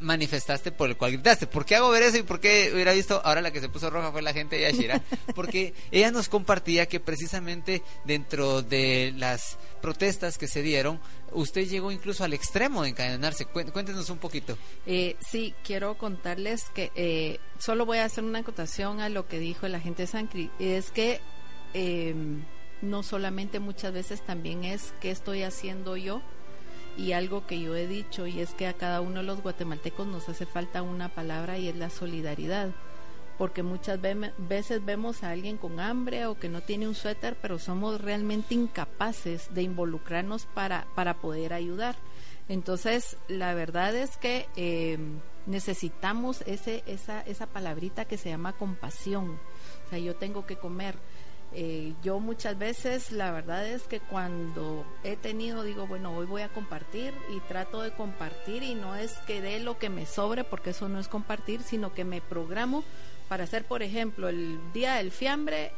manifestaste 0.00 0.72
por 0.72 0.88
el 0.88 0.96
cual 0.96 1.12
gritaste. 1.12 1.46
¿Por 1.46 1.64
qué 1.64 1.76
hago 1.76 1.90
ver 1.90 2.02
eso 2.02 2.18
y 2.18 2.22
por 2.22 2.40
qué 2.40 2.70
hubiera 2.72 2.92
visto 2.92 3.20
ahora 3.24 3.40
la 3.40 3.50
que 3.52 3.60
se 3.60 3.68
puso 3.68 3.90
roja 3.90 4.12
fue 4.12 4.22
la 4.22 4.32
gente 4.32 4.56
de 4.56 4.62
Yashira? 4.70 5.02
Porque 5.34 5.74
ella 5.90 6.10
nos 6.10 6.28
compartía 6.28 6.86
que 6.86 7.00
precisamente 7.00 7.82
dentro 8.04 8.62
de 8.62 9.12
las 9.16 9.58
protestas 9.82 10.38
que 10.38 10.46
se 10.48 10.62
dieron, 10.62 11.00
usted 11.32 11.66
llegó 11.68 11.90
incluso 11.92 12.24
al 12.24 12.32
extremo 12.32 12.82
de 12.82 12.90
encadenarse. 12.90 13.46
Cué- 13.46 13.70
Cuéntenos 13.72 14.08
un 14.10 14.18
poquito. 14.18 14.56
Eh, 14.86 15.16
sí, 15.20 15.54
quiero 15.64 15.96
contarles 15.98 16.64
que 16.74 16.90
eh, 16.94 17.38
solo 17.58 17.86
voy 17.86 17.98
a 17.98 18.04
hacer 18.04 18.24
una 18.24 18.40
acotación 18.40 19.00
a 19.00 19.08
lo 19.08 19.26
que 19.28 19.38
dijo 19.38 19.66
el 19.66 19.74
agente 19.74 20.06
Sancri. 20.06 20.50
Es 20.58 20.90
que 20.90 21.20
eh, 21.74 22.14
no 22.82 23.02
solamente 23.02 23.58
muchas 23.60 23.92
veces 23.92 24.24
también 24.24 24.64
es 24.64 24.92
qué 25.00 25.10
estoy 25.10 25.42
haciendo 25.42 25.96
yo 25.96 26.22
y 26.98 27.12
algo 27.12 27.46
que 27.46 27.58
yo 27.60 27.74
he 27.76 27.86
dicho 27.86 28.26
y 28.26 28.40
es 28.40 28.50
que 28.52 28.66
a 28.66 28.74
cada 28.74 29.00
uno 29.00 29.20
de 29.20 29.26
los 29.26 29.40
guatemaltecos 29.42 30.06
nos 30.06 30.28
hace 30.28 30.44
falta 30.44 30.82
una 30.82 31.08
palabra 31.08 31.56
y 31.56 31.68
es 31.68 31.76
la 31.76 31.88
solidaridad. 31.88 32.70
Porque 33.38 33.62
muchas 33.62 34.00
ve- 34.00 34.32
veces 34.36 34.84
vemos 34.84 35.22
a 35.22 35.30
alguien 35.30 35.58
con 35.58 35.78
hambre 35.78 36.26
o 36.26 36.36
que 36.38 36.48
no 36.48 36.60
tiene 36.60 36.88
un 36.88 36.96
suéter, 36.96 37.36
pero 37.40 37.60
somos 37.60 38.00
realmente 38.00 38.54
incapaces 38.54 39.54
de 39.54 39.62
involucrarnos 39.62 40.46
para, 40.46 40.86
para 40.96 41.14
poder 41.14 41.52
ayudar. 41.52 41.94
Entonces, 42.48 43.16
la 43.28 43.54
verdad 43.54 43.94
es 43.94 44.16
que 44.16 44.48
eh, 44.56 44.98
necesitamos 45.46 46.42
ese, 46.46 46.82
esa, 46.86 47.20
esa 47.22 47.46
palabrita 47.46 48.06
que 48.06 48.16
se 48.18 48.28
llama 48.30 48.54
compasión. 48.54 49.38
O 49.86 49.90
sea, 49.90 49.98
yo 49.98 50.16
tengo 50.16 50.44
que 50.46 50.56
comer. 50.56 50.96
Eh, 51.52 51.94
yo 52.02 52.20
muchas 52.20 52.58
veces, 52.58 53.10
la 53.10 53.32
verdad 53.32 53.66
es 53.66 53.84
que 53.84 54.00
cuando 54.00 54.84
he 55.02 55.16
tenido, 55.16 55.62
digo, 55.62 55.86
bueno, 55.86 56.14
hoy 56.14 56.26
voy 56.26 56.42
a 56.42 56.50
compartir 56.50 57.14
y 57.34 57.40
trato 57.40 57.80
de 57.80 57.92
compartir 57.92 58.62
y 58.62 58.74
no 58.74 58.94
es 58.96 59.12
que 59.26 59.40
dé 59.40 59.58
lo 59.58 59.78
que 59.78 59.88
me 59.88 60.04
sobre, 60.04 60.44
porque 60.44 60.70
eso 60.70 60.88
no 60.88 61.00
es 61.00 61.08
compartir, 61.08 61.62
sino 61.62 61.94
que 61.94 62.04
me 62.04 62.20
programo 62.20 62.84
para 63.28 63.44
hacer, 63.44 63.64
por 63.64 63.82
ejemplo, 63.82 64.28
el 64.28 64.58
día 64.72 64.94
del 64.94 65.10
fiambre, 65.10 65.72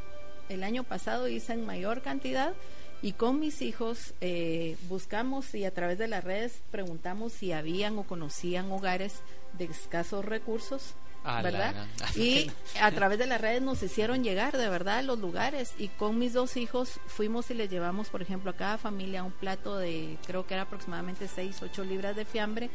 el 0.49 0.63
año 0.63 0.83
pasado 0.83 1.27
hice 1.27 1.53
en 1.53 1.65
mayor 1.65 2.01
cantidad 2.01 2.53
y 3.01 3.13
con 3.13 3.39
mis 3.39 3.61
hijos 3.61 4.13
eh, 4.21 4.77
buscamos 4.87 5.55
y 5.55 5.65
a 5.65 5.73
través 5.73 5.97
de 5.97 6.07
las 6.07 6.23
redes 6.23 6.61
preguntamos 6.71 7.33
si 7.33 7.51
habían 7.51 7.97
o 7.97 8.03
conocían 8.03 8.71
hogares 8.71 9.21
de 9.57 9.65
escasos 9.65 10.23
recursos, 10.23 10.93
La 11.23 11.41
¿verdad? 11.41 11.75
Y 12.15 12.51
a 12.79 12.91
través 12.91 13.19
de 13.19 13.27
las 13.27 13.39
redes 13.39 13.61
nos 13.61 13.81
hicieron 13.83 14.23
llegar 14.23 14.57
de 14.57 14.67
verdad 14.69 14.99
a 14.99 15.01
los 15.01 15.19
lugares 15.19 15.73
y 15.77 15.87
con 15.89 16.17
mis 16.17 16.33
dos 16.33 16.57
hijos 16.57 16.99
fuimos 17.05 17.51
y 17.51 17.53
les 17.53 17.69
llevamos, 17.69 18.09
por 18.09 18.21
ejemplo, 18.21 18.51
a 18.51 18.55
cada 18.55 18.77
familia 18.77 19.23
un 19.23 19.31
plato 19.31 19.77
de, 19.77 20.17
creo 20.25 20.47
que 20.47 20.55
era 20.55 20.63
aproximadamente 20.63 21.27
6, 21.27 21.61
8 21.61 21.83
libras 21.83 22.15
de 22.15 22.25
fiambre. 22.25 22.69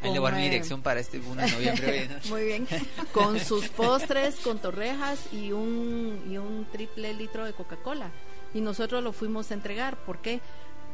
Ahí 0.00 0.12
le 0.12 0.20
voy 0.20 0.30
a 0.30 0.34
mi 0.34 0.42
eh, 0.42 0.50
dirección 0.50 0.80
para 0.80 1.00
este 1.00 1.18
1 1.18 1.42
de 1.42 1.50
noviembre. 1.50 2.08
¿no? 2.24 2.30
muy 2.30 2.44
bien. 2.44 2.68
Con 3.12 3.40
sus 3.40 3.68
postres, 3.68 4.36
con 4.36 4.60
torrejas 4.60 5.32
y 5.32 5.50
un, 5.50 6.22
y 6.30 6.38
un 6.38 6.66
triple 6.70 7.12
litro 7.14 7.44
de 7.44 7.52
Coca-Cola. 7.52 8.10
Y 8.54 8.60
nosotros 8.60 9.02
lo 9.02 9.12
fuimos 9.12 9.50
a 9.50 9.54
entregar. 9.54 9.96
¿Por 10.04 10.18
qué? 10.18 10.40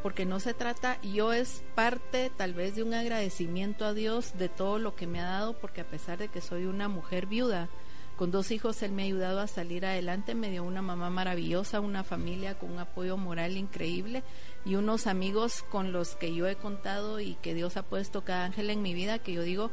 Porque 0.05 0.27
no 0.27 0.39
se 0.39 0.53
trata, 0.53 1.01
yo 1.01 1.33
es 1.33 1.65
parte 1.75 2.31
tal 2.37 2.53
vez 2.53 2.77
de 2.77 2.83
un 2.83 2.93
agradecimiento 2.93 3.87
a 3.87 3.95
Dios 3.95 4.37
de 4.37 4.51
todo 4.51 4.79
lo 4.79 4.95
que 4.95 5.07
me 5.07 5.19
ha 5.19 5.25
dado, 5.25 5.59
porque 5.59 5.81
a 5.81 5.89
pesar 5.89 6.19
de 6.19 6.29
que 6.29 6.43
soy 6.43 6.67
una 6.67 6.89
mujer 6.89 7.25
viuda, 7.25 7.71
con 8.19 8.31
dos 8.31 8.51
hijos 8.51 8.83
Él 8.83 8.93
me 8.93 9.05
ha 9.05 9.07
ayudado 9.07 9.41
a 9.41 9.47
salir 9.47 9.87
adelante, 9.87 10.35
me 10.35 10.51
dio 10.51 10.63
una 10.63 10.83
mamá 10.83 11.09
maravillosa, 11.09 11.81
una 11.81 12.05
familia 12.05 12.59
con 12.59 12.71
un 12.71 12.81
apoyo 12.81 13.17
moral 13.17 13.57
increíble 13.57 14.23
y 14.67 14.75
unos 14.75 15.07
amigos 15.07 15.65
con 15.71 15.93
los 15.93 16.17
que 16.17 16.35
yo 16.35 16.47
he 16.49 16.57
contado 16.57 17.19
y 17.19 17.37
que 17.37 17.55
Dios 17.55 17.79
ha 17.79 17.83
puesto 17.83 18.25
cada 18.25 18.45
ángel 18.45 18.69
en 18.69 18.83
mi 18.83 18.93
vida, 18.93 19.21
que 19.21 19.33
yo 19.33 19.41
digo, 19.41 19.71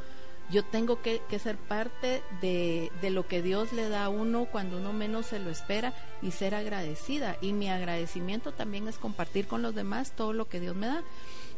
yo 0.50 0.64
tengo 0.64 1.00
que, 1.00 1.22
que 1.28 1.38
ser 1.38 1.56
parte 1.56 2.22
de, 2.40 2.90
de 3.00 3.10
lo 3.10 3.26
que 3.26 3.42
Dios 3.42 3.72
le 3.72 3.88
da 3.88 4.04
a 4.04 4.08
uno 4.08 4.46
cuando 4.46 4.78
uno 4.78 4.92
menos 4.92 5.26
se 5.26 5.38
lo 5.38 5.50
espera 5.50 5.94
y 6.20 6.30
ser 6.30 6.54
agradecida. 6.54 7.36
Y 7.40 7.52
mi 7.52 7.70
agradecimiento 7.70 8.52
también 8.52 8.88
es 8.88 8.98
compartir 8.98 9.46
con 9.46 9.62
los 9.62 9.74
demás 9.74 10.12
todo 10.12 10.32
lo 10.32 10.48
que 10.48 10.60
Dios 10.60 10.76
me 10.76 10.88
da. 10.88 11.02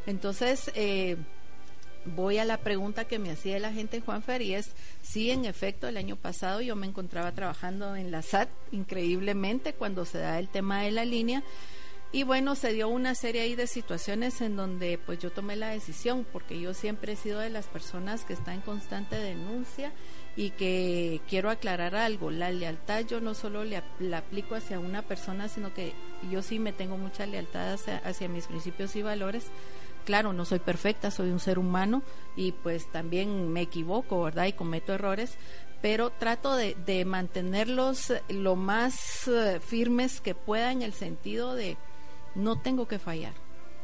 Entonces, 0.07 0.71
eh, 0.75 1.17
voy 2.05 2.39
a 2.39 2.45
la 2.45 2.59
pregunta 2.59 3.07
que 3.07 3.19
me 3.19 3.31
hacía 3.31 3.59
la 3.59 3.73
gente 3.73 3.97
en 3.97 4.05
Juanfer 4.05 4.43
y 4.43 4.55
es, 4.55 4.73
sí, 5.03 5.31
en 5.31 5.45
efecto, 5.45 5.89
el 5.89 5.97
año 5.97 6.17
pasado 6.17 6.61
yo 6.61 6.77
me 6.77 6.87
encontraba 6.87 7.33
trabajando 7.33 7.97
en 7.97 8.11
la 8.11 8.23
SAT 8.23 8.49
increíblemente 8.73 9.73
cuando 9.73 10.05
se 10.05 10.19
da 10.19 10.39
el 10.39 10.49
tema 10.49 10.83
de 10.83 10.91
la 10.91 11.05
línea. 11.05 11.43
Y 12.15 12.23
bueno, 12.23 12.55
se 12.55 12.73
dio 12.73 12.87
una 12.87 13.17
serie 13.17 13.41
ahí 13.41 13.57
de 13.57 13.67
situaciones 13.67 14.41
en 14.41 14.55
donde 14.55 14.99
pues 15.05 15.19
yo 15.19 15.33
tomé 15.33 15.57
la 15.57 15.71
decisión, 15.71 16.25
porque 16.33 16.61
yo 16.61 16.73
siempre 16.73 17.15
he 17.15 17.17
sido 17.17 17.41
de 17.41 17.51
las 17.51 17.67
personas 17.67 18.25
que 18.25 18.35
está 18.35 18.55
en 18.55 18.61
constante 18.61 19.17
denuncia 19.17 19.93
y 20.37 20.51
que 20.51 21.21
quiero 21.29 21.51
aclarar 21.51 21.97
algo, 21.97 22.31
la 22.31 22.53
lealtad 22.53 23.05
yo 23.05 23.21
no 23.21 23.35
solo 23.35 23.65
le, 23.65 23.83
la 23.99 24.19
aplico 24.19 24.55
hacia 24.55 24.79
una 24.79 25.03
persona, 25.03 25.49
sino 25.49 25.75
que 25.75 25.93
yo 26.31 26.41
sí 26.41 26.61
me 26.61 26.73
tengo 26.73 26.97
mucha 26.97 27.27
lealtad 27.27 27.73
hacia, 27.73 27.97
hacia 27.99 28.29
mis 28.29 28.47
principios 28.47 28.95
y 28.95 29.03
valores, 29.03 29.51
Claro, 30.05 30.35
no 30.35 30.45
soy 30.45 30.59
perfecta, 30.59 31.11
soy 31.11 31.31
un 31.31 31.41
ser 31.41 31.59
humano 31.59 32.03
y 32.37 32.53
pues 32.53 32.93
también 32.93 33.49
me 33.49 33.63
equivoco, 33.63 34.23
¿verdad? 34.23 34.45
Y 34.45 34.53
cometo 34.53 34.93
errores, 34.93 35.39
pero 35.81 36.11
trato 36.11 36.57
de, 36.57 36.77
de 36.85 37.07
mantenerlos 37.07 38.13
lo 38.29 38.55
más 38.55 39.27
eh, 39.29 39.61
firmes 39.61 40.21
que 40.21 40.35
pueda 40.35 40.73
en 40.73 40.83
el 40.83 40.93
sentido 40.93 41.55
de 41.55 41.79
no 42.35 42.59
tengo 42.61 42.89
que 42.89 42.99
fallar, 42.99 43.35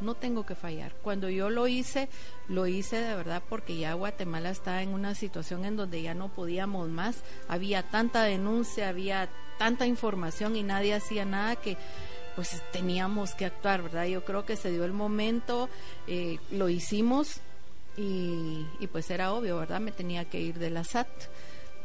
no 0.01 0.15
tengo 0.15 0.45
que 0.47 0.55
fallar. 0.55 0.95
Cuando 1.03 1.29
yo 1.29 1.51
lo 1.51 1.69
hice, 1.69 2.09
lo 2.49 2.67
hice 2.67 3.01
de 3.01 3.15
verdad 3.15 3.43
porque 3.49 3.77
ya 3.77 3.95
Guatemala 3.95 4.51
estaba 4.51 4.83
en 4.83 4.91
una 4.91 5.15
situación 5.15 5.65
en 5.65 5.77
donde 5.77 6.03
ya 6.03 6.15
no 6.15 6.29
podíamos 6.29 6.89
más, 6.89 7.23
había 7.49 7.83
tanta 7.83 8.25
denuncia, 8.25 8.89
había 8.89 9.29
tanta 9.59 9.87
información 9.87 10.57
y 10.57 10.63
nadie 10.63 10.95
hacía 10.95 11.25
nada 11.25 11.57
que 11.57 11.77
pues 12.37 12.63
teníamos 12.73 13.35
que 13.35 13.45
actuar, 13.45 13.83
¿verdad? 13.83 14.07
Yo 14.07 14.25
creo 14.25 14.47
que 14.47 14.57
se 14.57 14.71
dio 14.71 14.85
el 14.85 14.93
momento, 14.93 15.69
eh, 16.07 16.39
lo 16.51 16.69
hicimos 16.69 17.41
y, 17.97 18.67
y 18.79 18.87
pues 18.87 19.11
era 19.11 19.33
obvio, 19.33 19.59
¿verdad? 19.59 19.81
Me 19.81 19.93
tenía 19.93 20.25
que 20.25 20.41
ir 20.41 20.59
de 20.59 20.71
la 20.71 20.85
SAT 20.85 21.09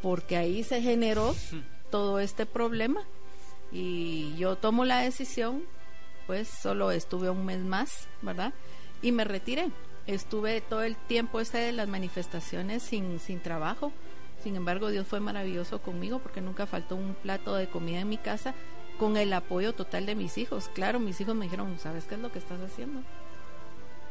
porque 0.02 0.38
ahí 0.38 0.64
se 0.64 0.82
generó 0.82 1.36
todo 1.92 2.20
este 2.20 2.46
problema 2.46 3.02
y 3.72 4.36
yo 4.38 4.56
tomo 4.56 4.86
la 4.86 5.02
decisión, 5.02 5.64
pues 6.28 6.48
solo 6.48 6.92
estuve 6.92 7.30
un 7.30 7.46
mes 7.46 7.60
más, 7.60 8.08
¿verdad? 8.22 8.54
Y 9.02 9.12
me 9.12 9.24
retiré. 9.24 9.70
Estuve 10.08 10.62
todo 10.62 10.84
el 10.84 10.96
tiempo 10.96 11.40
ese 11.40 11.58
de 11.58 11.72
las 11.72 11.88
manifestaciones 11.88 12.84
sin, 12.84 13.20
sin 13.20 13.42
trabajo. 13.42 13.92
Sin 14.44 14.56
embargo, 14.56 14.90
Dios 14.90 15.08
fue 15.08 15.20
maravilloso 15.20 15.82
conmigo 15.82 16.20
porque 16.20 16.42
nunca 16.42 16.68
faltó 16.68 16.96
un 16.96 17.16
plato 17.16 17.56
de 17.56 17.68
comida 17.68 18.02
en 18.02 18.10
mi 18.10 18.18
casa 18.18 18.54
con 19.00 19.18
el 19.18 19.34
apoyo 19.34 19.74
total 19.74 20.06
de 20.06 20.16
mis 20.16 20.38
hijos. 20.38 20.70
Claro, 20.74 21.00
mis 21.00 21.20
hijos 21.20 21.36
me 21.36 21.46
dijeron, 21.46 21.78
¿sabes 21.80 22.06
qué 22.06 22.16
es 22.16 22.22
lo 22.22 22.32
que 22.32 22.40
estás 22.40 22.62
haciendo? 22.62 23.02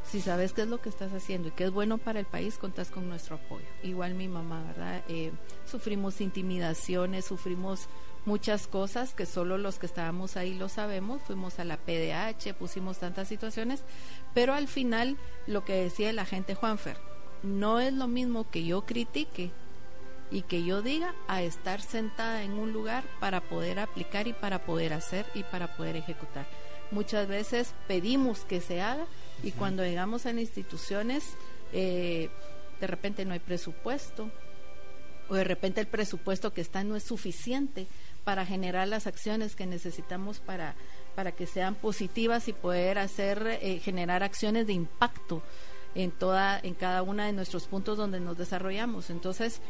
Si 0.04 0.20
sabes 0.20 0.52
qué 0.52 0.62
es 0.62 0.68
lo 0.68 0.80
que 0.80 0.90
estás 0.90 1.12
haciendo 1.12 1.48
y 1.48 1.50
qué 1.52 1.64
es 1.64 1.70
bueno 1.70 1.98
para 1.98 2.20
el 2.20 2.26
país, 2.26 2.58
contás 2.58 2.90
con 2.90 3.08
nuestro 3.08 3.36
apoyo. 3.36 3.64
Igual 3.82 4.14
mi 4.14 4.28
mamá, 4.28 4.62
¿verdad? 4.64 5.02
Eh, 5.08 5.32
sufrimos 5.64 6.20
intimidaciones, 6.20 7.24
sufrimos 7.24 7.88
muchas 8.24 8.66
cosas 8.66 9.14
que 9.14 9.26
solo 9.26 9.58
los 9.58 9.78
que 9.78 9.86
estábamos 9.86 10.36
ahí 10.36 10.54
lo 10.54 10.68
sabemos. 10.68 11.22
Fuimos 11.22 11.58
a 11.58 11.64
la 11.64 11.76
PDH, 11.76 12.54
pusimos 12.54 12.98
tantas 12.98 13.28
situaciones, 13.28 13.82
pero 14.32 14.54
al 14.54 14.68
final 14.68 15.16
lo 15.46 15.64
que 15.64 15.74
decía 15.74 16.12
la 16.12 16.24
gente 16.24 16.54
Juanfer, 16.54 16.96
no 17.42 17.80
es 17.80 17.92
lo 17.92 18.08
mismo 18.08 18.50
que 18.50 18.64
yo 18.64 18.86
critique 18.86 19.50
y 20.30 20.42
que 20.42 20.64
yo 20.64 20.82
diga 20.82 21.14
a 21.28 21.42
estar 21.42 21.80
sentada 21.80 22.42
en 22.42 22.52
un 22.52 22.72
lugar 22.72 23.04
para 23.20 23.42
poder 23.42 23.78
aplicar 23.78 24.26
y 24.26 24.32
para 24.32 24.64
poder 24.64 24.92
hacer 24.92 25.26
y 25.34 25.42
para 25.42 25.76
poder 25.76 25.96
ejecutar. 25.96 26.46
Muchas 26.90 27.28
veces 27.28 27.74
pedimos 27.86 28.40
que 28.40 28.60
se 28.60 28.80
haga 28.80 29.06
y 29.42 29.52
cuando 29.52 29.84
llegamos 29.84 30.26
a 30.26 30.32
las 30.32 30.42
instituciones 30.42 31.24
eh, 31.72 32.30
de 32.80 32.86
repente 32.86 33.24
no 33.24 33.32
hay 33.32 33.40
presupuesto 33.40 34.30
o 35.28 35.34
de 35.34 35.44
repente 35.44 35.80
el 35.80 35.86
presupuesto 35.86 36.52
que 36.52 36.60
está 36.60 36.84
no 36.84 36.96
es 36.96 37.04
suficiente 37.04 37.86
para 38.24 38.46
generar 38.46 38.88
las 38.88 39.06
acciones 39.06 39.54
que 39.54 39.66
necesitamos 39.66 40.40
para, 40.40 40.74
para 41.14 41.32
que 41.32 41.46
sean 41.46 41.74
positivas 41.74 42.48
y 42.48 42.52
poder 42.52 42.98
hacer 42.98 43.58
eh, 43.62 43.78
generar 43.80 44.22
acciones 44.22 44.66
de 44.66 44.72
impacto 44.72 45.42
en 45.94 46.10
toda 46.10 46.58
en 46.60 46.74
cada 46.74 47.02
una 47.02 47.26
de 47.26 47.32
nuestros 47.32 47.66
puntos 47.66 47.96
donde 47.96 48.18
nos 48.18 48.36
desarrollamos 48.36 49.10
entonces 49.10 49.60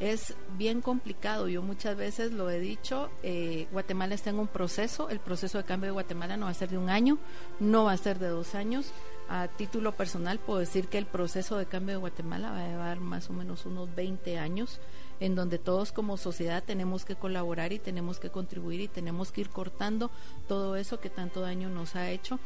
es 0.00 0.34
bien 0.56 0.80
complicado. 0.80 1.48
Yo 1.48 1.62
muchas 1.62 1.96
veces 1.96 2.32
lo 2.32 2.50
he 2.50 2.58
dicho, 2.58 3.10
eh, 3.22 3.68
Guatemala 3.70 4.14
está 4.14 4.30
en 4.30 4.38
un 4.38 4.48
proceso, 4.48 5.08
el 5.08 5.20
proceso 5.20 5.58
de 5.58 5.64
cambio 5.64 5.88
de 5.88 5.92
Guatemala 5.92 6.36
no 6.36 6.46
va 6.46 6.50
a 6.50 6.54
ser 6.54 6.70
de 6.70 6.78
un 6.78 6.90
año, 6.90 7.18
no 7.60 7.84
va 7.84 7.92
a 7.92 7.96
ser 7.96 8.18
de 8.18 8.28
dos 8.28 8.54
años. 8.54 8.92
A 9.28 9.48
título 9.48 9.92
personal 9.92 10.38
puedo 10.38 10.58
decir 10.58 10.88
que 10.88 10.98
el 10.98 11.06
proceso 11.06 11.56
de 11.56 11.66
cambio 11.66 11.94
de 11.94 12.00
Guatemala 12.00 12.50
va 12.50 12.64
a 12.64 12.68
llevar 12.68 13.00
más 13.00 13.30
o 13.30 13.32
menos 13.32 13.64
unos 13.64 13.94
20 13.94 14.38
años, 14.38 14.80
en 15.20 15.34
donde 15.34 15.58
todos 15.58 15.92
como 15.92 16.16
sociedad 16.16 16.62
tenemos 16.64 17.04
que 17.04 17.16
colaborar 17.16 17.72
y 17.72 17.78
tenemos 17.78 18.18
que 18.18 18.30
contribuir 18.30 18.80
y 18.80 18.88
tenemos 18.88 19.32
que 19.32 19.42
ir 19.42 19.50
cortando 19.50 20.10
todo 20.48 20.76
eso 20.76 21.00
que 21.00 21.10
tanto 21.10 21.40
daño 21.40 21.68
nos 21.68 21.96
ha 21.96 22.10
hecho. 22.10 22.38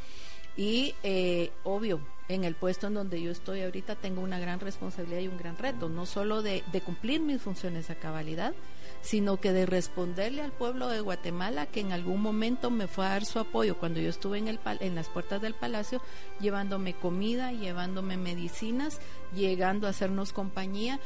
Y 0.59 0.97
eh, 1.05 1.53
obvio, 1.63 2.01
en 2.29 2.43
el 2.43 2.57
puesto 2.57 2.89
en 2.89 2.95
donde 2.95 3.23
yo 3.23 3.31
estoy 3.31 3.63
ahorita 3.63 3.95
tengo 3.95 4.23
una 4.23 4.41
gran 4.41 4.59
responsabilidad 4.59 5.21
y 5.21 5.29
un 5.29 5.39
gran 5.39 5.57
reto, 5.57 5.89
no 5.89 6.05
solo 6.05 6.43
de, 6.43 6.65
de, 6.73 6.81
cumplir 6.81 7.21
mis 7.21 7.41
funciones 7.41 7.91
a 7.91 7.95
cabalidad, 7.95 8.55
sino 9.01 9.39
que 9.39 9.53
de 9.53 9.67
responderle 9.67 10.43
al 10.43 10.51
pueblo 10.51 10.89
de 10.89 11.01
Guatemala 11.01 11.67
que 11.67 11.79
en 11.79 11.93
algún 11.93 12.21
momento 12.21 12.71
me 12.71 12.89
fue 12.89 13.07
a 13.07 13.11
dar 13.11 13.25
su 13.25 13.39
apoyo 13.39 13.79
cuando 13.79 14.01
yo 14.01 14.11
estuve 14.11 14.39
en, 14.39 14.49
el, 14.49 14.59
en 14.81 14.97
las 14.97 15.09
puertas 15.09 15.41
del 15.41 15.55
palacio, 15.55 16.03
llevándome 16.41 16.95
comida, 16.95 17.53
llevándome 17.53 18.17
medicinas, 18.17 19.01
llegando 19.33 19.87
a 19.87 19.91
hacernos 19.91 20.33
compañía 20.33 20.99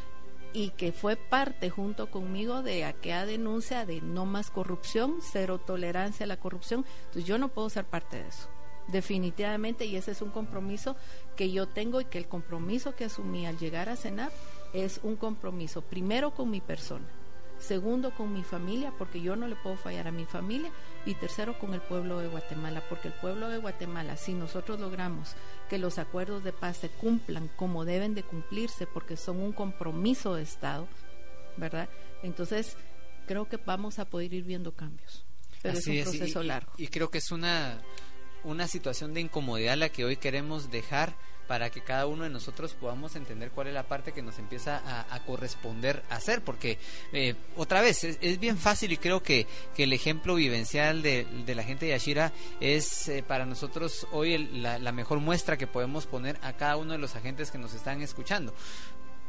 y 0.53 0.70
que 0.70 0.92
fue 0.92 1.16
parte 1.16 1.70
junto 1.70 2.11
conmigo 2.11 2.62
de 2.62 2.84
aquella 2.84 3.26
denuncia 3.26 3.86
de 3.86 4.00
no 4.00 4.26
más 4.26 4.50
corrupción, 4.50 5.16
cero 5.20 5.59
tolerancia 5.59 6.24
a 6.24 6.26
la 6.26 6.38
corrupción. 6.38 6.84
Entonces 7.05 7.24
yo 7.24 7.38
no 7.38 7.48
puedo 7.48 7.70
ser 7.70 7.84
parte 7.84 8.22
de 8.22 8.28
eso 8.28 8.48
definitivamente 8.88 9.84
y 9.84 9.96
ese 9.96 10.11
es 10.11 10.22
un 10.22 10.30
compromiso 10.30 10.96
que 11.36 11.50
yo 11.50 11.66
tengo 11.68 12.00
y 12.00 12.05
que 12.05 12.18
el 12.18 12.26
compromiso 12.26 12.94
que 12.94 13.05
asumí 13.05 13.46
al 13.46 13.59
llegar 13.59 13.88
a 13.88 13.96
cenar 13.96 14.32
es 14.72 15.00
un 15.03 15.16
compromiso 15.16 15.82
primero 15.82 16.32
con 16.32 16.50
mi 16.50 16.61
persona, 16.61 17.07
segundo 17.59 18.14
con 18.14 18.32
mi 18.32 18.42
familia 18.42 18.92
porque 18.98 19.20
yo 19.20 19.36
no 19.36 19.46
le 19.46 19.57
puedo 19.57 19.76
fallar 19.76 20.09
a 20.09 20.12
mi 20.12 20.24
familia 20.24 20.72
y 21.05 21.14
tercero 21.14 21.59
con 21.59 21.74
el 21.74 21.80
pueblo 21.80 22.20
de 22.20 22.28
Guatemala 22.28 22.82
porque 22.88 23.09
el 23.09 23.14
pueblo 23.14 23.48
de 23.48 23.59
Guatemala 23.59 24.16
si 24.16 24.34
nosotros 24.34 24.78
logramos 24.78 25.34
que 25.68 25.78
los 25.78 25.98
acuerdos 25.98 26.44
de 26.44 26.53
paz 26.53 26.76
se 26.76 26.88
cumplan 26.88 27.48
como 27.57 27.84
deben 27.84 28.14
de 28.14 28.22
cumplirse 28.22 28.86
porque 28.86 29.16
son 29.16 29.40
un 29.40 29.53
compromiso 29.53 30.34
de 30.34 30.42
Estado, 30.42 30.86
¿verdad? 31.57 31.88
Entonces 32.22 32.76
creo 33.26 33.48
que 33.48 33.57
vamos 33.57 33.98
a 33.98 34.05
poder 34.05 34.32
ir 34.32 34.44
viendo 34.44 34.72
cambios. 34.72 35.24
Pero 35.62 35.78
Así 35.78 35.98
es 35.98 36.07
un 36.09 36.18
proceso 36.18 36.42
y, 36.42 36.46
largo. 36.46 36.72
Y, 36.76 36.84
y 36.84 36.88
creo 36.88 37.11
que 37.11 37.18
es 37.18 37.30
una 37.30 37.80
una 38.44 38.66
situación 38.66 39.14
de 39.14 39.20
incomodidad 39.20 39.76
la 39.76 39.88
que 39.88 40.05
hoy 40.05 40.16
queremos 40.16 40.70
dejar 40.70 41.14
para 41.47 41.70
que 41.70 41.82
cada 41.82 42.07
uno 42.07 42.24
de 42.24 42.30
nosotros 42.30 42.74
podamos 42.74 43.16
entender 43.16 43.51
cuál 43.51 43.68
es 43.68 43.74
la 43.74 43.84
parte 43.84 44.12
que 44.12 44.22
nos 44.22 44.38
empieza 44.38 44.78
a, 44.78 45.14
a 45.14 45.24
corresponder 45.24 46.03
hacer, 46.11 46.43
porque 46.43 46.78
eh, 47.12 47.34
otra 47.57 47.80
vez 47.80 48.05
es, 48.05 48.18
es, 48.20 48.38
bien 48.38 48.59
fácil 48.59 48.93
y 48.93 48.97
creo 48.97 49.22
que, 49.22 49.47
que 49.74 49.84
el 49.84 49.93
ejemplo 49.93 50.34
vivencial 50.34 51.03
de, 51.03 51.24
de, 51.47 51.55
la 51.55 51.62
gente 51.62 51.86
de 51.86 51.95
Ashira 51.95 52.32
es 52.61 53.09
eh, 53.09 53.22
para 53.26 53.47
nosotros 53.47 54.07
hoy 54.12 54.34
el, 54.34 54.62
la, 54.62 54.78
la 54.78 54.93
mejor 54.93 55.20
muestra 55.20 55.57
que 55.57 55.66
podemos 55.66 56.07
poner 56.07 56.38
a 56.43 56.55
cada 56.55 56.76
uno 56.76 56.93
de 56.93 56.99
los 56.99 57.16
agentes 57.16 57.51
que 57.51 57.59
nos 57.59 57.74
están 57.74 58.03
escuchando 58.03 58.55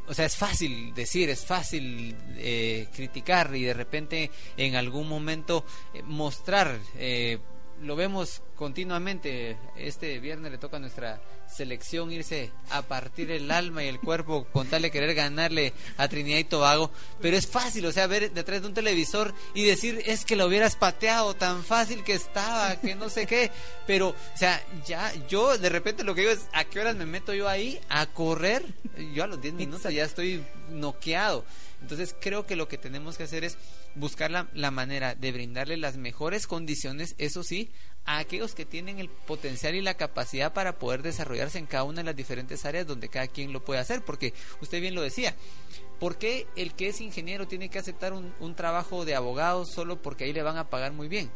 o 0.06 0.14
sea, 0.14 0.26
es 0.26 0.36
fácil 0.36 0.92
decir, 0.94 1.30
es 1.30 1.44
fácil 1.44 2.14
eh, 2.36 2.88
criticar 2.94 3.54
y 3.54 3.64
de 3.64 3.74
repente 3.74 4.30
en 4.56 4.76
algún 4.76 5.08
momento 5.08 5.64
eh, 5.92 6.02
mostrar. 6.02 6.78
Eh, 6.96 7.38
lo 7.82 7.96
vemos 7.96 8.42
continuamente. 8.56 9.56
Este 9.76 10.18
viernes 10.20 10.52
le 10.52 10.58
toca 10.58 10.76
a 10.76 10.80
nuestra 10.80 11.20
selección 11.48 12.10
irse 12.10 12.50
a 12.70 12.82
partir 12.82 13.30
el 13.30 13.50
alma 13.50 13.84
y 13.84 13.88
el 13.88 14.00
cuerpo 14.00 14.46
con 14.52 14.66
tal 14.68 14.82
de 14.82 14.90
querer 14.90 15.14
ganarle 15.14 15.72
a 15.96 16.08
Trinidad 16.08 16.38
y 16.38 16.44
Tobago. 16.44 16.90
Pero 17.20 17.36
es 17.36 17.46
fácil, 17.46 17.86
o 17.86 17.92
sea, 17.92 18.06
ver 18.06 18.32
detrás 18.32 18.62
de 18.62 18.68
un 18.68 18.74
televisor 18.74 19.34
y 19.54 19.64
decir 19.64 20.02
es 20.06 20.24
que 20.24 20.36
lo 20.36 20.46
hubieras 20.46 20.76
pateado 20.76 21.34
tan 21.34 21.62
fácil 21.64 22.04
que 22.04 22.14
estaba, 22.14 22.80
que 22.80 22.94
no 22.94 23.08
sé 23.08 23.26
qué. 23.26 23.50
Pero, 23.86 24.08
o 24.08 24.36
sea, 24.36 24.62
ya 24.86 25.12
yo 25.28 25.58
de 25.58 25.68
repente 25.68 26.04
lo 26.04 26.14
que 26.14 26.22
digo 26.22 26.32
es 26.32 26.46
a 26.52 26.64
qué 26.64 26.80
horas 26.80 26.96
me 26.96 27.06
meto 27.06 27.34
yo 27.34 27.48
ahí 27.48 27.80
a 27.88 28.06
correr. 28.06 28.64
Yo 29.12 29.24
a 29.24 29.26
los 29.26 29.40
10 29.40 29.54
minutos 29.54 29.92
ya 29.92 30.04
estoy 30.04 30.44
noqueado. 30.70 31.44
Entonces 31.84 32.16
creo 32.18 32.46
que 32.46 32.56
lo 32.56 32.66
que 32.66 32.78
tenemos 32.78 33.18
que 33.18 33.24
hacer 33.24 33.44
es 33.44 33.58
buscar 33.94 34.30
la, 34.30 34.48
la, 34.54 34.70
manera 34.70 35.14
de 35.14 35.32
brindarle 35.32 35.76
las 35.76 35.98
mejores 35.98 36.46
condiciones, 36.46 37.14
eso 37.18 37.42
sí, 37.42 37.70
a 38.06 38.16
aquellos 38.16 38.54
que 38.54 38.64
tienen 38.64 39.00
el 39.00 39.10
potencial 39.10 39.74
y 39.74 39.82
la 39.82 39.92
capacidad 39.92 40.54
para 40.54 40.78
poder 40.78 41.02
desarrollarse 41.02 41.58
en 41.58 41.66
cada 41.66 41.84
una 41.84 41.98
de 41.98 42.04
las 42.04 42.16
diferentes 42.16 42.64
áreas 42.64 42.86
donde 42.86 43.10
cada 43.10 43.26
quien 43.26 43.52
lo 43.52 43.62
puede 43.62 43.80
hacer, 43.80 44.02
porque 44.02 44.32
usted 44.62 44.80
bien 44.80 44.94
lo 44.94 45.02
decía, 45.02 45.36
¿por 46.00 46.16
qué 46.16 46.46
el 46.56 46.72
que 46.72 46.88
es 46.88 47.02
ingeniero 47.02 47.46
tiene 47.46 47.68
que 47.68 47.78
aceptar 47.78 48.14
un, 48.14 48.32
un 48.40 48.54
trabajo 48.54 49.04
de 49.04 49.14
abogado 49.14 49.66
solo 49.66 50.00
porque 50.00 50.24
ahí 50.24 50.32
le 50.32 50.42
van 50.42 50.56
a 50.56 50.70
pagar 50.70 50.92
muy 50.92 51.08
bien? 51.08 51.30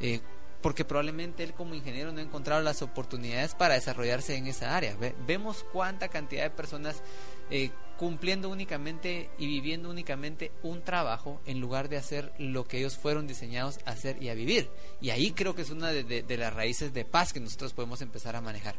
Eh, 0.00 0.18
porque 0.62 0.84
probablemente 0.84 1.44
él 1.44 1.54
como 1.54 1.76
ingeniero 1.76 2.10
no 2.10 2.18
ha 2.18 2.24
encontrado 2.24 2.60
las 2.60 2.82
oportunidades 2.82 3.54
para 3.54 3.74
desarrollarse 3.74 4.34
en 4.34 4.48
esa 4.48 4.76
área. 4.76 4.96
Vemos 5.28 5.64
cuánta 5.72 6.08
cantidad 6.08 6.42
de 6.42 6.50
personas 6.50 7.04
eh, 7.50 7.70
cumpliendo 7.96 8.48
únicamente 8.48 9.30
y 9.38 9.46
viviendo 9.46 9.90
únicamente 9.90 10.52
un 10.62 10.82
trabajo 10.82 11.40
en 11.46 11.60
lugar 11.60 11.88
de 11.88 11.96
hacer 11.96 12.32
lo 12.38 12.64
que 12.64 12.78
ellos 12.78 12.96
fueron 12.96 13.26
diseñados 13.26 13.78
a 13.86 13.90
hacer 13.90 14.22
y 14.22 14.28
a 14.28 14.34
vivir. 14.34 14.70
Y 15.00 15.10
ahí 15.10 15.32
creo 15.32 15.54
que 15.54 15.62
es 15.62 15.70
una 15.70 15.88
de, 15.88 16.36
las 16.36 16.54
raíces 16.54 16.92
de 16.92 17.04
paz 17.04 17.32
que 17.32 17.40
nosotros 17.40 17.72
podemos 17.72 18.00
empezar 18.02 18.36
a 18.36 18.40
manejar. 18.40 18.76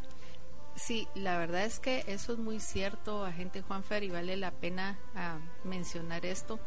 Sí, 0.75 1.07
la 1.15 1.37
verdad 1.39 1.65
es 1.65 1.79
que 1.79 2.03
eso 2.07 2.33
es 2.33 2.39
muy 2.39 2.59
cierto, 2.59 3.25
agente 3.25 3.63
Juanfer, 3.63 4.03
y 4.03 4.09
vale 4.09 4.37
la 4.37 4.51
pena 4.51 4.99
uh, 5.15 5.67
mencionar 5.67 6.23
esto, 6.23 6.59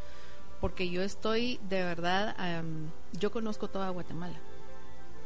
porque 0.61 0.90
yo 0.90 1.03
estoy 1.03 1.61
de 1.68 1.84
verdad, 1.84 2.34
um, 2.61 2.90
yo 3.12 3.30
conozco 3.30 3.68
toda 3.68 3.88
Guatemala 3.90 4.40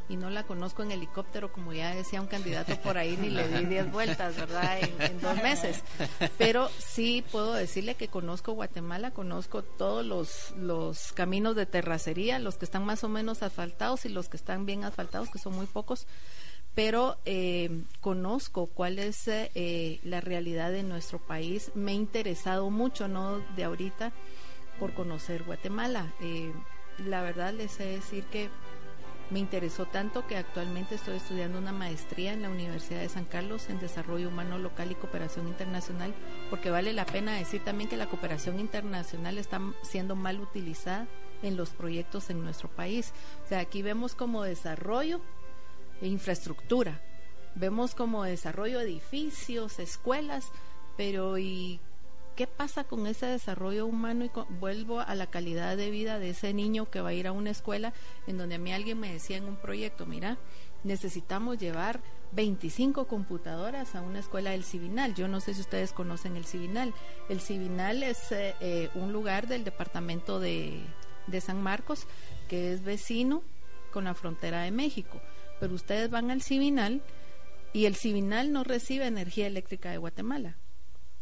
y 0.07 0.17
no 0.17 0.29
la 0.29 0.43
conozco 0.43 0.83
en 0.83 0.91
helicóptero, 0.91 1.51
como 1.51 1.73
ya 1.73 1.95
decía 1.95 2.21
un 2.21 2.27
candidato 2.27 2.79
por 2.81 2.97
ahí, 2.97 3.17
ni 3.17 3.29
le 3.29 3.47
di 3.47 3.65
10 3.65 3.91
vueltas, 3.91 4.35
¿verdad? 4.35 4.79
En, 4.99 5.19
dos 5.19 5.35
meses. 5.41 5.83
Pero 6.37 6.69
sí 6.77 7.23
puedo 7.31 7.53
decirle 7.53 7.95
que 7.95 8.07
conozco 8.07 8.53
Guatemala, 8.53 9.11
conozco 9.11 9.63
todos 9.63 10.05
los, 10.05 10.51
los 10.57 11.11
caminos 11.13 11.55
de 11.55 11.65
terracería, 11.65 12.39
los 12.39 12.57
que 12.57 12.65
están 12.65 12.85
más 12.85 13.03
o 13.03 13.09
menos 13.09 13.41
asfaltados 13.43 14.05
y 14.05 14.09
los 14.09 14.29
que 14.29 14.37
están 14.37 14.65
bien 14.65 14.83
asfaltados, 14.83 15.29
que 15.29 15.39
son 15.39 15.53
muy 15.53 15.65
pocos. 15.65 16.07
Pero 16.75 17.17
eh, 17.23 17.83
conozco 18.01 18.67
cuál 18.67 18.99
es 18.99 19.27
eh, 19.27 19.99
la 20.03 20.19
realidad 20.19 20.71
de 20.71 20.83
nuestro 20.83 21.19
país. 21.19 21.71
Me 21.73 21.93
he 21.93 21.95
interesado 21.95 22.69
mucho, 22.69 23.07
no 23.07 23.39
de 23.55 23.63
ahorita, 23.63 24.11
por 24.77 24.93
conocer 24.93 25.43
Guatemala. 25.43 26.13
Eh, 26.19 26.51
la 26.99 27.21
verdad 27.21 27.53
les 27.53 27.79
he 27.79 27.85
decir 27.85 28.25
que 28.25 28.49
me 29.31 29.39
interesó 29.39 29.85
tanto 29.85 30.27
que 30.27 30.37
actualmente 30.37 30.95
estoy 30.95 31.17
estudiando 31.17 31.57
una 31.57 31.71
maestría 31.71 32.33
en 32.33 32.43
la 32.43 32.49
Universidad 32.49 32.99
de 32.99 33.09
San 33.09 33.25
Carlos 33.25 33.69
en 33.69 33.79
Desarrollo 33.79 34.29
Humano 34.29 34.59
Local 34.59 34.91
y 34.91 34.95
Cooperación 34.95 35.47
Internacional, 35.47 36.13
porque 36.49 36.69
vale 36.69 36.93
la 36.93 37.05
pena 37.05 37.35
decir 37.35 37.63
también 37.63 37.89
que 37.89 37.97
la 37.97 38.07
cooperación 38.07 38.59
internacional 38.59 39.37
está 39.37 39.59
siendo 39.81 40.15
mal 40.15 40.39
utilizada 40.39 41.07
en 41.41 41.57
los 41.57 41.71
proyectos 41.71 42.29
en 42.29 42.43
nuestro 42.43 42.69
país. 42.69 43.13
O 43.43 43.47
sea, 43.47 43.59
aquí 43.59 43.81
vemos 43.81 44.13
como 44.15 44.43
desarrollo 44.43 45.21
e 46.01 46.07
infraestructura, 46.07 47.01
vemos 47.55 47.95
como 47.95 48.23
desarrollo 48.23 48.79
edificios, 48.79 49.79
escuelas, 49.79 50.51
pero 50.97 51.37
¿y 51.37 51.79
¿Qué 52.35 52.47
pasa 52.47 52.83
con 52.83 53.07
ese 53.07 53.27
desarrollo 53.27 53.85
humano? 53.85 54.25
Y 54.25 54.31
vuelvo 54.59 54.99
a 54.99 55.15
la 55.15 55.27
calidad 55.27 55.77
de 55.77 55.89
vida 55.89 56.19
de 56.19 56.31
ese 56.31 56.53
niño 56.53 56.89
que 56.89 56.99
va 56.99 57.09
a 57.09 57.13
ir 57.13 57.27
a 57.27 57.31
una 57.31 57.49
escuela 57.49 57.93
en 58.27 58.37
donde 58.37 58.55
a 58.55 58.59
mí 58.59 58.73
alguien 58.73 58.99
me 58.99 59.13
decía 59.13 59.37
en 59.37 59.45
un 59.45 59.55
proyecto, 59.55 60.05
mira, 60.05 60.37
necesitamos 60.83 61.57
llevar 61.57 62.01
25 62.33 63.07
computadoras 63.07 63.95
a 63.95 64.01
una 64.01 64.19
escuela 64.19 64.51
del 64.51 64.65
Civinal. 64.65 65.15
Yo 65.15 65.29
no 65.29 65.39
sé 65.39 65.53
si 65.53 65.61
ustedes 65.61 65.93
conocen 65.93 66.35
el 66.35 66.43
Civinal. 66.43 66.93
El 67.29 67.39
Civinal 67.39 68.03
es 68.03 68.31
eh, 68.33 68.53
eh, 68.59 68.89
un 68.95 69.13
lugar 69.13 69.47
del 69.47 69.63
departamento 69.63 70.41
de, 70.41 70.83
de 71.27 71.39
San 71.41 71.63
Marcos 71.63 72.05
que 72.49 72.73
es 72.73 72.83
vecino 72.83 73.43
con 73.93 74.03
la 74.03 74.13
frontera 74.13 74.63
de 74.63 74.71
México. 74.71 75.21
Pero 75.61 75.73
ustedes 75.73 76.09
van 76.09 76.31
al 76.31 76.41
Civinal 76.41 77.01
y 77.71 77.85
el 77.85 77.95
Civinal 77.95 78.51
no 78.51 78.65
recibe 78.65 79.07
energía 79.07 79.47
eléctrica 79.47 79.89
de 79.89 79.99
Guatemala. 79.99 80.57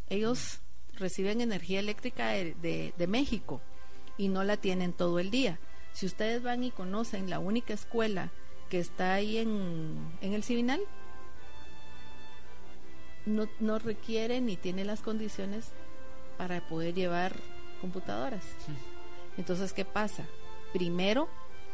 Ellos 0.08 0.60
reciben 0.96 1.40
energía 1.40 1.80
eléctrica 1.80 2.28
de, 2.28 2.92
de, 2.96 3.06
México 3.06 3.60
y 4.16 4.28
no 4.28 4.44
la 4.44 4.56
tienen 4.56 4.92
todo 4.92 5.18
el 5.18 5.30
día. 5.30 5.58
Si 5.92 6.06
ustedes 6.06 6.42
van 6.42 6.64
y 6.64 6.70
conocen 6.70 7.30
la 7.30 7.38
única 7.38 7.74
escuela 7.74 8.30
que 8.68 8.78
está 8.78 9.14
ahí 9.14 9.38
en, 9.38 9.96
en 10.20 10.32
el 10.32 10.42
Civinal, 10.42 10.80
no, 13.26 13.48
no 13.60 13.78
requiere 13.78 14.40
ni 14.40 14.56
tiene 14.56 14.84
las 14.84 15.00
condiciones 15.00 15.72
para 16.36 16.66
poder 16.68 16.94
llevar 16.94 17.34
computadoras. 17.80 18.44
Entonces, 19.36 19.72
¿qué 19.72 19.84
pasa? 19.84 20.26
Primero, 20.72 21.28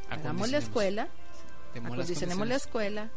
hagamos 0.08 0.50
la 0.50 0.58
escuela, 0.58 1.08
acondicionemos 1.74 2.46
la 2.46 2.56
escuela, 2.56 3.10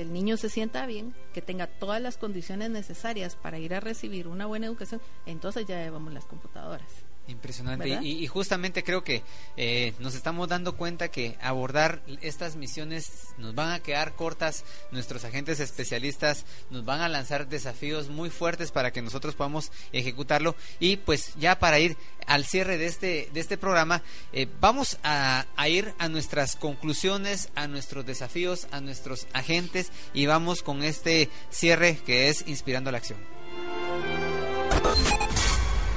que 0.00 0.06
el 0.06 0.14
niño 0.14 0.38
se 0.38 0.48
sienta 0.48 0.86
bien, 0.86 1.14
que 1.34 1.42
tenga 1.42 1.66
todas 1.66 2.00
las 2.00 2.16
condiciones 2.16 2.70
necesarias 2.70 3.36
para 3.36 3.58
ir 3.58 3.74
a 3.74 3.80
recibir 3.80 4.28
una 4.28 4.46
buena 4.46 4.64
educación, 4.64 5.02
entonces 5.26 5.66
ya 5.66 5.84
llevamos 5.84 6.14
las 6.14 6.24
computadoras. 6.24 7.09
Impresionante. 7.28 7.88
Y, 7.88 8.24
y, 8.24 8.26
justamente 8.26 8.82
creo 8.82 9.04
que 9.04 9.22
eh, 9.56 9.94
nos 10.00 10.14
estamos 10.14 10.48
dando 10.48 10.76
cuenta 10.76 11.08
que 11.08 11.36
abordar 11.40 12.02
estas 12.22 12.56
misiones 12.56 13.28
nos 13.38 13.54
van 13.54 13.70
a 13.70 13.80
quedar 13.80 14.14
cortas. 14.14 14.64
Nuestros 14.90 15.24
agentes 15.24 15.60
especialistas 15.60 16.44
nos 16.70 16.84
van 16.84 17.00
a 17.00 17.08
lanzar 17.08 17.46
desafíos 17.48 18.08
muy 18.08 18.30
fuertes 18.30 18.72
para 18.72 18.92
que 18.92 19.02
nosotros 19.02 19.36
podamos 19.36 19.70
ejecutarlo. 19.92 20.56
Y 20.80 20.96
pues 20.96 21.32
ya 21.36 21.58
para 21.58 21.78
ir 21.78 21.96
al 22.26 22.44
cierre 22.44 22.78
de 22.78 22.86
este, 22.86 23.28
de 23.32 23.40
este 23.40 23.56
programa, 23.56 24.02
eh, 24.32 24.48
vamos 24.60 24.98
a, 25.04 25.46
a 25.56 25.68
ir 25.68 25.94
a 25.98 26.08
nuestras 26.08 26.56
conclusiones, 26.56 27.50
a 27.54 27.68
nuestros 27.68 28.04
desafíos, 28.06 28.66
a 28.72 28.80
nuestros 28.80 29.28
agentes 29.32 29.92
y 30.14 30.26
vamos 30.26 30.62
con 30.62 30.82
este 30.82 31.28
cierre 31.50 31.98
que 32.04 32.28
es 32.28 32.46
Inspirando 32.48 32.90
la 32.90 32.98
Acción. 32.98 33.18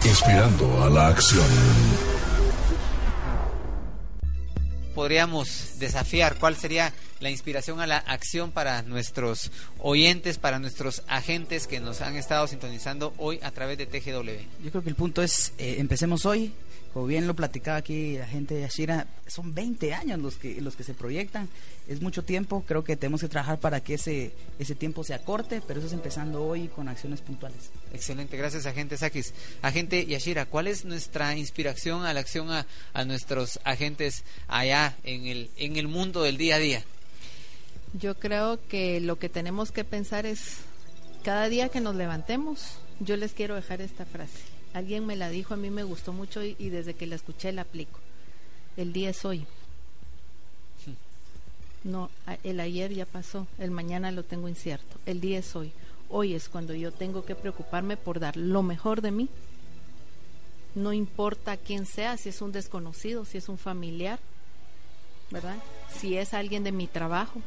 Inspirando 0.06 0.84
a 0.84 0.90
la 0.90 1.08
acción. 1.08 1.46
Podríamos 4.94 5.80
desafiar 5.80 6.38
cuál 6.38 6.58
sería 6.58 6.94
la 7.22 7.30
inspiración 7.30 7.80
a 7.80 7.88
la 7.88 7.98
acción 7.98 8.52
para 8.52 8.82
nuestros 8.82 9.50
oyentes, 9.80 10.38
para 10.38 10.60
nuestros 10.60 11.04
agentes 11.08 11.68
que 11.68 11.80
nos 11.80 12.02
han 12.02 12.18
estado 12.18 12.48
sintonizando 12.48 13.14
hoy 13.18 13.40
a 13.44 13.52
través 13.52 13.78
de 13.78 13.86
TGW. 13.86 14.64
Yo 14.64 14.72
creo 14.72 14.84
que 14.84 14.90
el 14.90 14.96
punto 14.96 15.24
es, 15.24 15.54
eh, 15.58 15.78
empecemos 15.80 16.26
hoy, 16.26 16.54
como 16.94 17.08
bien 17.08 17.26
lo 17.26 17.36
platicaba 17.36 17.78
aquí 17.78 18.18
la 18.18 18.28
gente 18.28 18.54
de 18.54 18.66
Ashira, 18.66 19.08
son 19.26 19.56
20 19.56 19.96
años 19.96 20.20
los 20.20 20.36
que, 20.36 20.62
los 20.62 20.76
que 20.76 20.84
se 20.84 20.94
proyectan, 20.94 21.50
es 21.88 22.02
mucho 22.02 22.24
tiempo, 22.24 22.64
creo 22.68 22.84
que 22.84 22.96
tenemos 22.96 23.22
que 23.22 23.28
trabajar 23.28 23.60
para 23.60 23.80
que 23.80 23.96
ese, 23.96 24.32
ese 24.60 24.76
tiempo 24.76 25.04
se 25.04 25.16
acorte, 25.16 25.62
pero 25.68 25.80
eso 25.80 25.88
es 25.88 25.94
empezando 25.94 26.46
hoy 26.46 26.68
con 26.68 26.88
acciones 26.88 27.22
puntuales. 27.22 27.72
Excelente, 27.94 28.38
gracias 28.38 28.68
agente 28.68 28.96
Sakis. 28.96 29.34
Agente 29.64 30.06
Yashira, 30.06 30.46
¿cuál 30.46 30.68
es 30.68 30.86
nuestra 30.86 31.36
inspiración 31.36 32.06
a 32.06 32.14
la 32.14 32.20
acción 32.20 32.52
a, 32.52 32.68
a 32.94 33.06
nuestros 33.06 33.60
agentes 33.64 34.24
allá 34.48 34.96
en 35.04 35.26
el, 35.26 35.50
en 35.58 35.78
el 35.78 35.88
mundo 35.88 36.22
del 36.22 36.38
día 36.38 36.58
a 36.58 36.60
día? 36.60 36.84
Yo 37.94 38.20
creo 38.20 38.60
que 38.68 39.00
lo 39.00 39.18
que 39.18 39.30
tenemos 39.30 39.72
que 39.72 39.84
pensar 39.84 40.28
es, 40.28 40.58
cada 41.24 41.50
día 41.50 41.70
que 41.70 41.82
nos 41.82 41.96
levantemos, 41.96 42.78
yo 43.00 43.18
les 43.18 43.34
quiero 43.34 43.56
dejar 43.56 43.82
esta 43.82 44.06
frase 44.06 44.53
Alguien 44.74 45.06
me 45.06 45.16
la 45.16 45.30
dijo, 45.30 45.54
a 45.54 45.58
mí 45.58 45.70
me 45.70 45.84
gustó 45.84 46.14
mucho 46.14 46.44
y, 46.44 46.70
desde 46.70 46.96
que 46.96 47.06
la 47.06 47.16
escuché 47.16 47.52
la 47.52 47.62
aplico. 47.62 48.00
El 48.76 48.92
día 48.92 49.12
es 49.12 49.24
hoy. 49.24 49.46
No, 51.84 52.10
el 52.44 52.60
ayer 52.60 52.94
ya 52.94 53.06
pasó, 53.06 53.46
el 53.60 53.70
mañana 53.70 54.12
lo 54.12 54.24
tengo 54.24 54.48
incierto. 54.48 54.98
El 55.06 55.20
día 55.20 55.40
es 55.40 55.56
hoy. 55.56 55.72
Hoy 56.10 56.34
es 56.34 56.48
cuando 56.48 56.74
yo 56.74 56.92
tengo 56.92 57.26
que 57.26 57.36
preocuparme 57.36 57.98
por 57.98 58.20
dar 58.20 58.38
lo 58.38 58.64
mejor 58.64 59.02
de 59.02 59.12
mí. 59.12 59.30
No 60.76 60.94
importa 60.94 61.58
quién 61.58 61.86
sea, 61.86 62.18
si 62.18 62.30
es 62.30 62.42
un 62.42 62.52
desconocido, 62.52 63.26
si 63.26 63.38
es 63.38 63.50
un 63.50 63.58
familiar, 63.58 64.20
¿verdad? 65.30 65.58
Si 65.94 66.18
es 66.18 66.34
alguien 66.34 66.64
de 66.64 66.72
mi 66.72 66.88
trabajo. 66.88 67.42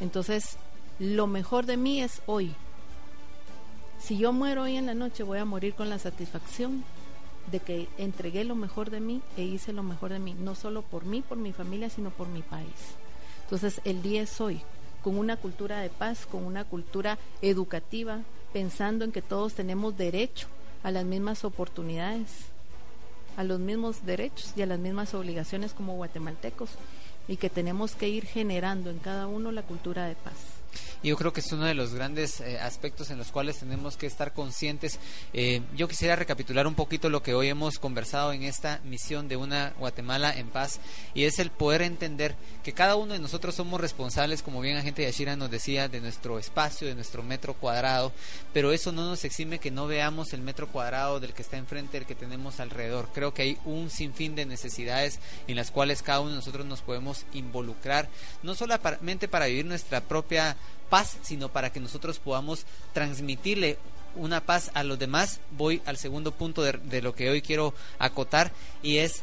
Entonces, 0.00 0.56
lo 0.98 1.26
mejor 1.26 1.64
de 1.64 1.76
mí 1.76 2.02
es 2.02 2.20
hoy. 2.26 2.54
Si 4.04 4.18
yo 4.18 4.34
muero 4.34 4.64
hoy 4.64 4.76
en 4.76 4.84
la 4.84 4.92
noche, 4.92 5.22
voy 5.22 5.38
a 5.38 5.46
morir 5.46 5.72
con 5.72 5.88
la 5.88 5.98
satisfacción 5.98 6.84
de 7.50 7.60
que 7.60 7.88
entregué 7.96 8.44
lo 8.44 8.54
mejor 8.54 8.90
de 8.90 9.00
mí 9.00 9.22
e 9.38 9.44
hice 9.44 9.72
lo 9.72 9.82
mejor 9.82 10.12
de 10.12 10.18
mí, 10.18 10.36
no 10.38 10.54
solo 10.54 10.82
por 10.82 11.06
mí, 11.06 11.22
por 11.22 11.38
mi 11.38 11.54
familia, 11.54 11.88
sino 11.88 12.10
por 12.10 12.28
mi 12.28 12.42
país. 12.42 12.68
Entonces, 13.44 13.80
el 13.84 14.02
día 14.02 14.20
es 14.20 14.42
hoy, 14.42 14.60
con 15.02 15.16
una 15.16 15.38
cultura 15.38 15.80
de 15.80 15.88
paz, 15.88 16.26
con 16.26 16.44
una 16.44 16.64
cultura 16.64 17.16
educativa, 17.40 18.20
pensando 18.52 19.06
en 19.06 19.12
que 19.12 19.22
todos 19.22 19.54
tenemos 19.54 19.96
derecho 19.96 20.48
a 20.82 20.90
las 20.90 21.06
mismas 21.06 21.42
oportunidades, 21.42 22.28
a 23.38 23.42
los 23.42 23.58
mismos 23.58 24.04
derechos 24.04 24.52
y 24.54 24.60
a 24.60 24.66
las 24.66 24.78
mismas 24.78 25.14
obligaciones 25.14 25.72
como 25.72 25.96
guatemaltecos, 25.96 26.72
y 27.26 27.38
que 27.38 27.48
tenemos 27.48 27.94
que 27.94 28.10
ir 28.10 28.26
generando 28.26 28.90
en 28.90 28.98
cada 28.98 29.26
uno 29.28 29.50
la 29.50 29.62
cultura 29.62 30.04
de 30.04 30.14
paz. 30.14 30.63
Y 31.02 31.08
yo 31.08 31.16
creo 31.16 31.32
que 31.32 31.40
es 31.40 31.52
uno 31.52 31.64
de 31.64 31.74
los 31.74 31.94
grandes 31.94 32.40
eh, 32.40 32.58
aspectos 32.58 33.10
en 33.10 33.18
los 33.18 33.30
cuales 33.30 33.58
tenemos 33.58 33.96
que 33.96 34.06
estar 34.06 34.32
conscientes. 34.32 34.98
Eh, 35.32 35.62
yo 35.76 35.88
quisiera 35.88 36.16
recapitular 36.16 36.66
un 36.66 36.74
poquito 36.74 37.10
lo 37.10 37.22
que 37.22 37.34
hoy 37.34 37.48
hemos 37.48 37.78
conversado 37.78 38.32
en 38.32 38.42
esta 38.42 38.80
misión 38.84 39.28
de 39.28 39.36
una 39.36 39.74
Guatemala 39.78 40.32
en 40.36 40.48
paz 40.48 40.80
y 41.14 41.24
es 41.24 41.38
el 41.38 41.50
poder 41.50 41.82
entender 41.82 42.34
que 42.62 42.72
cada 42.72 42.96
uno 42.96 43.12
de 43.12 43.18
nosotros 43.18 43.54
somos 43.54 43.80
responsables, 43.80 44.42
como 44.42 44.60
bien 44.60 44.76
agente 44.76 45.02
Yashira 45.02 45.36
nos 45.36 45.50
decía, 45.50 45.88
de 45.88 46.00
nuestro 46.00 46.38
espacio, 46.38 46.88
de 46.88 46.94
nuestro 46.94 47.22
metro 47.22 47.54
cuadrado, 47.54 48.12
pero 48.52 48.72
eso 48.72 48.92
no 48.92 49.08
nos 49.08 49.24
exime 49.24 49.58
que 49.58 49.70
no 49.70 49.86
veamos 49.86 50.32
el 50.32 50.40
metro 50.40 50.68
cuadrado 50.68 51.20
del 51.20 51.34
que 51.34 51.42
está 51.42 51.56
enfrente, 51.56 51.98
del 51.98 52.06
que 52.06 52.14
tenemos 52.14 52.60
alrededor. 52.60 53.08
Creo 53.12 53.34
que 53.34 53.42
hay 53.42 53.58
un 53.64 53.90
sinfín 53.90 54.34
de 54.34 54.46
necesidades 54.46 55.20
en 55.46 55.56
las 55.56 55.70
cuales 55.70 56.02
cada 56.02 56.20
uno 56.20 56.30
de 56.30 56.36
nosotros 56.36 56.66
nos 56.66 56.82
podemos 56.82 57.26
involucrar, 57.32 58.08
no 58.42 58.54
solamente 58.54 59.28
para 59.28 59.46
vivir 59.46 59.66
nuestra 59.66 60.00
propia 60.00 60.56
paz, 60.88 61.18
sino 61.22 61.48
para 61.48 61.70
que 61.70 61.80
nosotros 61.80 62.18
podamos 62.18 62.66
transmitirle 62.92 63.78
una 64.16 64.40
paz 64.40 64.70
a 64.74 64.84
los 64.84 64.98
demás. 64.98 65.40
Voy 65.50 65.82
al 65.86 65.96
segundo 65.96 66.32
punto 66.32 66.62
de, 66.62 66.72
de, 66.72 67.02
lo 67.02 67.14
que 67.14 67.30
hoy 67.30 67.42
quiero 67.42 67.74
acotar 67.98 68.52
y 68.82 68.98
es 68.98 69.22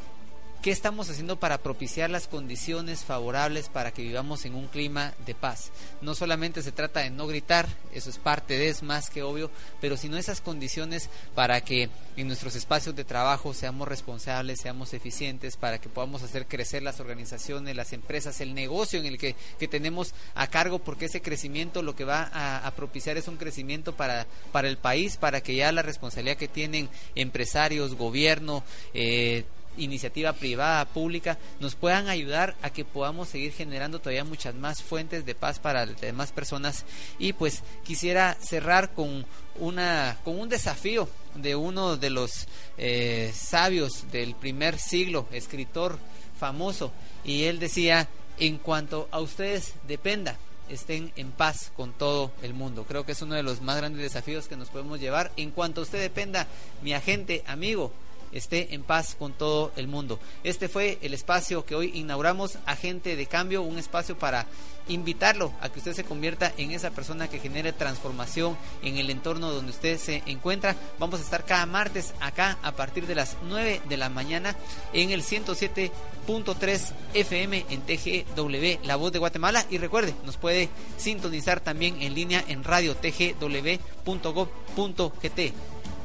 ¿Qué 0.62 0.70
estamos 0.70 1.10
haciendo 1.10 1.40
para 1.40 1.58
propiciar 1.58 2.12
las 2.12 2.28
condiciones 2.28 3.04
favorables 3.04 3.68
para 3.68 3.92
que 3.92 4.04
vivamos 4.04 4.46
en 4.46 4.54
un 4.54 4.68
clima 4.68 5.12
de 5.26 5.34
paz? 5.34 5.72
No 6.02 6.14
solamente 6.14 6.62
se 6.62 6.72
trata 6.72 7.00
de 7.00 7.10
no 7.10 7.26
gritar, 7.26 7.68
eso 7.96 8.12
es 8.12 8.20
parte 8.20 8.60
de, 8.60 8.70
es 8.70 8.84
más 8.84 9.10
que 9.10 9.24
obvio, 9.24 9.50
pero 9.80 9.98
sino 9.98 10.18
esas 10.18 10.40
condiciones 10.40 11.10
para 11.34 11.62
que 11.62 11.90
en 12.16 12.28
nuestros 12.28 12.56
espacios 12.56 12.96
de 12.96 13.04
trabajo 13.04 13.56
seamos 13.56 13.88
responsables, 13.88 14.62
seamos 14.62 14.94
eficientes, 14.94 15.58
para 15.58 15.82
que 15.82 15.90
podamos 15.90 16.22
hacer 16.22 16.46
crecer 16.46 16.84
las 16.84 17.00
organizaciones, 17.00 17.76
las 17.76 17.92
empresas, 17.92 18.40
el 18.40 18.54
negocio 18.54 19.00
en 19.00 19.08
el 19.08 19.18
que, 19.18 19.36
que 19.58 19.68
tenemos 19.68 20.14
a 20.36 20.46
cargo, 20.46 20.78
porque 20.78 21.06
ese 21.06 21.24
crecimiento 21.24 21.82
lo 21.82 21.96
que 21.96 22.06
va 22.06 22.30
a, 22.32 22.68
a 22.68 22.76
propiciar 22.76 23.18
es 23.18 23.28
un 23.28 23.38
crecimiento 23.38 23.96
para, 23.96 24.28
para 24.52 24.68
el 24.68 24.78
país, 24.78 25.18
para 25.18 25.42
que 25.42 25.56
ya 25.56 25.72
la 25.72 25.82
responsabilidad 25.82 26.38
que 26.38 26.48
tienen 26.48 26.88
empresarios, 27.16 27.96
gobierno, 27.96 28.64
eh, 28.94 29.44
iniciativa 29.78 30.34
privada, 30.34 30.86
pública, 30.86 31.38
nos 31.60 31.76
puedan 31.76 32.10
ayudar 32.10 32.56
a 32.62 32.70
que 32.70 32.86
podamos 32.86 33.30
seguir 33.30 33.52
generando 33.52 34.00
todavía 34.00 34.24
muchas 34.24 34.56
más 34.56 34.82
fuentes 34.82 35.26
de 35.26 35.36
paz 35.36 35.60
para 35.60 35.86
las 35.86 36.00
demás 36.02 36.32
personas. 36.32 36.86
Y 37.20 37.34
pues 37.34 37.64
quisiera 37.84 38.38
cerrar 38.42 38.94
con 38.94 39.26
una 39.60 40.18
con 40.24 40.40
un 40.40 40.50
desafío 40.50 41.10
de 41.36 41.56
uno 41.56 41.98
de 41.98 42.10
los 42.10 42.48
eh, 42.78 43.32
sabios 43.34 44.12
del 44.12 44.36
primer 44.36 44.78
siglo, 44.78 45.28
escritor 45.32 45.98
famoso, 46.38 46.92
y 47.24 47.44
él 47.44 47.60
decía, 47.60 48.08
en 48.40 48.58
cuanto 48.58 49.08
a 49.12 49.20
ustedes 49.20 49.74
dependa, 49.88 50.38
estén 50.70 51.12
en 51.16 51.32
paz 51.32 51.72
con 51.76 51.94
todo 51.94 52.32
el 52.42 52.54
mundo. 52.54 52.86
Creo 52.88 53.06
que 53.06 53.12
es 53.12 53.22
uno 53.22 53.36
de 53.36 53.44
los 53.44 53.62
más 53.62 53.78
grandes 53.78 54.02
desafíos 54.02 54.48
que 54.48 54.58
nos 54.58 54.70
podemos 54.70 55.00
llevar. 55.00 55.32
En 55.38 55.52
cuanto 55.52 55.82
a 55.82 55.84
usted 55.84 56.00
dependa, 56.00 56.48
mi 56.82 56.94
agente, 56.94 57.44
amigo, 57.46 57.92
esté 58.32 58.74
en 58.74 58.84
paz 58.84 59.16
con 59.18 59.34
todo 59.34 59.72
el 59.76 59.88
mundo. 59.88 60.20
Este 60.44 60.70
fue 60.70 60.98
el 61.02 61.14
espacio 61.14 61.66
que 61.66 61.76
hoy 61.76 61.92
inauguramos, 61.94 62.58
Agente 62.66 63.16
de 63.16 63.26
Cambio, 63.26 63.62
un 63.62 63.78
espacio 63.78 64.18
para 64.18 64.48
invitarlo 64.88 65.54
a 65.62 65.70
que 65.70 65.80
usted 65.80 65.94
se 65.94 66.04
convierta 66.04 66.52
en 66.58 66.72
esa 66.72 66.92
persona 66.92 67.30
que 67.30 67.40
genere 67.40 67.72
transformación 67.74 68.58
en 68.84 68.98
el 68.98 69.10
entorno 69.10 69.52
donde 69.52 69.72
usted 69.72 69.98
se 69.98 70.24
encuentra. 70.26 70.76
Vamos 71.00 71.20
a 71.20 71.24
estar 71.24 71.46
cada 71.46 71.66
martes 71.66 72.14
acá 72.20 72.58
a 72.62 72.74
partir 72.74 73.08
de 73.08 73.16
las 73.16 73.38
9 73.44 73.82
de 73.88 73.98
la 73.98 74.10
mañana 74.10 74.56
en 74.94 75.12
el 75.12 75.24
107.3 75.24 76.94
FM 77.14 77.66
en 77.70 77.82
TGW, 77.82 78.86
La 78.86 78.96
Voz 78.96 79.12
de 79.12 79.20
Guatemala. 79.20 79.66
Y 79.70 79.78
recuerde, 79.78 80.14
nos 80.26 80.38
puede 80.38 80.70
sintonizar 80.98 81.60
también 81.60 82.02
en 82.02 82.16
línea 82.16 82.44
en 82.48 82.64
radio 82.64 82.96
tgw.gov.gt 82.96 84.12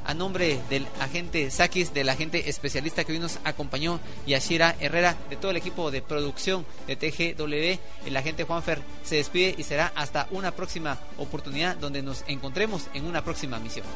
a 0.07 0.14
nombre 0.14 0.61
del 0.70 0.86
agente 1.00 1.50
Sakis, 1.50 1.92
del 1.92 2.09
agente 2.09 2.48
especialista 2.48 3.04
que 3.04 3.12
hoy 3.12 3.18
nos 3.18 3.38
acompañó, 3.44 4.00
Yashira 4.26 4.76
Herrera, 4.80 5.16
de 5.28 5.36
todo 5.36 5.50
el 5.50 5.57
equipo 5.57 5.90
de 5.90 6.02
producción 6.02 6.64
de 6.86 6.96
TGW, 6.96 8.07
el 8.07 8.16
agente 8.16 8.44
Juanfer 8.44 8.80
se 9.04 9.16
despide 9.16 9.54
y 9.59 9.64
será 9.64 9.92
hasta 9.94 10.28
una 10.30 10.52
próxima 10.52 10.98
oportunidad 11.18 11.76
donde 11.76 12.02
nos 12.02 12.24
encontremos 12.28 12.86
en 12.94 13.07
una 13.07 13.24
próxima 13.24 13.59
misión. 13.59 13.86